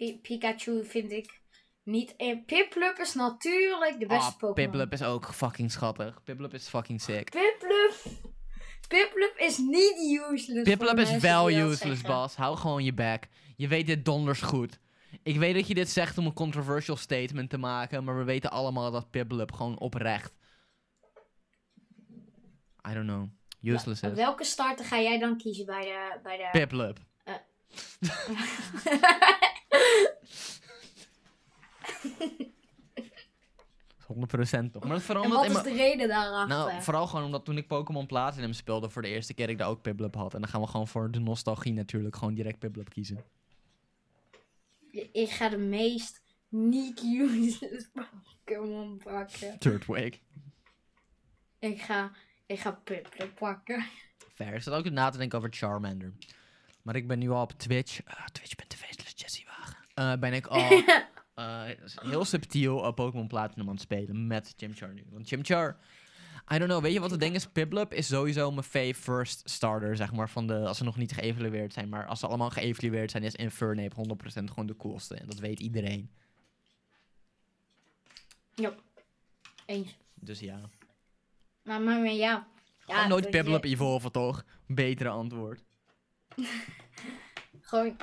Pi- 0.04 0.20
Pikachu 0.22 0.86
vind 0.86 1.12
ik 1.12 1.42
niet... 1.84 2.16
En 2.16 2.46
Piplup 2.46 2.98
is 2.98 3.13
natuurlijk 3.13 4.00
de 4.00 4.06
beste 4.06 4.32
Ah, 4.32 4.38
Pokémon. 4.38 4.72
Piplup 4.72 4.92
is 4.94 5.04
ook 5.04 5.34
fucking 5.34 5.72
schattig. 5.72 6.24
Piplup 6.24 6.54
is 6.54 6.68
fucking 6.68 7.02
sick. 7.02 7.30
Piplup... 7.30 7.96
Piplup 8.88 9.34
is 9.38 9.58
niet 9.58 10.22
useless. 10.32 10.70
Piplup 10.70 10.98
is 10.98 11.18
wel 11.18 11.52
useless. 11.52 12.02
Bas. 12.02 12.36
Hou 12.36 12.58
gewoon 12.58 12.84
je 12.84 12.94
back. 12.94 13.24
Je 13.56 13.68
weet 13.68 13.88
dit 13.88 14.06
donders 14.06 14.42
goed. 14.42 14.80
Ik 15.24 15.38
weet 15.38 15.54
dat 15.54 15.68
je 15.68 15.74
dit 15.74 15.89
zegt 15.89 16.18
om 16.18 16.26
een 16.26 16.34
controversial 16.34 16.96
statement 16.96 17.50
te 17.50 17.58
maken. 17.58 18.04
Maar 18.04 18.18
we 18.18 18.24
weten 18.24 18.52
allemaal 18.52 18.92
dat 18.92 19.10
Piplup 19.12 19.52
gewoon 19.52 19.80
oprecht... 19.80 20.34
I 22.89 22.94
don't 22.94 23.08
know. 23.08 23.28
Useless 23.62 24.02
is. 24.02 24.13
Welke 24.13 24.44
starter 24.44 24.86
ga 24.86 25.00
jij 25.02 25.20
dan 25.20 25.38
kiezen 25.38 25.66
bij 25.66 25.82
de... 25.82 26.20
Bij 26.24 26.38
de... 26.38 26.50
Piplup. 26.52 27.00
100% 34.08 34.72
toch. 34.72 34.84
Maar 34.84 35.02
dat 35.08 35.24
en 35.24 35.30
wat 35.30 35.46
is 35.46 35.62
de 35.62 35.74
reden 35.76 36.08
daarachter? 36.08 36.58
Nou, 36.58 36.82
vooral 36.82 37.08
gewoon 37.08 37.26
omdat 37.26 37.46
toen 37.46 37.58
ik 37.58 37.68
Pokémon 37.68 38.06
Platinum 38.06 38.54
speelde 38.54 38.90
voor 38.90 39.02
de 39.02 39.08
eerste 39.08 39.34
keer 39.34 39.50
ik 39.50 39.58
daar 39.58 39.68
ook 39.68 39.82
Piplup 39.82 40.16
had. 40.16 40.34
En 40.34 40.42
dan 40.42 40.50
gaan 40.50 40.62
we 40.62 40.68
gewoon 40.68 40.88
voor 40.88 41.12
de 41.12 41.20
nostalgie 41.20 41.74
natuurlijk 41.74 42.16
gewoon 42.16 42.34
direct 42.34 42.60
Piplup 42.60 42.90
kiezen. 42.90 43.24
Ik 45.12 45.30
ga 45.30 45.50
de 45.50 45.58
meest 45.58 46.22
niet 46.50 47.02
Pokémon 48.46 49.02
pakken. 49.04 49.80
Wake. 49.88 50.20
Ik 51.60 51.82
ga, 51.82 52.12
ik 52.46 52.60
ga 52.60 52.72
Piplup 52.72 53.36
pakken. 53.36 53.86
Fair. 54.34 54.54
Ik 54.54 54.62
zat 54.62 54.74
ook 54.74 54.90
na 54.90 55.10
te 55.10 55.18
denken 55.18 55.38
over 55.38 55.54
Charmander. 55.54 56.14
Maar 56.84 56.96
ik 56.96 57.08
ben 57.08 57.19
nu 57.19 57.30
al 57.30 57.41
op 57.41 57.52
Twitch. 57.52 58.00
Uh, 58.08 58.26
Twitch.tv 58.26 58.84
slash 58.89 59.13
Jessie 59.15 59.46
Wagen. 59.46 59.78
Eh, 59.93 60.19
ben 60.19 60.34
ik 60.34 60.48
al 60.48 60.60
eh, 61.36 61.62
heel 62.02 62.26
subtiel 62.26 62.91
Pokémon 62.93 63.28
Platinum 63.28 63.67
aan 63.67 63.74
het 63.74 63.82
spelen 63.82 64.28
met 64.28 64.54
Chimchar 64.58 64.93
nu. 64.93 65.04
Want 65.10 65.28
Chimchar, 65.28 65.78
I 66.54 66.58
don't 66.58 66.69
know, 66.69 66.82
weet 66.82 66.93
je 66.93 67.00
wat 67.00 67.12
het 67.12 67.19
ding 67.19 67.36
is? 67.36 67.48
Piplup 67.48 67.93
is 67.93 68.08
sowieso 68.08 68.52
mijn 68.52 68.63
fave 68.63 68.93
first 68.93 69.50
starter, 69.50 69.96
zeg 69.96 70.13
maar, 70.13 70.30
van 70.30 70.48
de, 70.48 70.67
als 70.67 70.78
ze 70.78 70.84
nog 70.84 70.98
niet 70.98 71.12
geëvalueerd 71.12 71.73
zijn. 71.73 71.90
Maar 71.90 72.06
als 72.06 72.19
ze 72.19 72.27
allemaal 72.27 72.50
geëvalueerd 72.50 73.12
zijn, 73.12 73.23
is 73.23 73.36
Infernape 73.36 73.96
100% 73.96 74.44
gewoon 74.44 74.65
de 74.65 74.75
coolste. 74.75 75.15
En 75.15 75.25
dat 75.27 75.40
weet 75.40 75.60
iedereen. 75.60 76.10
Eens. 79.65 79.96
Dus 80.13 80.40
ja. 80.40 80.60
Maar, 81.63 81.81
maar, 81.81 82.00
maar 82.00 82.12
ja. 82.12 82.48
Gewoon 82.79 83.02
ja 83.02 83.08
nooit 83.08 83.23
weet 83.23 83.34
je, 83.34 83.40
Piplup 83.40 83.63
evolven, 83.63 84.12
toch? 84.12 84.46
Betere 84.67 85.10
antwoord. 85.10 85.63
Gewoon. 87.62 87.98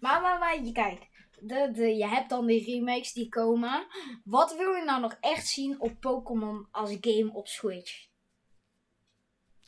Maar, 0.00 0.20
maar, 0.20 0.38
maar, 0.38 0.62
je 0.64 0.72
kijk. 0.72 1.08
De, 1.40 1.70
de, 1.72 1.96
je 1.96 2.06
hebt 2.08 2.30
dan 2.30 2.46
die 2.46 2.64
remakes 2.64 3.12
die 3.12 3.28
komen. 3.28 3.86
Wat 4.24 4.56
wil 4.56 4.72
je 4.74 4.84
nou 4.84 5.00
nog 5.00 5.16
echt 5.20 5.46
zien 5.46 5.80
op 5.80 6.00
Pokémon 6.00 6.68
als 6.70 6.96
game 7.00 7.32
op 7.32 7.46
Switch? 7.48 8.06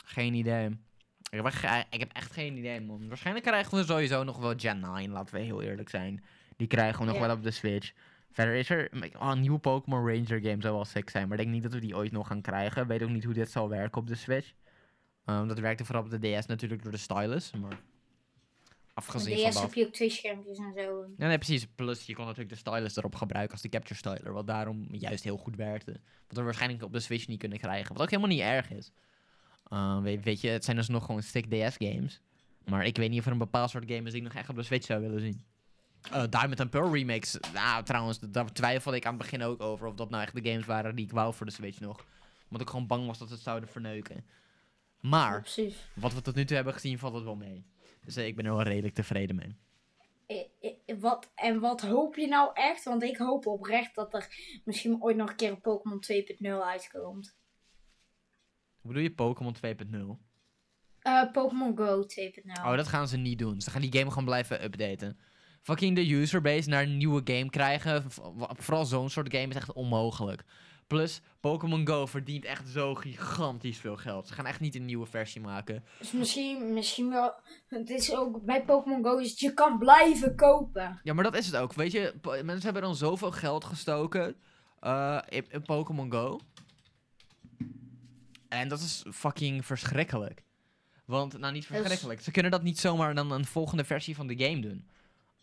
Geen 0.05 0.35
idee. 0.35 0.67
Ik 1.31 1.43
heb, 1.45 1.87
ik 1.91 2.01
heb 2.01 2.13
echt 2.13 2.33
geen 2.33 2.57
idee, 2.57 2.81
man. 2.81 3.09
Waarschijnlijk 3.09 3.47
krijgen 3.47 3.79
we 3.79 3.85
sowieso 3.85 4.25
nog 4.25 4.39
wel 4.39 4.55
Gen 4.57 4.81
9, 4.81 5.11
laten 5.11 5.35
we 5.35 5.41
heel 5.41 5.63
eerlijk 5.63 5.89
zijn. 5.89 6.25
Die 6.57 6.67
krijgen 6.67 6.99
we 7.01 7.05
nog 7.07 7.15
Ja. 7.15 7.21
wel 7.21 7.37
op 7.37 7.43
de 7.43 7.51
Switch. 7.51 7.93
Verder 8.33 8.55
is 8.55 8.71
er... 8.71 8.91
Oh, 9.19 9.31
een 9.31 9.41
nieuwe 9.41 9.59
Pokémon 9.59 10.07
Ranger 10.09 10.41
game 10.41 10.61
zou 10.63 10.75
wel 10.75 10.85
sick 10.85 11.11
zijn, 11.11 11.29
maar 11.29 11.39
ik 11.39 11.43
denk 11.45 11.55
niet 11.55 11.63
dat 11.63 11.73
we 11.73 11.81
die 11.81 11.97
ooit 11.97 12.13
nog 12.13 12.27
gaan 12.27 12.41
krijgen. 12.41 12.83
Ik 12.83 12.89
weet 12.89 13.03
ook 13.03 13.09
niet 13.09 13.25
hoe 13.25 13.35
dit 13.35 13.51
zal 13.51 13.69
werken 13.69 14.01
op 14.01 14.07
de 14.07 14.15
Switch. 14.15 14.53
Ehm, 15.25 15.47
dat 15.49 15.59
werkte 15.59 15.85
vooral 15.85 16.05
op 16.05 16.11
de 16.11 16.19
DS 16.39 16.47
natuurlijk 16.47 16.83
door 16.83 16.93
de 16.93 16.99
stylus, 16.99 17.53
maar... 17.53 17.81
Afgezien 18.95 19.39
van 19.39 19.51
DS 19.51 19.61
heb 19.61 19.75
je 19.75 19.87
ook 19.87 19.93
twee 19.93 20.11
schermpjes 20.11 20.59
en 20.59 20.73
zo. 20.77 21.05
Ja, 21.17 21.27
nee, 21.27 21.39
precies. 21.39 21.67
Plus, 21.75 22.07
je 22.07 22.15
kon 22.15 22.25
natuurlijk 22.25 22.51
de 22.51 22.57
stylus 22.61 22.97
erop 22.97 23.15
gebruiken 23.15 23.53
als 23.53 23.63
de 23.63 23.69
capture 23.69 23.95
styler. 23.95 24.33
Wat 24.33 24.47
daarom 24.47 24.87
juist 24.91 25.25
heel 25.25 25.37
goed 25.37 25.57
werkte. 25.57 26.01
Wat 26.29 26.37
we 26.37 26.43
waarschijnlijk 26.43 26.83
op 26.83 26.93
de 26.93 27.01
Switch 27.01 27.27
niet 27.27 27.39
kunnen 27.39 27.59
krijgen. 27.59 27.93
Wat 27.93 28.03
ook 28.03 28.11
helemaal 28.11 28.31
niet 28.31 28.41
erg 28.41 28.71
is. 28.71 28.93
Uh, 29.73 30.03
weet, 30.03 30.25
weet 30.25 30.41
je, 30.41 30.49
het 30.49 30.65
zijn 30.65 30.77
dus 30.77 30.89
nog 30.89 31.05
gewoon 31.05 31.23
stick 31.23 31.51
DS 31.51 31.77
games. 31.79 32.21
Maar 32.65 32.87
ik 32.87 32.97
weet 32.97 33.11
niet 33.11 33.19
of 33.19 33.27
er 33.27 33.33
een 33.33 33.39
bepaald 33.39 33.71
soort 33.71 33.85
game 33.87 34.03
is 34.03 34.13
die 34.13 34.21
ik 34.21 34.27
nog 34.27 34.35
echt 34.35 34.49
op 34.49 34.57
de 34.57 34.63
Switch 34.63 34.87
zou 34.87 35.01
willen 35.01 35.21
zien. 35.21 35.45
Uh, 36.13 36.25
Diamond 36.31 36.61
and 36.61 36.71
Pearl 36.71 36.95
remakes. 36.95 37.37
Nou, 37.55 37.85
trouwens, 37.85 38.19
daar 38.21 38.53
twijfelde 38.53 38.97
ik 38.97 39.07
aan 39.07 39.15
het 39.15 39.23
begin 39.23 39.43
ook 39.43 39.61
over. 39.61 39.87
Of 39.87 39.95
dat 39.95 40.11
nou 40.11 40.23
echt 40.23 40.35
de 40.35 40.51
games 40.51 40.67
waren 40.67 40.95
die 40.95 41.05
ik 41.05 41.11
wou 41.11 41.35
voor 41.35 41.47
de 41.47 41.53
Switch 41.53 41.81
nog. 41.81 42.05
Omdat 42.45 42.61
ik 42.61 42.69
gewoon 42.69 42.87
bang 42.87 43.07
was 43.07 43.19
dat 43.19 43.29
ze 43.29 43.35
het 43.35 43.43
zouden 43.43 43.69
verneuken. 43.69 44.25
Maar, 45.01 45.49
wat 45.95 46.15
we 46.15 46.23
tot 46.23 46.35
nu 46.35 46.45
toe 46.45 46.57
hebben 46.57 46.75
gezien, 46.75 46.99
valt 46.99 47.15
het 47.15 47.25
wel 47.25 47.37
mee. 47.37 47.65
Dus 48.05 48.17
ik 48.17 48.37
ben 48.37 48.45
er 48.45 48.55
wel 48.55 48.63
redelijk 48.63 48.95
tevreden 48.95 49.37
mee. 49.37 49.57
Eh, 50.27 50.71
eh, 50.87 50.97
Wat, 51.01 51.33
en 51.35 51.61
wat 51.61 51.81
hoop 51.81 52.17
je 52.17 52.27
nou 52.27 52.51
echt? 52.55 52.85
Want 52.85 53.03
ik 53.03 53.17
hoop 53.17 53.47
oprecht 53.47 53.95
dat 53.95 54.15
er 54.15 54.61
misschien 54.65 55.03
ooit 55.03 55.17
nog 55.17 55.31
een 55.31 55.37
keer 55.37 55.51
een 55.51 55.61
Pokémon 55.61 56.01
2.0 56.01 56.63
uitkomt. 56.63 57.37
Hoe 58.81 58.91
bedoel 58.91 59.03
je 59.03 59.15
Pokémon 59.15 59.55
2.0? 59.55 60.19
Eh 60.99 61.31
Pokémon 61.33 61.77
Go 61.77 62.03
2.0. 62.03 62.65
Oh, 62.65 62.77
dat 62.77 62.89
gaan 62.89 63.09
ze 63.09 63.17
niet 63.17 63.39
doen. 63.39 63.61
Ze 63.61 63.71
gaan 63.71 63.81
die 63.81 63.93
game 63.93 64.09
gewoon 64.09 64.25
blijven 64.25 64.65
updaten. 64.65 65.19
Fucking 65.61 65.97
de 65.97 66.11
userbase 66.11 66.69
naar 66.69 66.83
een 66.83 66.97
nieuwe 66.97 67.21
game 67.25 67.51
krijgen. 67.51 68.05
Vooral 68.39 68.85
zo'n 68.85 69.11
soort 69.11 69.35
game 69.35 69.49
is 69.49 69.55
echt 69.55 69.73
onmogelijk. 69.73 70.45
Plus, 70.87 71.21
Pokémon 71.41 71.87
Go 71.87 72.07
verdient 72.07 72.45
echt 72.45 72.69
zo 72.69 72.95
gigantisch 72.95 73.79
veel 73.79 73.97
geld. 73.97 74.27
Ze 74.29 74.33
gaan 74.35 74.47
echt 74.47 74.61
niet 74.61 74.75
een 74.75 74.85
nieuwe 74.85 75.07
versie 75.07 75.41
maken. 75.41 75.85
Dus 75.99 76.13
misschien, 76.13 76.73
misschien 76.75 77.09
wel. 77.11 77.35
Het 77.67 77.91
is 77.91 78.15
ook 78.15 78.43
bij 78.45 78.65
Pokémon 78.65 79.05
Go 79.05 79.17
is 79.19 79.31
het, 79.31 79.41
je 79.41 79.55
kan 79.55 79.79
blijven 79.79 80.37
kopen. 80.37 81.01
Ja, 81.03 81.13
maar 81.15 81.25
dat 81.25 81.37
is 81.37 81.47
het 81.47 81.57
ook. 81.57 81.73
Weet 81.73 81.93
je, 81.93 82.15
mensen 82.23 82.63
hebben 82.63 82.83
dan 82.83 82.97
zoveel 82.97 83.31
geld 83.31 83.65
gestoken 83.65 84.37
eh, 84.81 85.19
in, 85.29 85.45
in 85.49 85.63
Pokémon 85.63 86.13
Go. 86.13 86.41
En 88.49 88.69
dat 88.69 88.81
is 88.81 89.05
fucking 89.13 89.67
verschrikkelijk. 89.67 90.43
Want, 91.05 91.39
nou 91.39 91.53
niet 91.53 91.63
is- 91.63 91.69
verschrikkelijk. 91.69 92.21
Ze 92.21 92.31
kunnen 92.31 92.51
dat 92.51 92.63
niet 92.63 92.79
zomaar 92.79 93.15
dan 93.15 93.31
een 93.33 93.45
volgende 93.45 93.85
versie 93.85 94.15
van 94.15 94.27
de 94.27 94.45
game 94.45 94.61
doen. 94.61 94.87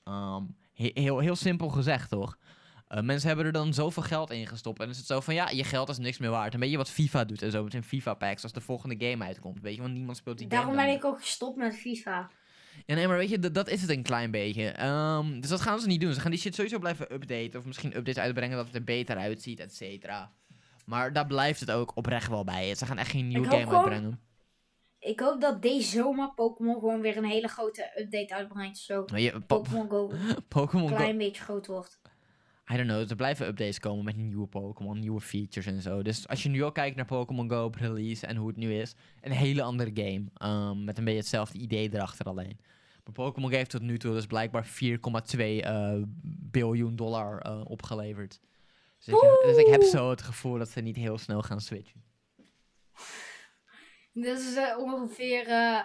Ehm, 0.04 0.44
he- 0.74 0.92
heel, 0.94 1.20
heel 1.20 1.36
simpel 1.36 1.70
gezegd, 1.70 2.10
toch? 2.10 2.38
Eh, 2.90 3.02
mensen 3.02 3.28
hebben 3.28 3.46
er 3.46 3.52
dan 3.52 3.74
zoveel 3.74 4.04
geld 4.04 4.32
in 4.32 4.48
gestopt. 4.48 4.80
En 4.80 4.84
dan 4.84 4.94
is 4.94 5.00
het 5.00 5.08
zo 5.08 5.20
van, 5.20 5.34
ja, 5.34 5.50
je 5.50 5.64
geld 5.64 5.90
is 5.90 5.98
niks 5.98 6.18
meer 6.18 6.30
waard. 6.30 6.54
Een 6.54 6.60
beetje 6.60 6.78
wat 6.78 6.90
FIFA 6.90 7.26
doet 7.26 7.42
en 7.42 7.52
zo 7.52 7.64
met 7.64 7.72
zijn 7.72 7.84
FIFA-packs 7.84 8.44
als 8.44 8.52
de 8.52 8.62
volgende 8.62 8.96
game 9.08 9.26
uitkomt. 9.26 9.62
Weet 9.62 9.76
je, 9.76 9.82
want 9.82 9.94
niemand 9.94 10.18
speelt 10.18 10.38
die 10.38 10.48
Daarom 10.48 10.68
game 10.70 10.82
dan 10.82 10.88
ben 10.88 10.96
ik 10.98 11.06
ook 11.06 11.20
gestopt 11.20 11.58
met 11.58 11.76
FIFA. 11.76 12.30
Ja, 12.86 12.96
nee, 12.96 13.08
maar 13.08 13.18
weet 13.18 13.30
je, 13.30 13.52
dat, 13.52 13.70
is 13.70 13.82
het 13.82 13.90
een 13.90 14.04
klein 14.04 14.32
beetje. 14.32 14.68
Ehm, 14.68 15.40
dus 15.40 15.50
dat 15.50 15.62
gaan 15.62 15.80
ze 15.80 15.88
niet 15.88 16.02
doen. 16.02 16.14
Ze 16.14 16.20
gaan 16.20 16.32
die 16.32 16.40
shit 16.40 16.56
sowieso 16.56 16.80
blijven 16.80 17.14
updaten. 17.14 17.60
Of 17.60 17.66
misschien 17.66 17.98
updates 17.98 18.24
uitbrengen 18.24 18.58
dat 18.58 18.66
het 18.66 18.76
er 18.76 18.84
beter 18.84 19.18
uitziet, 19.18 19.60
et 19.60 19.76
cetera. 19.76 20.32
Maar 20.86 21.14
daar 21.14 21.28
blijft 21.28 21.60
het 21.60 21.72
ook 21.72 21.92
oprecht 21.96 22.28
wel 22.30 22.44
bij. 22.44 22.76
Ze 22.76 22.86
gaan 22.86 22.98
echt 22.98 23.12
geen 23.12 23.28
nieuwe 23.28 23.48
game 23.50 23.64
gewoon- 23.64 23.76
uitbrengen. 23.76 24.20
Ik 25.00 25.20
hoop 25.20 25.42
dat 25.42 25.62
deze 25.62 25.90
zomer 25.90 26.34
Pokémon 26.34 26.80
gewoon 26.80 27.02
weer 27.02 27.18
een 27.18 27.24
hele 27.26 27.48
grote 27.48 27.92
update 27.96 28.36
uitbrengt. 28.36 28.78
Zo 28.78 29.06
je, 29.16 29.40
Pokémon 29.40 29.90
Go 29.94 30.10
een 30.10 30.48
Pokémon 30.48 30.90
Go... 30.90 30.96
klein 30.96 31.18
beetje 31.18 31.42
groot 31.42 31.68
wordt. 31.68 32.00
I 32.72 32.76
don't 32.78 32.88
know, 32.88 33.10
er 33.10 33.16
blijven 33.16 33.48
updates 33.48 33.80
komen 33.80 34.06
met 34.06 34.16
nieuwe 34.16 34.48
Pokémon, 34.48 35.00
nieuwe 35.00 35.22
features 35.22 35.66
en 35.66 35.82
zo. 35.82 36.02
Dus 36.02 36.28
als 36.28 36.44
je 36.44 36.50
nu 36.50 36.62
al 36.62 36.72
kijkt 36.72 36.96
naar 36.96 37.06
Pokémon 37.06 37.50
Go 37.50 37.72
release 37.74 38.26
en 38.28 38.36
hoe 38.36 38.48
het 38.48 38.58
nu 38.58 38.74
is, 38.74 38.96
een 39.22 39.32
hele 39.32 39.62
andere 39.62 39.92
game. 39.94 40.24
Ehm, 40.34 40.84
met 40.84 40.98
een 40.98 41.04
beetje 41.04 41.20
hetzelfde 41.20 41.58
idee 41.58 41.94
erachter 41.94 42.26
alleen. 42.26 42.60
Maar 43.04 43.14
Pokémon 43.14 43.52
heeft 43.52 43.70
tot 43.70 43.82
nu 43.82 43.98
toe 43.98 44.14
dus 44.14 44.26
blijkbaar 44.26 44.66
4,2 44.66 45.62
eh, 45.62 46.02
biljoen 46.52 46.96
dollar 46.96 47.40
eh, 47.42 47.62
opgeleverd. 47.66 48.40
Dus 48.98 49.08
ik, 49.08 49.40
dus 49.44 49.58
ik 49.58 49.68
heb 49.68 49.84
zo 49.84 50.10
het 50.10 50.22
gevoel 50.22 50.58
dat 50.58 50.70
ze 50.70 50.82
niet 50.82 50.96
heel 50.96 51.18
snel 51.18 51.42
gaan 51.42 51.62
switchen. 51.62 52.04
Dat 54.14 54.40
is 54.40 54.58
ongeveer 54.78 55.48
eh, 55.48 55.82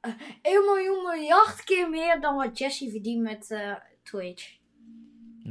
eh, 0.00 0.12
1 0.42 0.64
miljoen 0.64 1.02
miljard 1.02 1.64
keer 1.64 1.90
meer 1.90 2.20
dan 2.20 2.36
wat 2.36 2.58
Jesse 2.58 2.90
verdient 2.90 3.22
met 3.22 3.74
Twitch. 4.02 4.57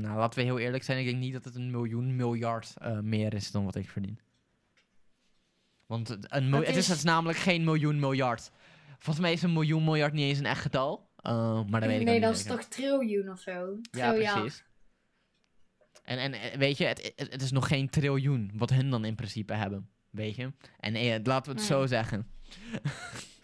Nou, 0.02 0.18
laten 0.18 0.40
we 0.40 0.46
heel 0.46 0.60
eerlijk 0.60 0.84
zijn. 0.84 1.00
Ik 1.00 1.06
denk 1.06 1.18
niet 1.18 1.34
dat 1.34 1.44
het 1.44 1.56
een 1.56 1.72
miljoen 1.72 2.16
miljard 2.16 2.74
eh, 2.78 3.00
meer 3.00 3.34
is 3.34 3.52
dan 3.52 3.66
wat 3.66 3.76
ik 3.76 3.90
verdien. 3.90 4.20
Want 5.86 6.08
het, 6.08 6.26
een 6.30 6.52
Dat 6.52 6.68
het, 6.68 6.76
is, 6.76 6.90
is 6.90 7.04
namelijk 7.04 7.38
geen 7.38 7.64
miljoen 7.64 8.00
miljard. 8.00 8.52
Volgens 9.00 9.20
mij 9.20 9.34
is 9.34 9.42
een 9.42 9.54
miljoen 9.54 9.84
miljard 9.84 10.14
niet 10.14 10.30
eens 10.30 10.40
een 10.40 10.46
echt 10.46 10.62
getal. 10.62 11.10
Uh, 11.24 11.64
maar 11.70 11.82
dat 11.82 11.90
weet 11.90 12.00
ik 12.00 12.06
nee, 12.06 12.20
dat 12.20 12.36
is 12.36 12.44
toch 12.44 12.64
triljoen 12.64 13.30
of 13.30 13.40
zo? 13.40 13.80
Ja, 13.92 14.14
precies. 14.14 14.64
En, 16.04 16.18
en 16.18 16.34
eh, 16.34 16.58
weet 16.58 16.78
je, 16.78 16.86
het, 16.86 17.14
het, 17.16 17.42
is 17.42 17.52
nog 17.52 17.68
geen 17.68 17.90
triljoen 17.90 18.52
wat 18.54 18.70
hun 18.70 18.90
dan 18.90 19.06
in 19.06 19.16
principe 19.16 19.54
hebben. 19.54 19.90
Weet 20.10 20.36
je? 20.36 20.52
En 20.80 20.96
eh, 20.96 21.20
laten 21.24 21.52
we 21.52 21.58
het 21.58 21.68
zo 21.68 21.86
zeggen. 21.86 22.28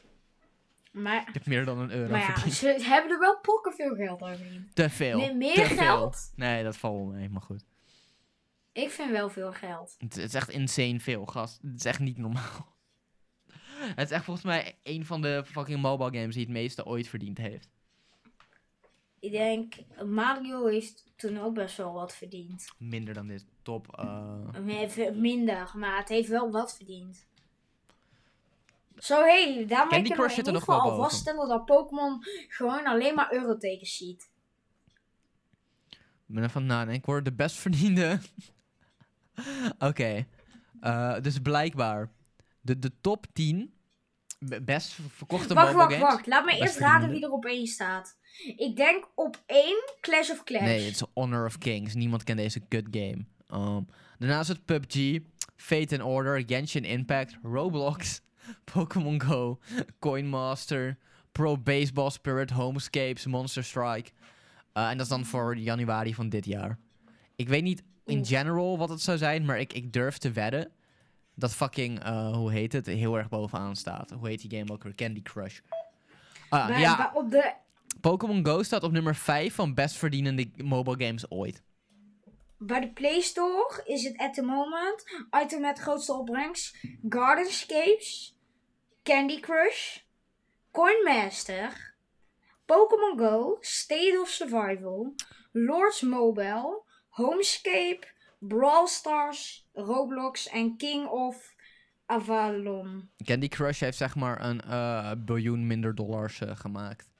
Maar, 0.93 1.27
Ik 1.27 1.33
heb 1.33 1.45
meer 1.45 1.65
dan 1.65 1.79
een 1.79 1.91
euro 1.91 2.11
maar 2.11 2.19
ja, 2.19 2.33
verdiend. 2.33 2.55
ze 2.55 2.85
hebben 2.89 3.11
er 3.11 3.19
wel 3.19 3.39
pokken 3.39 3.73
veel 3.73 3.95
geld 3.95 4.19
verdiend. 4.19 4.75
Te 4.75 4.89
veel. 4.89 5.17
Nee, 5.17 5.33
meer 5.33 5.53
te 5.53 5.65
veel. 5.65 5.77
geld? 5.77 6.31
Nee, 6.35 6.63
dat 6.63 6.77
valt 6.77 6.95
wel 6.97 7.05
mee, 7.05 7.29
maar 7.29 7.41
goed. 7.41 7.65
Ik 8.71 8.89
vind 8.89 9.11
wel 9.11 9.29
veel 9.29 9.51
geld. 9.51 9.95
Het, 9.97 10.15
het 10.15 10.23
is 10.23 10.33
echt 10.33 10.49
insane 10.49 10.99
veel, 10.99 11.25
gast. 11.25 11.59
Het 11.61 11.75
is 11.75 11.85
echt 11.85 11.99
niet 11.99 12.17
normaal. 12.17 12.71
Het 13.95 14.09
is 14.09 14.15
echt 14.15 14.23
volgens 14.23 14.45
mij 14.45 14.79
een 14.83 15.05
van 15.05 15.21
de 15.21 15.43
fucking 15.45 15.81
mobile 15.81 16.19
games 16.19 16.33
die 16.35 16.43
het 16.43 16.53
meeste 16.53 16.85
ooit 16.85 17.07
verdiend 17.07 17.37
heeft. 17.37 17.69
Ik 19.19 19.31
denk, 19.31 19.73
Mario 20.05 20.65
heeft 20.65 21.11
toen 21.15 21.37
ook 21.39 21.53
best 21.53 21.77
wel 21.77 21.93
wat 21.93 22.15
verdiend. 22.15 22.67
Minder 22.77 23.13
dan 23.13 23.27
dit. 23.27 23.45
Top. 23.61 23.95
eh, 23.97 25.11
minder, 25.13 25.71
maar 25.75 25.97
het 25.97 26.09
heeft 26.09 26.29
wel 26.29 26.51
wat 26.51 26.75
verdiend. 26.75 27.25
Zo, 29.03 29.23
hé, 29.23 29.53
hey, 29.53 29.65
daarmee 29.65 29.89
Candy 29.89 30.09
kunnen 30.09 30.17
we 30.17 30.23
in 30.23 30.29
er 30.31 30.37
ieder 30.37 30.53
nog 30.53 30.65
wel 30.65 30.79
geval 30.79 30.91
al 30.91 30.97
vaststellen 31.03 31.47
dat 31.47 31.65
Pokémon 31.65 32.23
gewoon 32.47 32.85
alleen 32.85 33.15
maar 33.15 33.33
eurotekens 33.33 33.97
ziet. 33.97 34.29
Ik 36.27 36.39
ben 36.39 36.43
ervan 36.43 36.65
nadenken 36.65 37.11
hoor. 37.11 37.23
De 37.23 37.33
best 37.33 37.55
verdiende. 37.55 38.19
Oké. 39.89 40.25
Eh, 40.81 41.19
dus 41.21 41.39
blijkbaar. 41.39 42.11
De, 42.61 42.79
de 42.79 42.91
top 43.01 43.25
10 43.33 43.73
be- 44.39 44.61
best 44.61 44.91
ver- 44.93 45.09
verkochte 45.09 45.53
Wacht, 45.53 45.73
wacht, 45.73 45.93
games. 45.93 46.09
wacht. 46.11 46.27
Laat 46.27 46.45
me 46.45 46.49
Best 46.51 46.61
eerst 46.61 46.77
raden 46.77 46.99
verdiende. 47.01 47.19
wie 47.19 47.25
er 47.25 47.31
op 47.31 47.45
één 47.45 47.67
staat. 47.67 48.17
Ik 48.57 48.75
denk 48.75 49.09
op 49.15 49.43
één 49.45 49.83
Clash 50.01 50.29
of 50.29 50.43
Clans. 50.43 50.65
Nee, 50.65 50.85
het 50.85 50.93
is 50.95 51.03
Honor 51.13 51.45
of 51.45 51.57
Kings. 51.57 51.93
Niemand 51.93 52.23
kent 52.23 52.37
deze 52.37 52.59
kut 52.59 52.87
game. 52.91 53.25
Um, 53.53 53.87
daarnaast 54.19 54.47
het 54.49 54.65
PUBG, 54.65 55.19
Fate 55.55 55.97
and 55.99 56.07
Order, 56.09 56.43
Genshin 56.45 56.83
Impact, 56.85 57.37
Roblox, 57.43 58.21
Pokémon 58.73 59.21
Go, 59.21 59.59
Coin 59.99 60.27
Master, 60.27 60.97
Pro 61.31 61.57
Baseball 61.57 62.09
Spirit, 62.11 62.49
Homescapes, 62.49 63.25
Monster 63.25 63.63
Strike. 63.63 64.11
Uh, 64.73 64.89
en 64.89 64.97
dat 64.97 65.05
is 65.05 65.11
dan 65.11 65.25
voor 65.25 65.57
januari 65.57 66.13
van 66.15 66.29
dit 66.29 66.45
jaar. 66.45 66.77
Ik 67.35 67.49
weet 67.49 67.63
niet 67.63 67.83
in 68.05 68.25
general 68.25 68.77
wat 68.77 68.89
het 68.89 69.01
zou 69.01 69.17
zijn, 69.17 69.45
maar 69.45 69.59
ik, 69.59 69.73
ik 69.73 69.93
durf 69.93 70.17
te 70.17 70.31
wedden 70.31 70.71
dat 71.35 71.53
fucking, 71.53 72.05
uh, 72.05 72.33
hoe 72.33 72.51
heet 72.51 72.73
het, 72.73 72.85
heel 72.85 73.17
erg 73.17 73.29
bovenaan 73.29 73.75
staat. 73.75 74.09
Hoe 74.11 74.27
heet 74.27 74.49
die 74.49 74.59
game 74.59 74.71
ook 74.71 74.83
weer? 74.83 74.95
Candy 74.95 75.21
Crush. 75.21 75.59
Ah, 76.49 76.67
Maar- 76.69 76.79
ja, 76.79 77.11
op 77.13 77.31
de, 77.31 77.53
Pokémon 78.01 78.45
Go 78.45 78.63
staat 78.63 78.83
op 78.83 78.91
nummer 78.91 79.15
5 79.15 79.55
van 79.55 79.73
best 79.73 79.95
verdienende 79.95 80.49
mobile 80.63 81.05
games 81.05 81.31
ooit. 81.31 81.61
bij 82.57 82.79
de 82.79 82.89
Play 82.89 83.21
Store 83.21 83.83
is 83.85 84.03
het 84.03 84.17
at 84.17 84.33
the 84.33 84.41
moment 84.41 85.03
item 85.43 85.61
met 85.61 85.79
grootste 85.79 86.13
opbrengst 86.13 86.77
Gardenscapes, 87.09 88.32
Candy 89.03 89.39
Crush, 89.39 89.99
Coin 90.71 91.03
Master, 91.03 91.95
Pokémon 92.65 93.17
Go, 93.17 93.57
State 93.61 94.17
of 94.21 94.29
Survival, 94.29 95.13
Lords 95.53 96.01
Mobile, 96.01 96.85
Homescape, 97.09 98.05
Brawl 98.39 98.87
Stars, 98.87 99.65
Roblox 99.73 100.47
en 100.47 100.77
King 100.77 101.07
of 101.07 101.53
Avalon. 102.05 103.09
Candy 103.25 103.47
Crush 103.47 103.79
heeft 103.79 103.97
zeg 103.97 104.15
maar 104.15 104.45
een 104.45 104.61
eh, 104.61 105.11
biljoen 105.17 105.67
minder 105.67 105.95
dollars 105.95 106.39
eh, 106.39 106.55
gemaakt 106.55 107.11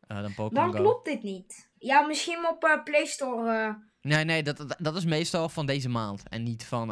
eh, 0.00 0.22
dan 0.22 0.34
Pokémon 0.34 0.64
Dan 0.64 0.72
Go. 0.76 0.82
klopt 0.82 1.04
dit 1.04 1.22
niet. 1.22 1.70
Ja, 1.78 2.00
misschien 2.00 2.48
op 2.48 2.80
Play 2.84 3.06
Store. 3.06 3.86
Nee, 4.00 4.24
nee, 4.24 4.42
dat, 4.42 4.76
dat, 4.78 4.96
is 4.96 5.04
meestal 5.04 5.48
van 5.48 5.66
deze 5.66 5.88
maand. 5.88 6.28
En 6.28 6.42
niet 6.42 6.64
van 6.64 6.90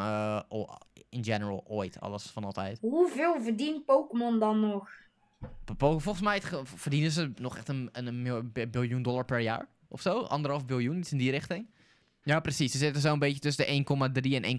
in 1.09 1.25
general 1.25 1.65
ooit. 1.67 2.01
Alles 2.01 2.23
van 2.23 2.45
altijd. 2.45 2.79
hoeveel 2.81 3.41
verdient 3.41 3.85
Pokémon 3.85 4.39
dan 4.39 4.61
nog? 4.61 4.91
Volgens 5.79 6.21
mij 6.21 6.43
verdienen 6.65 7.11
ze 7.11 7.33
nog 7.37 7.57
echt 7.57 7.69
een, 7.69 7.89
een, 7.93 8.53
biljoen 8.71 9.03
dollar 9.03 9.25
per 9.25 9.41
jaar. 9.41 9.69
Of 9.89 10.01
zo. 10.01 10.21
Anderhalf 10.21 10.67
biljoen, 10.67 10.99
iets 10.99 11.13
in 11.13 11.19
die 11.19 11.31
richting. 11.31 11.67
Ja, 12.23 12.41
precies. 12.41 12.73
Ze 12.73 12.79
zitten 12.79 13.03
zo'n 13.03 13.19
beetje 13.19 13.41
tussen 13.41 13.67
de 13.67 14.21
1,3 14.23 14.43
en 14.43 14.59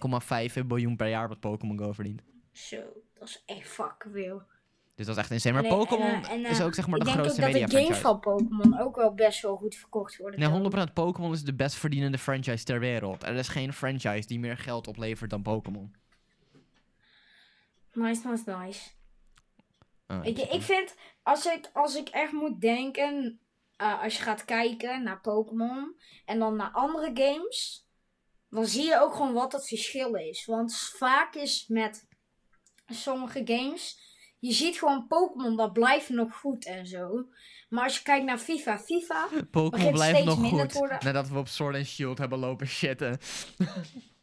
1,5 0.61 0.67
biljoen 0.67 0.95
per 0.95 1.09
jaar 1.09 1.27
wat 1.27 1.39
Pokémon 1.39 1.77
Go 1.77 1.91
verdient. 1.91 2.21
Zo, 2.51 2.77
dat 3.13 3.27
is 3.27 3.43
echt 3.45 3.67
fucking 3.67 4.13
veel. 4.13 4.41
Dus 4.95 5.05
dat 5.05 5.15
is 5.15 5.21
echt 5.21 5.31
insane. 5.31 5.53
Maar 5.53 5.63
eh, 5.63 5.77
Pokémon 5.77 6.09
en, 6.09 6.23
en, 6.23 6.45
is 6.45 6.59
eh, 6.59 6.65
ook 6.65 6.73
zeg 6.73 6.87
maar 6.87 6.99
ik 6.99 7.05
de 7.05 7.11
denk 7.11 7.19
ook 7.19 7.25
grootste 7.25 7.41
dat 7.41 7.51
de 7.51 7.59
media 7.59 7.79
games 7.79 7.97
franchise. 7.97 8.01
van 8.01 8.19
Pokémon 8.19 8.79
ook 8.79 8.95
wel 8.95 9.13
best 9.13 9.41
wel 9.41 9.55
goed 9.55 9.75
verkocht 9.75 10.17
worden. 10.17 10.39
Nee, 10.39 10.69
toch? 10.69 10.87
100% 10.89 10.93
Pokémon 10.93 11.33
is 11.33 11.43
de 11.43 11.53
best 11.53 11.75
verdienende 11.75 12.17
franchise 12.17 12.63
ter 12.63 12.79
wereld. 12.79 13.23
Er 13.23 13.35
is 13.35 13.47
geen 13.47 13.73
franchise 13.73 14.27
die 14.27 14.39
meer 14.39 14.57
geld 14.57 14.87
oplevert 14.87 15.29
dan 15.29 15.41
Pokémon. 15.41 15.95
Nice, 17.97 18.27
nice, 18.27 18.43
nice. 18.45 18.89
Ah, 20.05 20.25
Ik, 20.25 20.37
ik 20.37 20.61
vind, 20.61 20.95
als 21.23 21.45
ik, 21.45 21.69
als 21.73 21.95
ik 21.95 22.09
echt 22.09 22.31
moet 22.31 22.61
denken, 22.61 23.39
eh, 23.75 24.03
als 24.03 24.17
je 24.17 24.23
gaat 24.23 24.45
kijken 24.45 25.03
naar 25.03 25.21
Pokémon 25.21 25.95
en 26.25 26.39
dan 26.39 26.55
naar 26.55 26.71
andere 26.71 27.11
games, 27.13 27.87
dan 28.49 28.65
zie 28.65 28.83
je 28.83 28.99
ook 29.01 29.13
gewoon 29.13 29.33
wat 29.33 29.51
het 29.53 29.67
verschil 29.67 30.15
is. 30.15 30.45
Want 30.45 30.77
vaak 30.77 31.35
is 31.35 31.67
met 31.67 32.07
sommige 32.87 33.41
games, 33.45 33.99
je 34.39 34.51
ziet 34.51 34.77
gewoon 34.77 35.07
Pokémon, 35.07 35.55
dat 35.55 35.73
blijft 35.73 36.09
nog 36.09 36.35
goed 36.39 36.65
en 36.65 36.87
zo. 36.87 37.27
Maar 37.69 37.83
als 37.83 37.97
je 37.97 38.03
kijkt 38.03 38.25
naar 38.25 38.37
FIFA, 38.37 38.79
FIFA, 38.79 39.27
Pokémon 39.51 39.91
blijft 39.91 40.23
nog 40.23 40.41
minder 40.41 40.71
goed. 40.71 41.03
Nadat 41.03 41.29
we 41.29 41.37
op 41.37 41.47
Sword 41.47 41.75
and 41.75 41.85
Shield 41.85 42.17
hebben 42.17 42.39
lopen 42.39 42.67
shitten. 42.67 43.17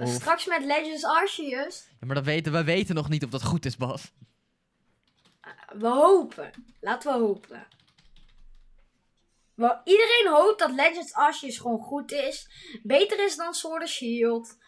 Of- 0.00 0.12
straks 0.14 0.46
met 0.46 0.64
Legends 0.64 1.04
Arceus, 1.04 1.86
Ja, 2.00 2.06
maar 2.06 2.14
dat 2.14 2.24
weten, 2.24 2.52
we 2.52 2.64
weten 2.64 2.94
nog 2.94 3.08
niet 3.08 3.24
of 3.24 3.30
dat 3.30 3.42
goed 3.44 3.64
is, 3.66 3.76
Bas. 3.76 4.12
we 5.78 5.88
hopen. 5.88 6.50
Laten 6.80 7.12
we 7.12 7.18
hopen. 7.18 7.66
Wel, 9.54 9.80
iedereen 9.84 10.26
hoopt 10.28 10.58
dat 10.58 10.70
Legends 10.74 11.12
Arceus 11.12 11.58
gewoon 11.58 11.78
goed 11.78 12.12
is. 12.12 12.48
Beter 12.82 13.24
is 13.24 13.36
dan 13.36 13.54
Sword 13.54 13.80
and 13.80 13.90
Shield. 13.90 14.58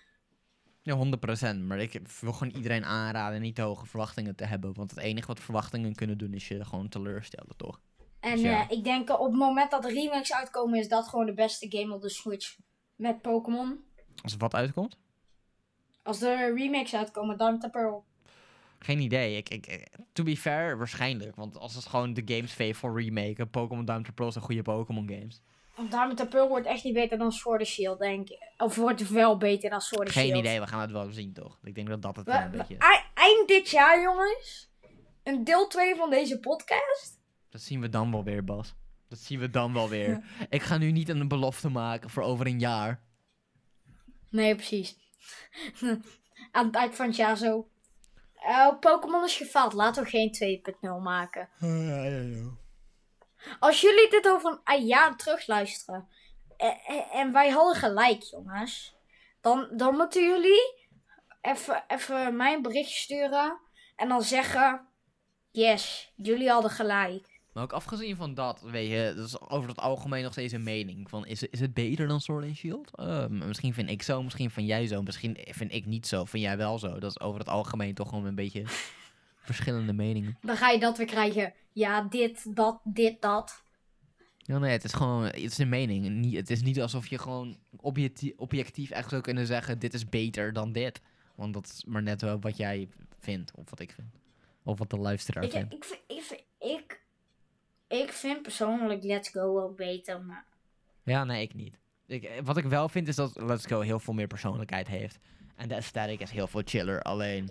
Ja, 0.82 0.94
100%. 0.96 1.58
Maar 1.66 1.78
ik 1.80 2.00
wil 2.20 2.32
gewoon 2.32 2.54
iedereen 2.54 2.84
aanraden 2.84 3.40
niet 3.40 3.54
te 3.54 3.62
hoge 3.62 3.86
verwachtingen 3.86 4.36
te 4.36 4.44
hebben. 4.44 4.74
Want 4.74 4.90
het 4.90 5.00
enige 5.00 5.26
wat 5.26 5.40
verwachtingen 5.40 5.94
kunnen 5.94 6.18
doen 6.18 6.34
is 6.34 6.48
je 6.48 6.64
gewoon 6.64 6.88
teleurstellen, 6.88 7.56
toch? 7.56 7.80
En 8.20 8.38
Ja. 8.40 8.60
eh, 8.68 8.76
ik 8.78 8.84
denk 8.84 9.08
eh, 9.08 9.20
op 9.20 9.26
het 9.30 9.38
moment 9.38 9.70
dat 9.70 9.82
de 9.82 9.88
remakes 9.92 10.32
uitkomen, 10.32 10.78
is 10.78 10.88
dat 10.88 11.08
gewoon 11.08 11.26
de 11.26 11.34
beste 11.34 11.66
game 11.78 11.94
op 11.94 12.02
de 12.02 12.10
Switch. 12.10 12.56
Met 12.96 13.22
Pokémon. 13.22 13.84
Als 14.22 14.32
er 14.32 14.38
wat 14.38 14.54
uitkomt? 14.54 14.98
Als 16.02 16.18
de 16.18 16.52
remakes 16.56 16.94
uitkomen, 16.94 17.38
Diamond 17.38 17.62
and 17.62 17.72
Pearl. 17.72 18.04
Geen 18.78 19.00
idee. 19.00 19.36
Ik, 19.36 19.48
ik, 19.48 19.88
to 20.12 20.24
be 20.24 20.36
fair, 20.36 20.78
waarschijnlijk. 20.78 21.36
Want 21.36 21.58
als 21.58 21.74
het 21.74 21.86
gewoon 21.86 22.14
de 22.14 22.22
games 22.24 22.76
voor 22.78 23.02
remake, 23.02 23.46
Pokémon 23.46 23.84
Diamond 23.84 24.06
and 24.06 24.14
Pearl 24.14 24.32
zijn 24.32 24.44
goede 24.44 24.62
Pokémon 24.62 25.08
games. 25.08 25.42
Want 25.74 25.90
Diamond 25.90 26.20
and 26.20 26.30
Pearl 26.30 26.48
wordt 26.48 26.66
echt 26.66 26.84
niet 26.84 26.94
beter 26.94 27.18
dan 27.18 27.32
Sword 27.32 27.58
and 27.60 27.68
Shield, 27.68 27.98
denk 27.98 28.28
ik. 28.28 28.52
Of 28.56 28.76
wordt 28.76 29.08
wel 29.08 29.36
beter 29.36 29.70
dan 29.70 29.80
Sword 29.80 30.00
and 30.06 30.10
Geen 30.16 30.26
Shield. 30.26 30.38
idee, 30.38 30.60
we 30.60 30.66
gaan 30.66 30.80
het 30.80 30.90
wel 30.90 31.10
zien, 31.10 31.32
toch? 31.32 31.58
Ik 31.62 31.74
denk 31.74 31.88
dat 31.88 32.02
dat 32.02 32.16
het 32.16 32.26
We- 32.26 32.32
een 32.32 32.50
beetje... 32.50 32.76
ei- 32.78 33.02
eind 33.14 33.48
dit 33.48 33.70
jaar, 33.70 34.00
jongens. 34.02 34.70
Een 35.22 35.44
deel 35.44 35.66
2 35.68 35.94
van 35.94 36.10
deze 36.10 36.38
podcast. 36.40 37.20
Dat 37.50 37.60
zien 37.60 37.80
we 37.80 37.88
dan 37.88 38.10
wel 38.10 38.24
weer, 38.24 38.44
Bas. 38.44 38.74
Dat 39.08 39.18
zien 39.18 39.38
we 39.38 39.50
dan 39.50 39.72
wel 39.72 39.88
weer. 39.88 40.24
Ik 40.50 40.62
ga 40.62 40.78
nu 40.78 40.92
niet 40.92 41.08
een 41.08 41.28
belofte 41.28 41.68
maken 41.68 42.10
voor 42.10 42.22
over 42.22 42.46
een 42.46 42.58
jaar. 42.58 43.02
Nee, 44.28 44.54
precies. 44.54 44.96
Aan 46.52 46.66
het 46.66 46.74
eind 46.74 46.94
van 46.94 47.06
het 47.06 47.16
jaar 47.16 47.36
zo. 47.36 47.68
Eh, 48.34 48.78
Pokémon 48.80 49.24
is 49.24 49.36
gefaald. 49.36 49.72
Laten 49.72 50.02
we 50.02 50.08
geen 50.08 50.62
2.0 51.00 51.02
maken. 51.02 51.48
Als 53.58 53.80
jullie 53.80 54.10
dit 54.10 54.28
over 54.28 54.60
een 54.64 54.86
jaar 54.86 55.16
terugluisteren. 55.16 56.08
En, 56.56 56.78
en, 56.86 57.04
en 57.12 57.32
wij 57.32 57.50
hadden 57.50 57.74
gelijk, 57.76 58.22
jongens. 58.22 58.96
Dan, 59.40 59.68
dan 59.72 59.96
moeten 59.96 60.22
jullie 60.22 60.86
even, 61.40 61.84
even 61.88 62.36
mij 62.36 62.54
een 62.54 62.62
berichtje 62.62 62.96
sturen. 62.96 63.58
En 63.96 64.08
dan 64.08 64.22
zeggen: 64.22 64.86
Yes, 65.50 66.12
jullie 66.16 66.50
hadden 66.50 66.70
gelijk. 66.70 67.31
Maar 67.52 67.62
ook 67.62 67.72
afgezien 67.72 68.16
van 68.16 68.34
dat, 68.34 68.60
weet 68.60 68.90
je, 68.90 69.12
dat 69.16 69.26
is 69.26 69.40
over 69.40 69.68
het 69.68 69.78
algemeen 69.78 70.22
nog 70.22 70.32
steeds 70.32 70.52
een 70.52 70.62
mening. 70.62 71.08
Van, 71.08 71.26
is, 71.26 71.42
is 71.42 71.60
het 71.60 71.74
beter 71.74 72.06
dan 72.08 72.20
Sword 72.20 72.44
and 72.44 72.56
Shield? 72.56 72.96
Eh, 72.96 73.26
m- 73.26 73.46
misschien 73.46 73.74
vind 73.74 73.90
ik 73.90 74.02
zo, 74.02 74.22
misschien 74.22 74.50
vind 74.50 74.66
jij 74.66 74.86
zo, 74.86 75.02
misschien 75.02 75.36
vind 75.40 75.72
ik 75.72 75.86
niet 75.86 76.06
zo, 76.06 76.24
vind 76.24 76.42
jij 76.42 76.56
wel 76.56 76.78
zo. 76.78 76.98
Dat 76.98 77.10
is 77.10 77.20
over 77.20 77.38
het 77.38 77.48
algemeen 77.48 77.94
toch 77.94 78.08
gewoon 78.08 78.24
een 78.26 78.34
beetje 78.34 78.62
verschillende 79.50 79.92
meningen. 79.92 80.36
Dan 80.40 80.56
ga 80.56 80.70
je 80.70 80.78
dat 80.78 80.96
weer 80.96 81.06
krijgen. 81.06 81.52
Ja, 81.72 82.02
dit, 82.02 82.56
dat, 82.56 82.80
dit, 82.84 83.22
dat. 83.22 83.62
Ja, 84.38 84.58
nee, 84.58 84.70
het 84.72 84.84
is 84.84 84.92
gewoon, 84.92 85.22
het 85.24 85.36
is 85.36 85.58
een 85.58 85.68
mening. 85.68 86.08
Niet, 86.08 86.36
het 86.36 86.50
is 86.50 86.62
niet 86.62 86.80
alsof 86.80 87.06
je 87.06 87.18
gewoon 87.18 87.56
objectief, 87.76 88.32
objectief 88.36 88.90
echt 88.90 89.08
zou 89.10 89.22
kunnen 89.22 89.46
zeggen, 89.46 89.78
dit 89.78 89.94
is 89.94 90.08
beter 90.08 90.52
dan 90.52 90.72
dit. 90.72 91.00
Want 91.34 91.54
dat 91.54 91.66
is 91.66 91.84
maar 91.84 92.02
net 92.02 92.20
wel 92.22 92.40
wat 92.40 92.56
jij 92.56 92.88
vindt, 93.18 93.52
of 93.54 93.70
wat 93.70 93.80
ik 93.80 93.92
vind. 93.92 94.08
Of 94.62 94.78
wat 94.78 94.90
de 94.90 94.96
luisteraar 94.98 95.44
Ik, 95.44 95.50
vindt. 95.50 95.74
ik, 95.74 95.84
vind- 95.84 96.00
ik, 96.06 96.22
vind- 96.22 96.42
ik, 96.80 97.01
ik 97.92 98.12
vind 98.12 98.42
persoonlijk 98.42 99.02
Let's 99.02 99.28
Go 99.28 99.54
wel 99.54 99.72
beter. 99.72 100.20
Maar 100.20 100.44
Ja, 101.04 101.24
nee, 101.24 101.42
ik 101.42 101.54
niet. 101.54 101.78
Ik, 102.06 102.24
eh, 102.24 102.42
wat 102.44 102.56
ik 102.56 102.64
wel 102.64 102.88
vind 102.88 103.08
is 103.08 103.16
dat 103.16 103.42
Let's 103.42 103.66
Go 103.66 103.80
heel 103.80 103.98
veel 103.98 104.14
meer 104.14 104.26
persoonlijkheid 104.26 104.88
heeft. 104.88 105.18
En 105.56 105.68
de 105.68 105.74
aesthetic 105.74 106.20
is 106.20 106.30
heel 106.30 106.46
veel 106.46 106.62
chiller. 106.64 107.02
Alleen, 107.02 107.50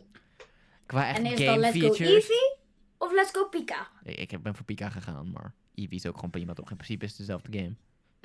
qua 0.85 1.07
echt 1.07 1.17
en 1.17 1.25
is 1.25 1.31
game 1.31 1.45
dan 1.45 1.59
Let's 1.59 1.79
Go 1.79 1.79
features... 1.79 2.09
Eevee 2.29 2.55
of 2.97 3.11
Let's 3.11 3.31
Go 3.31 3.45
Pika? 3.45 3.87
Ik, 4.03 4.31
ik 4.31 4.41
ben 4.41 4.55
voor 4.55 4.65
Pika 4.65 4.89
gegaan, 4.89 5.31
maar 5.31 5.53
Eevee 5.75 5.97
is 5.97 6.05
ook 6.05 6.15
gewoon 6.15 6.29
prima. 6.29 6.53
Toch 6.53 6.69
in 6.69 6.75
principe 6.75 7.05
is 7.05 7.09
het 7.09 7.19
dezelfde 7.19 7.57
game. 7.57 7.75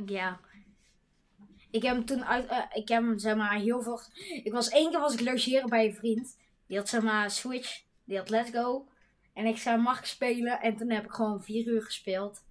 Ja. 0.09 0.41
Ik 1.71 1.83
heb 1.83 1.95
hem 1.97 2.05
toen 2.05 2.25
uit. 2.25 2.47
eh, 2.47 2.59
ik 2.73 2.89
heb 2.89 3.03
hem 3.03 3.19
zeg 3.19 3.37
maar 3.37 3.59
heel 3.59 3.83
veel. 3.83 4.01
Ik 4.43 4.53
was 4.53 4.69
één 4.69 4.91
keer 4.91 5.01
was 5.01 5.15
ik 5.15 5.21
logeren 5.21 5.69
bij 5.69 5.87
een 5.87 5.95
vriend. 5.95 6.37
Die 6.67 6.77
had 6.77 6.89
zeg 6.89 7.03
maar 7.03 7.31
Switch. 7.31 7.83
Die 8.05 8.17
had 8.19 8.29
Let's 8.31 8.51
Go. 8.51 8.89
En 9.37 9.47
ik 9.47 9.57
zei 9.57 9.77
mag 9.77 9.99
ik 9.99 10.05
spelen. 10.05 10.61
En 10.61 10.77
toen 10.77 10.91
heb 10.91 11.05
ik 11.05 11.13
gewoon 11.13 11.43
vier 11.43 11.67
uur 11.67 11.83
gespeeld. 11.83 12.45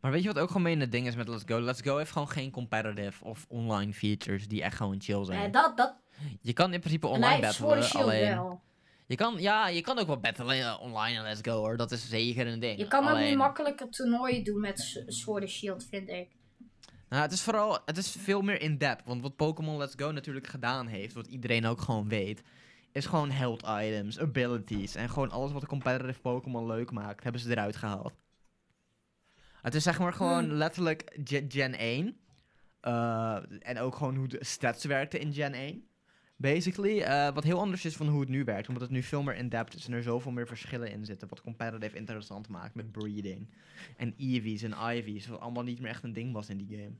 Maar 0.00 0.10
weet 0.10 0.22
je 0.22 0.32
wat 0.32 0.38
ook 0.38 0.50
gewoon 0.50 0.80
het 0.80 0.92
ding 0.92 1.06
is 1.06 1.16
met 1.16 1.28
Let's 1.28 1.42
Go? 1.46 1.60
Let's 1.60 1.80
Go 1.80 1.96
heeft 1.96 2.10
gewoon 2.10 2.28
geen 2.28 2.50
competitive 2.50 3.24
of 3.24 3.44
online 3.48 3.92
features 3.92 4.48
die 4.48 4.62
echt 4.62 4.76
gewoon 4.76 5.00
chill 5.00 5.24
zijn. 5.24 5.44
Eh, 5.44 5.52
dat, 5.52 5.76
dat. 5.76 5.94
je 6.40 6.52
kan 6.52 6.72
in 6.72 6.80
principe 6.80 7.06
En 7.06 7.12
online 7.12 7.40
battelen, 7.40 7.82
Shield 7.82 8.04
alleen... 8.04 8.34
wel. 8.34 8.60
Je 9.06 9.16
kan, 9.16 9.34
ja, 9.38 9.68
je 9.68 9.80
kan 9.80 9.98
ook 9.98 10.06
wel 10.06 10.20
battlen 10.20 10.60
eh, 10.60 10.76
online 10.80 11.18
in 11.18 11.22
Let's 11.22 11.40
Go 11.42 11.52
hoor. 11.52 11.76
Dat 11.76 11.92
is 11.92 12.08
zeker 12.08 12.46
een 12.46 12.60
ding. 12.60 12.78
Je 12.78 12.88
kan 12.88 13.04
ook 13.04 13.10
alleen... 13.10 13.28
niet 13.28 13.36
makkelijker 13.36 13.88
toernooien 13.90 14.44
doen 14.44 14.60
met 14.60 15.04
Sword 15.06 15.42
and 15.42 15.50
Shield, 15.50 15.86
vind 15.90 16.08
ik. 16.08 16.28
Nou, 17.08 17.22
het 17.22 17.32
is 17.32 17.42
vooral, 17.42 17.78
het 17.84 17.96
is 17.96 18.10
veel 18.10 18.42
meer 18.42 18.60
in-depth. 18.60 19.04
Want 19.04 19.22
wat 19.22 19.36
Pokémon 19.36 19.76
Let's 19.76 19.94
Go 19.96 20.10
natuurlijk 20.10 20.46
gedaan 20.46 20.86
heeft, 20.86 21.14
wat 21.14 21.26
iedereen 21.26 21.66
ook 21.66 21.80
gewoon 21.80 22.08
weet, 22.08 22.42
is 22.96 23.06
gewoon 23.06 23.30
health 23.30 23.62
items, 23.62 24.18
abilities 24.18 24.94
en 24.94 25.08
gewoon 25.08 25.30
alles 25.30 25.52
wat 25.52 25.60
de 25.60 25.66
competitive 25.66 26.20
Pokémon 26.20 26.66
leuk 26.66 26.90
maakt, 26.90 27.22
hebben 27.22 27.40
ze 27.40 27.50
eruit 27.50 27.76
gehaald. 27.76 28.12
Het 29.62 29.74
is 29.74 29.82
zeg 29.82 29.98
maar 29.98 30.12
gewoon 30.12 30.44
Hmm. 30.44 30.52
letterlijk 30.52 31.18
Gen, 31.24 31.50
Gen 31.50 31.74
1. 31.78 32.16
eh, 32.80 33.38
en 33.60 33.78
ook 33.78 33.94
gewoon 33.96 34.16
hoe 34.16 34.28
de 34.28 34.44
stats 34.44 34.84
werkten 34.84 35.20
in 35.20 35.32
Gen 35.32 35.54
1. 35.54 35.84
Basically, 36.36 37.00
eh, 37.00 37.34
wat 37.34 37.44
heel 37.44 37.60
anders 37.60 37.84
is 37.84 37.96
van 37.96 38.08
hoe 38.08 38.20
het 38.20 38.28
nu 38.28 38.44
werkt. 38.44 38.68
Omdat 38.68 38.82
het 38.82 38.92
nu 38.92 39.02
veel 39.02 39.22
meer 39.22 39.34
in-depth 39.36 39.74
is 39.74 39.86
en 39.86 39.92
er 39.92 40.02
zoveel 40.02 40.32
meer 40.32 40.46
verschillen 40.46 40.90
in 40.90 41.04
zitten. 41.04 41.28
Wat 41.28 41.40
competitive 41.40 41.96
interessant 41.96 42.48
maakt 42.48 42.74
met 42.74 42.92
breeding. 42.92 43.48
En 43.96 44.14
EV's 44.16 44.62
en 44.62 44.74
IV's, 44.90 45.26
wat 45.26 45.40
allemaal 45.40 45.62
niet 45.62 45.80
meer 45.80 45.90
echt 45.90 46.02
een 46.02 46.12
ding 46.12 46.32
was 46.32 46.48
in 46.48 46.56
die 46.56 46.78
game. 46.78 46.94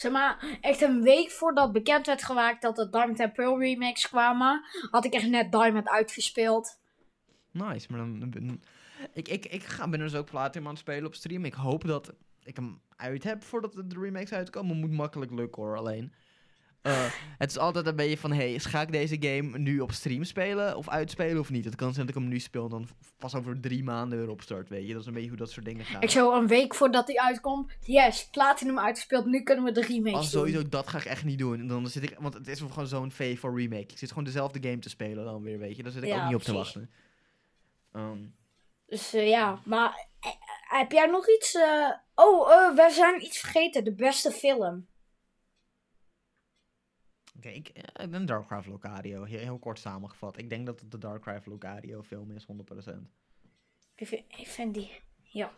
Zeg 0.00 0.12
maar, 0.12 0.58
echt 0.60 0.80
een 0.80 1.02
week 1.02 1.30
voordat 1.30 1.72
bekend 1.72 2.06
werd 2.06 2.22
gemaakt 2.22 2.62
dat 2.62 2.76
de 2.76 2.90
Diamond 2.90 3.20
and 3.20 3.32
Pearl 3.32 3.58
remakes 3.58 4.08
kwamen, 4.08 4.62
had 4.90 5.04
ik 5.04 5.12
echt 5.12 5.28
net 5.28 5.52
Diamond 5.52 5.88
uitgespeeld. 5.88 6.80
Nice, 7.50 7.86
maar 7.90 7.98
dan... 7.98 8.62
ik, 9.12 9.28
ik, 9.28 9.46
ik 9.46 9.62
ga 9.62 9.86
dus 9.86 10.14
ook 10.14 10.30
Platinum 10.30 10.66
aan 10.66 10.72
het 10.72 10.82
spelen 10.82 11.06
op 11.06 11.14
stream. 11.14 11.44
Ik 11.44 11.54
hoop 11.54 11.84
dat 11.86 12.14
ik 12.42 12.56
hem 12.56 12.80
uit 12.96 13.24
heb 13.24 13.42
voordat 13.42 13.72
de 13.72 14.00
remakes 14.00 14.32
uitkomen. 14.32 14.76
Moet 14.76 14.90
makkelijk 14.90 15.30
lukken 15.30 15.62
hoor, 15.62 15.76
alleen. 15.76 16.12
Eh, 16.82 17.04
het 17.38 17.50
is 17.50 17.58
altijd 17.58 17.86
een 17.86 17.96
beetje 17.96 18.18
van, 18.18 18.32
hey, 18.32 18.58
ga 18.58 18.80
ik 18.80 18.92
deze 18.92 19.16
game 19.20 19.58
nu 19.58 19.80
op 19.80 19.92
stream 19.92 20.24
spelen 20.24 20.76
of 20.76 20.88
uitspelen 20.88 21.38
of 21.40 21.50
niet? 21.50 21.64
Het 21.64 21.74
kan 21.76 21.92
zijn 21.94 22.06
dat 22.06 22.14
ik 22.14 22.20
hem 22.22 22.30
nu 22.30 22.38
speel 22.38 22.64
en 22.64 22.70
dan 22.70 22.88
pas 23.18 23.34
over 23.34 23.60
drie 23.60 23.84
maanden 23.84 24.18
weer 24.18 24.28
opstart, 24.30 24.68
weet 24.68 24.86
je. 24.86 24.92
Dat 24.92 25.00
is 25.00 25.06
een 25.06 25.12
beetje 25.12 25.28
hoe 25.28 25.38
dat 25.38 25.50
soort 25.50 25.64
dingen 25.66 25.84
gaan. 25.84 26.02
Ik 26.02 26.10
zo 26.10 26.32
een 26.34 26.46
week 26.46 26.74
voordat 26.74 27.06
hij 27.06 27.16
uitkomt, 27.16 27.72
yes, 27.80 28.28
Platinum 28.30 28.78
uitgespeeld, 28.78 29.26
nu 29.26 29.42
kunnen 29.42 29.64
we 29.64 29.72
de 29.72 29.80
remakes 29.80 30.12
Als 30.14 30.30
doen. 30.30 30.40
sowieso, 30.40 30.68
dat 30.68 30.88
ga 30.88 30.98
ik 30.98 31.04
echt 31.04 31.24
niet 31.24 31.38
doen. 31.38 31.60
En 31.60 31.66
dan 31.66 31.86
zit 31.86 32.02
ik, 32.02 32.16
want 32.18 32.34
het 32.34 32.48
is 32.48 32.58
gewoon 32.60 32.86
zo'n 32.86 33.10
V 33.12 33.38
voor 33.38 33.58
remake. 33.60 33.80
Ik 33.92 33.98
zit 33.98 34.08
gewoon 34.08 34.24
dezelfde 34.24 34.58
game 34.68 34.78
te 34.78 34.88
spelen 34.88 35.24
dan 35.24 35.42
weer, 35.42 35.58
weet 35.58 35.76
je. 35.76 35.82
Daar 35.82 35.92
zit 35.92 36.02
ik 36.02 36.08
Ja, 36.08 36.20
ook 36.20 36.26
niet 36.26 36.34
op 36.34 36.42
te 36.42 36.52
wachten. 36.52 36.90
Ehm, 37.92 38.18
Dus 38.86 39.14
eh, 39.14 39.28
ja, 39.28 39.60
maar 39.64 40.06
eh, 40.20 40.30
heb 40.78 40.92
jij 40.92 41.06
nog 41.06 41.28
iets? 41.28 41.54
eh, 41.54 41.90
Oh, 42.14 42.74
we 42.74 42.88
zijn 42.92 43.22
iets 43.24 43.38
vergeten, 43.38 43.84
de 43.84 43.92
beste 43.94 44.30
film. 44.30 44.86
Ik, 47.44 47.68
eh, 47.68 48.04
ik 48.04 48.10
ben 48.10 48.26
Darkcraft 48.26 48.68
Locario. 48.68 49.24
Heel, 49.24 49.38
heel 49.38 49.58
kort 49.58 49.78
samengevat. 49.78 50.38
Ik 50.38 50.48
denk 50.48 50.66
dat 50.66 50.80
het 50.80 50.90
de 50.90 50.98
Darkcraft 50.98 51.46
Locario 51.46 52.02
film 52.02 52.30
is, 52.30 52.46
100%. 52.46 53.10
Ik 53.94 54.06
vind, 54.06 54.24
ik 54.38 54.46
vind 54.46 54.74
die, 54.74 54.90
ja. 55.22 55.52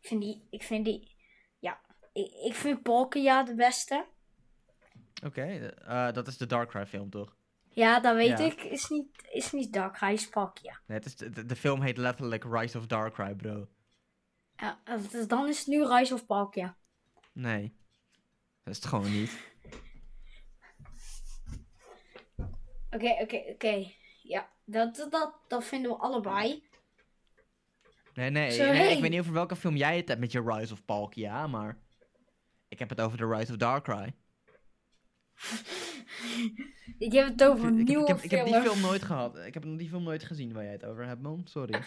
Ik 0.00 0.06
vind 0.08 0.20
die, 0.20 0.46
ik 0.50 0.62
vind 0.62 0.84
die, 0.84 1.14
ja. 1.58 1.80
Ik, 2.12 2.32
ik 2.32 2.54
vind 2.54 2.82
Polka 2.82 3.42
de 3.42 3.54
beste. 3.54 4.06
Oké, 5.24 5.42
eh, 5.68 6.12
dat 6.12 6.26
is 6.28 6.36
de 6.36 6.46
Darkcraft 6.46 6.90
film, 6.90 7.10
toch? 7.10 7.36
Ja, 7.68 8.00
dat 8.00 8.14
weet 8.14 8.38
Ja. 8.38 8.44
ik. 8.44 8.62
Is 8.62 8.88
niet, 8.88 9.28
is 9.32 9.52
niet 9.52 9.72
Darkrai, 9.72 10.14
is 10.14 10.28
Palkia. 10.28 10.80
Nee, 10.86 10.98
het 10.98 11.06
is, 11.06 11.16
de, 11.16 11.46
de 11.46 11.56
film 11.56 11.80
heet 11.82 11.96
letterlijk 11.96 12.44
Rise 12.44 12.78
of 12.78 12.86
Darkrai, 12.86 13.34
bro. 13.34 13.68
Ja, 14.56 14.80
dus 15.10 15.28
dan 15.28 15.48
is 15.48 15.58
het 15.58 15.66
nu 15.66 15.86
Rise 15.86 16.14
of 16.14 16.26
Palkia. 16.26 16.76
Nee. 17.32 17.76
Dat 18.62 18.74
is 18.74 18.76
het 18.76 18.86
gewoon 18.86 19.10
niet. 19.12 19.55
Oké, 22.96 23.16
oké, 23.20 23.42
oké. 23.48 23.90
Ja, 24.22 24.48
dat, 24.64 25.06
dat, 25.10 25.34
dat, 25.48 25.64
vinden 25.64 25.90
we 25.90 25.96
allebei. 25.96 26.62
Nee, 28.14 28.30
nee, 28.30 28.50
Zo, 28.50 28.64
nee, 28.64 28.72
hey. 28.74 28.94
ik 28.94 29.00
weet 29.00 29.10
niet 29.10 29.20
over 29.20 29.32
welke 29.32 29.56
film 29.56 29.76
jij 29.76 29.96
het 29.96 30.08
hebt 30.08 30.20
met 30.20 30.32
je 30.32 30.42
Rise 30.42 30.72
of 30.72 30.84
Palkia, 30.84 31.46
maar... 31.46 31.78
Ik 32.68 32.78
heb 32.78 32.88
het 32.88 33.00
over 33.00 33.18
de 33.18 33.26
Rise 33.26 33.52
of 33.52 33.58
Darkrai. 33.58 34.12
Ik 36.98 37.12
heb 37.12 37.28
het 37.28 37.44
over 37.44 37.66
een 37.66 37.74
Ik, 37.74 37.80
ik, 37.80 37.86
nieuwe 37.88 38.06
heb, 38.06 38.20
ik 38.20 38.30
heb 38.30 38.44
die 38.44 38.54
film. 38.54 38.66
film 38.66 38.80
nooit 38.80 39.02
gehad. 39.02 39.36
Ik 39.36 39.54
heb 39.54 39.62
die 39.62 39.88
film 39.88 40.02
nooit 40.02 40.24
gezien 40.24 40.52
waar 40.52 40.62
jij 40.62 40.72
het 40.72 40.84
over 40.84 41.06
hebt, 41.06 41.22
man. 41.22 41.42
Sorry. 41.44 41.82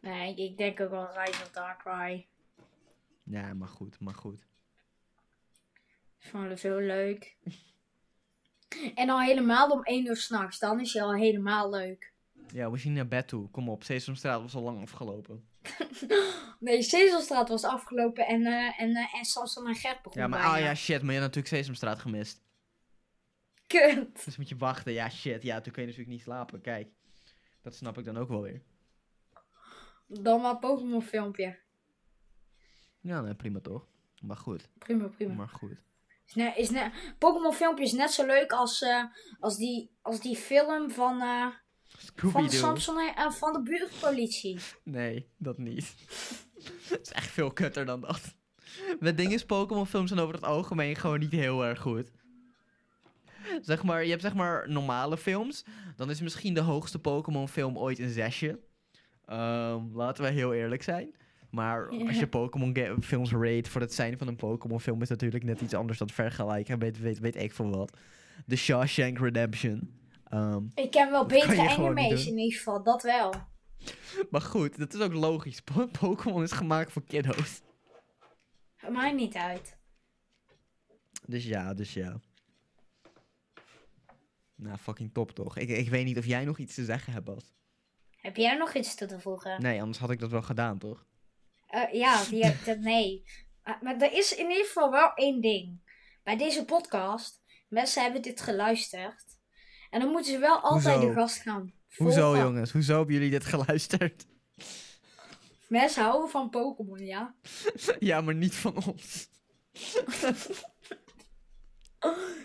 Nee, 0.00 0.34
ik 0.34 0.56
denk 0.56 0.80
ook 0.80 0.90
wel 0.90 1.06
Rise 1.06 1.42
of 1.42 1.50
Darkrai. 1.52 2.26
Ja, 3.22 3.54
maar 3.54 3.68
goed, 3.68 4.00
maar 4.00 4.14
goed. 4.14 4.46
Ik 6.18 6.28
vond 6.30 6.48
het 6.48 6.60
zo 6.60 6.78
leuk. 6.78 7.36
En 8.94 9.08
al 9.10 9.20
helemaal 9.20 9.70
om 9.70 9.82
1 9.82 10.06
uur 10.06 10.16
s'nachts. 10.16 10.58
Dan 10.58 10.80
is 10.80 10.92
hij 10.92 11.02
al 11.02 11.14
helemaal 11.14 11.70
leuk. 11.70 12.12
Ja, 12.52 12.70
we 12.70 12.78
zien 12.78 12.92
naar 12.92 13.08
bed 13.08 13.28
toe. 13.28 13.50
Kom 13.50 13.68
op, 13.68 13.82
Sesamstraat 13.82 14.40
was 14.42 14.54
al 14.54 14.62
lang 14.62 14.80
afgelopen. 14.82 15.48
Nee, 16.60 16.82
Sesamstraat 16.82 17.48
was 17.48 17.64
afgelopen 17.64 18.26
en, 18.26 18.46
eh 18.46 18.80
en, 18.80 18.96
eh 18.96 19.14
en 19.14 19.24
Samson 19.24 19.66
en 19.68 19.74
Gert 19.74 20.02
begon 20.02 20.22
Ja, 20.22 20.28
maar 20.28 20.38
bijna. 20.40 20.54
ah 20.54 20.60
ja, 20.60 20.74
shit, 20.74 21.02
maar 21.02 21.14
je 21.14 21.20
had 21.20 21.34
natuurlijk 21.34 21.54
Sesamstraat 21.54 21.98
gemist. 21.98 22.42
Kut. 23.66 24.24
Dus 24.24 24.36
moet 24.36 24.48
je 24.48 24.56
wachten. 24.56 24.92
Ja, 24.92 25.08
shit, 25.10 25.42
ja, 25.42 25.60
toen 25.60 25.72
kun 25.72 25.82
je 25.82 25.88
natuurlijk 25.88 26.14
niet 26.16 26.24
slapen. 26.24 26.60
Kijk, 26.60 26.88
dat 27.62 27.74
snap 27.74 27.98
ik 27.98 28.04
dan 28.04 28.16
ook 28.16 28.28
wel 28.28 28.42
weer. 28.42 28.62
Dan 30.06 30.40
maar 30.40 30.58
Pokémon 30.58 31.02
filmpje. 31.02 31.58
Ja, 33.00 33.20
nee, 33.20 33.34
prima 33.34 33.60
toch? 33.60 33.86
Maar 34.22 34.36
goed, 34.36 34.68
Prima, 34.78 35.06
prima. 35.08 35.34
maar 35.34 35.48
goed. 35.48 35.76
Is 36.28 36.34
net, 36.34 36.56
is 36.56 36.70
net, 36.70 36.92
Pokémon 37.18 37.52
filmpje 37.52 37.84
is 37.84 37.92
net 37.92 38.10
zo 38.10 38.26
leuk 38.26 38.52
als, 38.52 38.82
eh, 38.82 39.04
als, 39.40 39.56
die, 39.56 39.90
als 40.02 40.20
die 40.20 40.36
film 40.36 40.90
van, 40.90 41.20
eh 41.20 41.46
van. 42.14 42.50
Samson 42.50 42.98
en 42.98 43.14
eh, 43.14 43.30
van 43.30 43.52
de 43.52 43.62
buurtpolitie. 43.62 44.58
Nee, 44.84 45.28
dat 45.36 45.58
niet. 45.58 45.94
Het 46.88 47.00
is 47.02 47.12
echt 47.12 47.30
veel 47.30 47.50
kutter 47.50 47.86
dan 47.86 48.00
dat. 48.00 48.36
Het 49.00 49.16
ding 49.16 49.32
is, 49.32 49.44
Pokémon 49.44 49.86
films 49.86 50.08
zijn 50.08 50.20
over 50.20 50.34
het 50.34 50.44
algemeen 50.44 50.96
gewoon 50.96 51.18
niet 51.18 51.32
heel 51.32 51.64
erg 51.64 51.80
goed. 51.80 52.10
Zeg 53.60 53.82
maar, 53.82 54.04
je 54.04 54.10
hebt 54.10 54.22
zeg 54.22 54.34
maar 54.34 54.70
normale 54.70 55.16
films. 55.16 55.64
Dan 55.96 56.10
is 56.10 56.20
misschien 56.20 56.54
de 56.54 56.60
hoogste 56.60 56.98
Pokémon 56.98 57.48
film 57.48 57.78
ooit 57.78 57.98
een 57.98 58.10
zesje. 58.10 58.60
Ehm, 59.24 59.96
laten 59.96 60.24
we 60.24 60.30
heel 60.30 60.54
eerlijk 60.54 60.82
zijn. 60.82 61.14
Maar 61.50 61.88
als 61.88 62.18
je 62.18 62.26
Pokémon 62.28 62.74
films 63.02 63.32
rate 63.32 63.70
voor 63.70 63.80
het 63.80 63.94
zijn 63.94 64.18
van 64.18 64.28
een 64.28 64.36
Pokémon 64.36 64.80
film 64.80 65.02
is 65.02 65.08
natuurlijk 65.08 65.44
net 65.44 65.60
iets 65.60 65.74
anders 65.74 65.98
dan 65.98 66.08
vergelijken. 66.10 66.78
Weet, 66.78 66.98
weet, 66.98 67.18
weet 67.18 67.36
ik 67.36 67.52
veel 67.52 67.70
wat. 67.70 67.96
The 68.46 68.56
Shawshank 68.56 69.18
Redemption. 69.18 69.96
Ehm, 70.24 70.62
Ik 70.74 70.90
ken 70.90 71.10
wel 71.10 71.26
betere 71.26 71.68
animes 71.68 72.24
doen. 72.24 72.32
in 72.32 72.38
ieder 72.38 72.58
geval, 72.58 72.82
dat 72.82 73.02
wel. 73.02 73.32
maar 74.30 74.40
goed, 74.40 74.78
dat 74.78 74.94
is 74.94 75.00
ook 75.00 75.12
logisch. 75.12 75.60
Po- 75.60 75.86
Pokémon 76.00 76.42
is 76.42 76.52
gemaakt 76.52 76.92
voor 76.92 77.02
kiddo's. 77.04 77.60
Maakt 78.92 79.14
niet 79.16 79.34
uit. 79.34 79.76
Dus 81.26 81.44
ja, 81.44 81.74
dus 81.74 81.92
ja. 81.94 82.20
Nou, 84.54 84.76
fucking 84.76 85.12
top 85.12 85.30
toch? 85.30 85.56
Ik, 85.56 85.68
ik 85.68 85.88
weet 85.88 86.04
niet 86.04 86.18
of 86.18 86.26
jij 86.26 86.44
nog 86.44 86.58
iets 86.58 86.74
te 86.74 86.84
zeggen 86.84 87.12
hebt, 87.12 87.24
Bas. 87.24 87.52
Heb 88.16 88.36
jij 88.36 88.56
nog 88.56 88.74
iets 88.74 88.94
toe 88.94 89.08
te 89.08 89.20
voegen? 89.20 89.62
Nee, 89.62 89.80
anders 89.80 89.98
had 89.98 90.10
ik 90.10 90.18
dat 90.18 90.30
wel 90.30 90.42
gedaan, 90.42 90.78
toch? 90.78 91.06
Eh, 91.68 91.92
ja, 91.92 92.24
die, 92.24 92.52
dat, 92.64 92.78
nee. 92.78 93.24
Maar, 93.64 93.78
maar 93.82 93.96
er 94.00 94.12
is 94.12 94.34
in 94.34 94.48
ieder 94.48 94.64
geval 94.64 94.90
wel 94.90 95.12
één 95.14 95.40
ding. 95.40 95.80
Bij 96.22 96.36
deze 96.36 96.64
podcast, 96.64 97.42
mensen 97.68 98.02
hebben 98.02 98.22
dit 98.22 98.40
geluisterd. 98.40 99.24
En 99.90 100.00
dan 100.00 100.10
moeten 100.10 100.32
ze 100.32 100.38
wel 100.38 100.60
altijd 100.60 100.94
Hoezo? 100.94 101.08
de 101.08 101.14
gast 101.20 101.42
gaan 101.42 101.72
Hoezo, 101.96 102.20
volgen. 102.20 102.40
jongens? 102.40 102.72
Hoezo 102.72 102.96
hebben 102.96 103.14
jullie 103.14 103.30
dit 103.30 103.44
geluisterd? 103.44 104.26
Mensen 105.68 106.02
houden 106.02 106.30
van 106.30 106.50
Pokémon, 106.50 106.98
ja. 107.06 107.34
ja, 107.98 108.20
maar 108.20 108.34
niet 108.34 108.54
van 108.54 108.76
ons. 108.86 109.28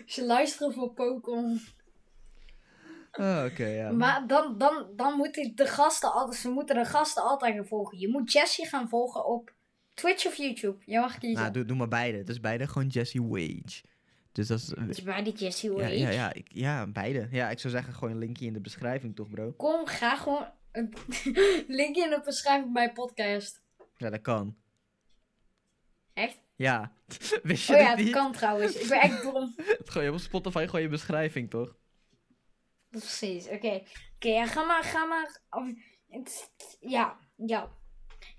Ze 0.06 0.24
luisteren 0.24 0.72
voor 0.72 0.92
Pokémon. 0.92 1.60
Oh, 3.18 3.44
Oké, 3.50 3.66
ja. 3.66 3.90
Maar 3.92 4.26
dan, 4.26 4.58
dan, 4.58 4.86
dan 4.96 5.16
moeten 5.16 5.52
de 5.54 5.66
gasten 5.66 6.12
altijd, 6.12 6.40
ze 6.40 6.48
moeten 6.50 6.76
de 6.76 6.84
gasten 6.84 7.22
altijd 7.22 7.54
gaan 7.54 7.66
volgen. 7.66 7.98
Je 7.98 8.08
moet 8.08 8.32
Jessie 8.32 8.66
gaan 8.66 8.88
volgen 8.88 9.26
op 9.26 9.52
Twitch 9.94 10.26
of 10.26 10.36
YouTube. 10.36 10.76
Je 10.86 10.98
mag 11.00 11.18
kiezen. 11.18 11.40
Nou, 11.40 11.52
doe, 11.52 11.64
doe 11.64 11.76
maar 11.76 11.88
beide. 11.88 12.18
Het 12.18 12.28
is 12.28 12.40
beide 12.40 12.66
gewoon 12.66 12.88
Jesse 12.88 13.26
Wage. 13.28 13.82
Dus 14.32 14.46
dat 14.46 14.58
is... 14.58 14.72
Is 14.88 15.02
bij 15.02 15.22
die 15.22 15.32
Jessie 15.34 15.70
Ja, 15.70 15.76
Wage. 15.76 15.98
ja, 15.98 16.10
ja, 16.10 16.32
ik- 16.32 16.48
ja, 16.52 16.86
beide. 16.86 17.28
Ja, 17.30 17.50
ik 17.50 17.58
zou 17.58 17.72
zeggen, 17.72 17.94
gewoon 17.94 18.10
een 18.10 18.18
linkje 18.18 18.46
in 18.46 18.52
de 18.52 18.60
beschrijving, 18.60 19.16
toch, 19.16 19.28
bro? 19.30 19.52
Kom, 19.52 19.86
ga 19.86 20.16
gewoon 20.16 20.46
een 20.72 20.94
linkje 21.80 22.04
in 22.04 22.10
de 22.10 22.20
beschrijving 22.24 22.72
bij 22.72 22.92
podcast. 22.92 23.62
Ja, 23.96 24.10
dat 24.10 24.20
kan. 24.20 24.56
Echt? 26.14 26.38
Ja. 26.56 26.92
Wist 27.42 27.66
je 27.66 27.74
Oh 27.74 27.80
ja, 27.80 27.88
dat 27.94 28.04
niet? 28.04 28.12
kan 28.12 28.32
trouwens. 28.32 28.76
Ik 28.76 28.88
ben 28.88 29.00
echt 29.00 29.22
dom. 29.22 29.54
Gooi 29.84 30.04
je 30.06 30.12
op 30.12 30.18
Spotify 30.18 30.64
gewoon 30.66 30.82
je 30.82 30.88
beschrijving, 30.88 31.50
toch? 31.50 31.76
Precies, 32.98 33.48
oké. 33.48 33.82
Oké, 34.14 34.28
ja, 34.28 34.46
ga 34.46 34.62
maar, 34.62 34.84
ga 34.84 35.04
maar. 35.04 35.40
Ja, 36.80 37.16
ja. 37.36 37.70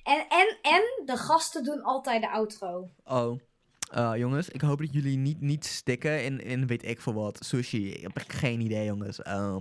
En, 0.03 0.26
en, 0.30 0.58
en 0.62 1.06
de 1.06 1.18
gasten 1.18 1.64
doen 1.64 1.82
altijd 1.82 2.22
de 2.22 2.30
outro. 2.30 2.89
Oh. 3.03 3.39
Eh, 3.91 4.14
jongens, 4.16 4.49
ik 4.49 4.62
hoop 4.62 4.80
dat 4.80 4.93
jullie 4.93 5.18
niet, 5.18 5.41
niet 5.41 5.66
stikken 5.66 6.24
in, 6.24 6.39
in 6.39 6.68
weet 6.68 6.84
ik 6.84 7.01
veel 7.01 7.14
wat. 7.14 7.45
Sushi. 7.45 7.91
Ik 7.91 8.01
heb 8.01 8.24
geen 8.28 8.62
idee, 8.62 8.86
jongens. 8.86 9.22
Eh, 9.22 9.58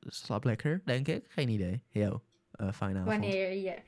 slaap 0.00 0.44
lekker, 0.44 0.82
denk 0.84 1.08
ik. 1.08 1.24
Geen 1.28 1.48
idee. 1.48 1.82
Yo. 1.88 2.22
eh 2.52 2.72
fijne 2.72 2.98
avond. 2.98 3.16
Wanneer 3.18 3.52
je. 3.52 3.82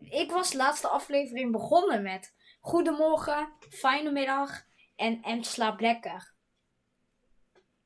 Ik 0.00 0.30
was 0.30 0.50
de 0.50 0.56
laatste 0.56 0.88
aflevering 0.88 1.52
begonnen 1.52 2.02
met. 2.02 2.34
Goedemorgen, 2.60 3.52
fijne 3.68 4.10
middag 4.10 4.62
en, 4.96 5.22
en 5.22 5.44
slaap 5.44 5.80
lekker. 5.80 6.38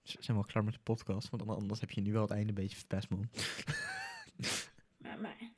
Zijn 0.04 0.36
we 0.36 0.42
al 0.42 0.48
klaar 0.48 0.64
met 0.64 0.74
de 0.74 0.80
podcast? 0.82 1.30
Want 1.30 1.48
anders 1.48 1.80
heb 1.80 1.90
je 1.90 2.00
nu 2.00 2.12
wel 2.12 2.22
het 2.22 2.30
einde 2.30 2.48
een 2.48 2.54
beetje 2.54 2.76
verpest, 2.76 3.08
man. 3.08 3.30
Maar- 4.98 5.18
maar- 5.20 5.52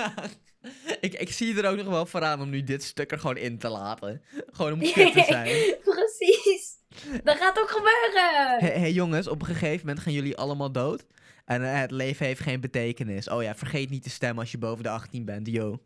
ik, 1.00 1.14
ik 1.14 1.30
zie 1.32 1.62
er 1.62 1.70
ook 1.70 1.76
nog 1.76 1.86
wel 1.86 2.06
voor 2.06 2.22
aan 2.24 2.40
om 2.40 2.50
nu 2.50 2.64
dit 2.64 2.82
stuk 2.82 3.12
er 3.12 3.18
gewoon 3.18 3.36
in 3.36 3.58
te 3.58 3.68
laten. 3.68 4.22
Gewoon 4.50 4.72
om 4.72 4.78
kut 4.92 5.12
te 5.12 5.24
zijn. 5.28 5.74
Precies. 5.84 6.78
Dat 7.24 7.36
gaat 7.36 7.58
ook 7.58 7.70
gebeuren. 7.70 8.58
Hé 8.58 8.80
hey, 8.80 8.92
jongens, 8.92 9.26
op 9.28 9.40
een 9.40 9.46
gegeven 9.46 9.86
moment 9.86 10.00
gaan 10.04 10.12
jullie 10.12 10.36
allemaal 10.36 10.72
dood. 10.72 11.06
En 11.44 11.62
eh, 11.72 11.80
het 11.80 11.90
leven 11.90 12.26
heeft 12.26 12.40
geen 12.40 12.60
betekenis. 12.60 13.28
Oh 13.28 13.42
ja, 13.42 13.54
vergeet 13.54 13.90
niet 13.90 14.02
te 14.02 14.10
stemmen 14.10 14.38
als 14.40 14.50
je 14.50 14.58
boven 14.58 14.82
de 14.82 14.90
18 14.90 15.24
bent, 15.24 15.46
yo. 15.46 15.80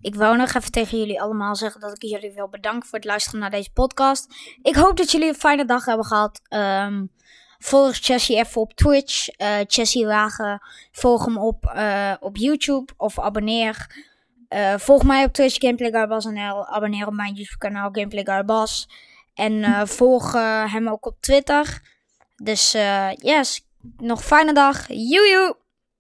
Ik 0.00 0.14
wou 0.14 0.36
nog 0.36 0.54
even 0.54 0.70
tegen 0.70 0.98
jullie 0.98 1.20
allemaal 1.20 1.56
zeggen 1.56 1.80
dat 1.80 1.92
ik 1.92 2.02
jullie 2.10 2.32
wil 2.32 2.48
bedanken 2.48 2.88
voor 2.88 2.98
het 2.98 3.08
luisteren 3.08 3.40
naar 3.40 3.50
deze 3.50 3.72
podcast. 3.72 4.26
Ik 4.62 4.74
hoop 4.74 4.96
dat 4.96 5.10
jullie 5.10 5.28
een 5.28 5.34
fijne 5.34 5.64
dag 5.64 5.84
hebben 5.84 6.06
gehad. 6.06 6.40
Ehm, 6.48 7.04
volg 7.58 7.96
Chessie 7.96 8.36
even 8.36 8.60
op 8.60 8.72
Twitch. 8.72 9.28
eh 9.28 9.56
Chessie 9.66 10.06
Wagen. 10.06 10.62
Volg 10.92 11.24
hem 11.24 11.38
op, 11.38 11.64
eh, 11.64 12.12
op 12.20 12.36
YouTube 12.36 12.92
of 12.96 13.18
abonneer. 13.18 14.06
Eh, 14.48 14.74
volg 14.76 15.02
mij 15.04 15.24
op 15.24 15.32
Twitch, 15.32 15.56
GameplayGuybas.nl. 15.58 16.66
Abonneer 16.66 17.06
op 17.06 17.14
mijn 17.14 17.34
YouTube 17.34 17.58
kanaal, 17.58 17.88
Gameplay 17.92 18.24
Guybas. 18.24 18.88
En 19.34 19.88
volg 19.88 20.32
hem 20.72 20.88
ook 20.88 21.06
op 21.06 21.16
Twitter. 21.20 21.82
Dus 22.36 22.72
yes, 23.16 23.64
nog 23.96 24.24
fijne 24.24 24.52
dag. 24.52 24.84
Joejoe! 24.88 25.56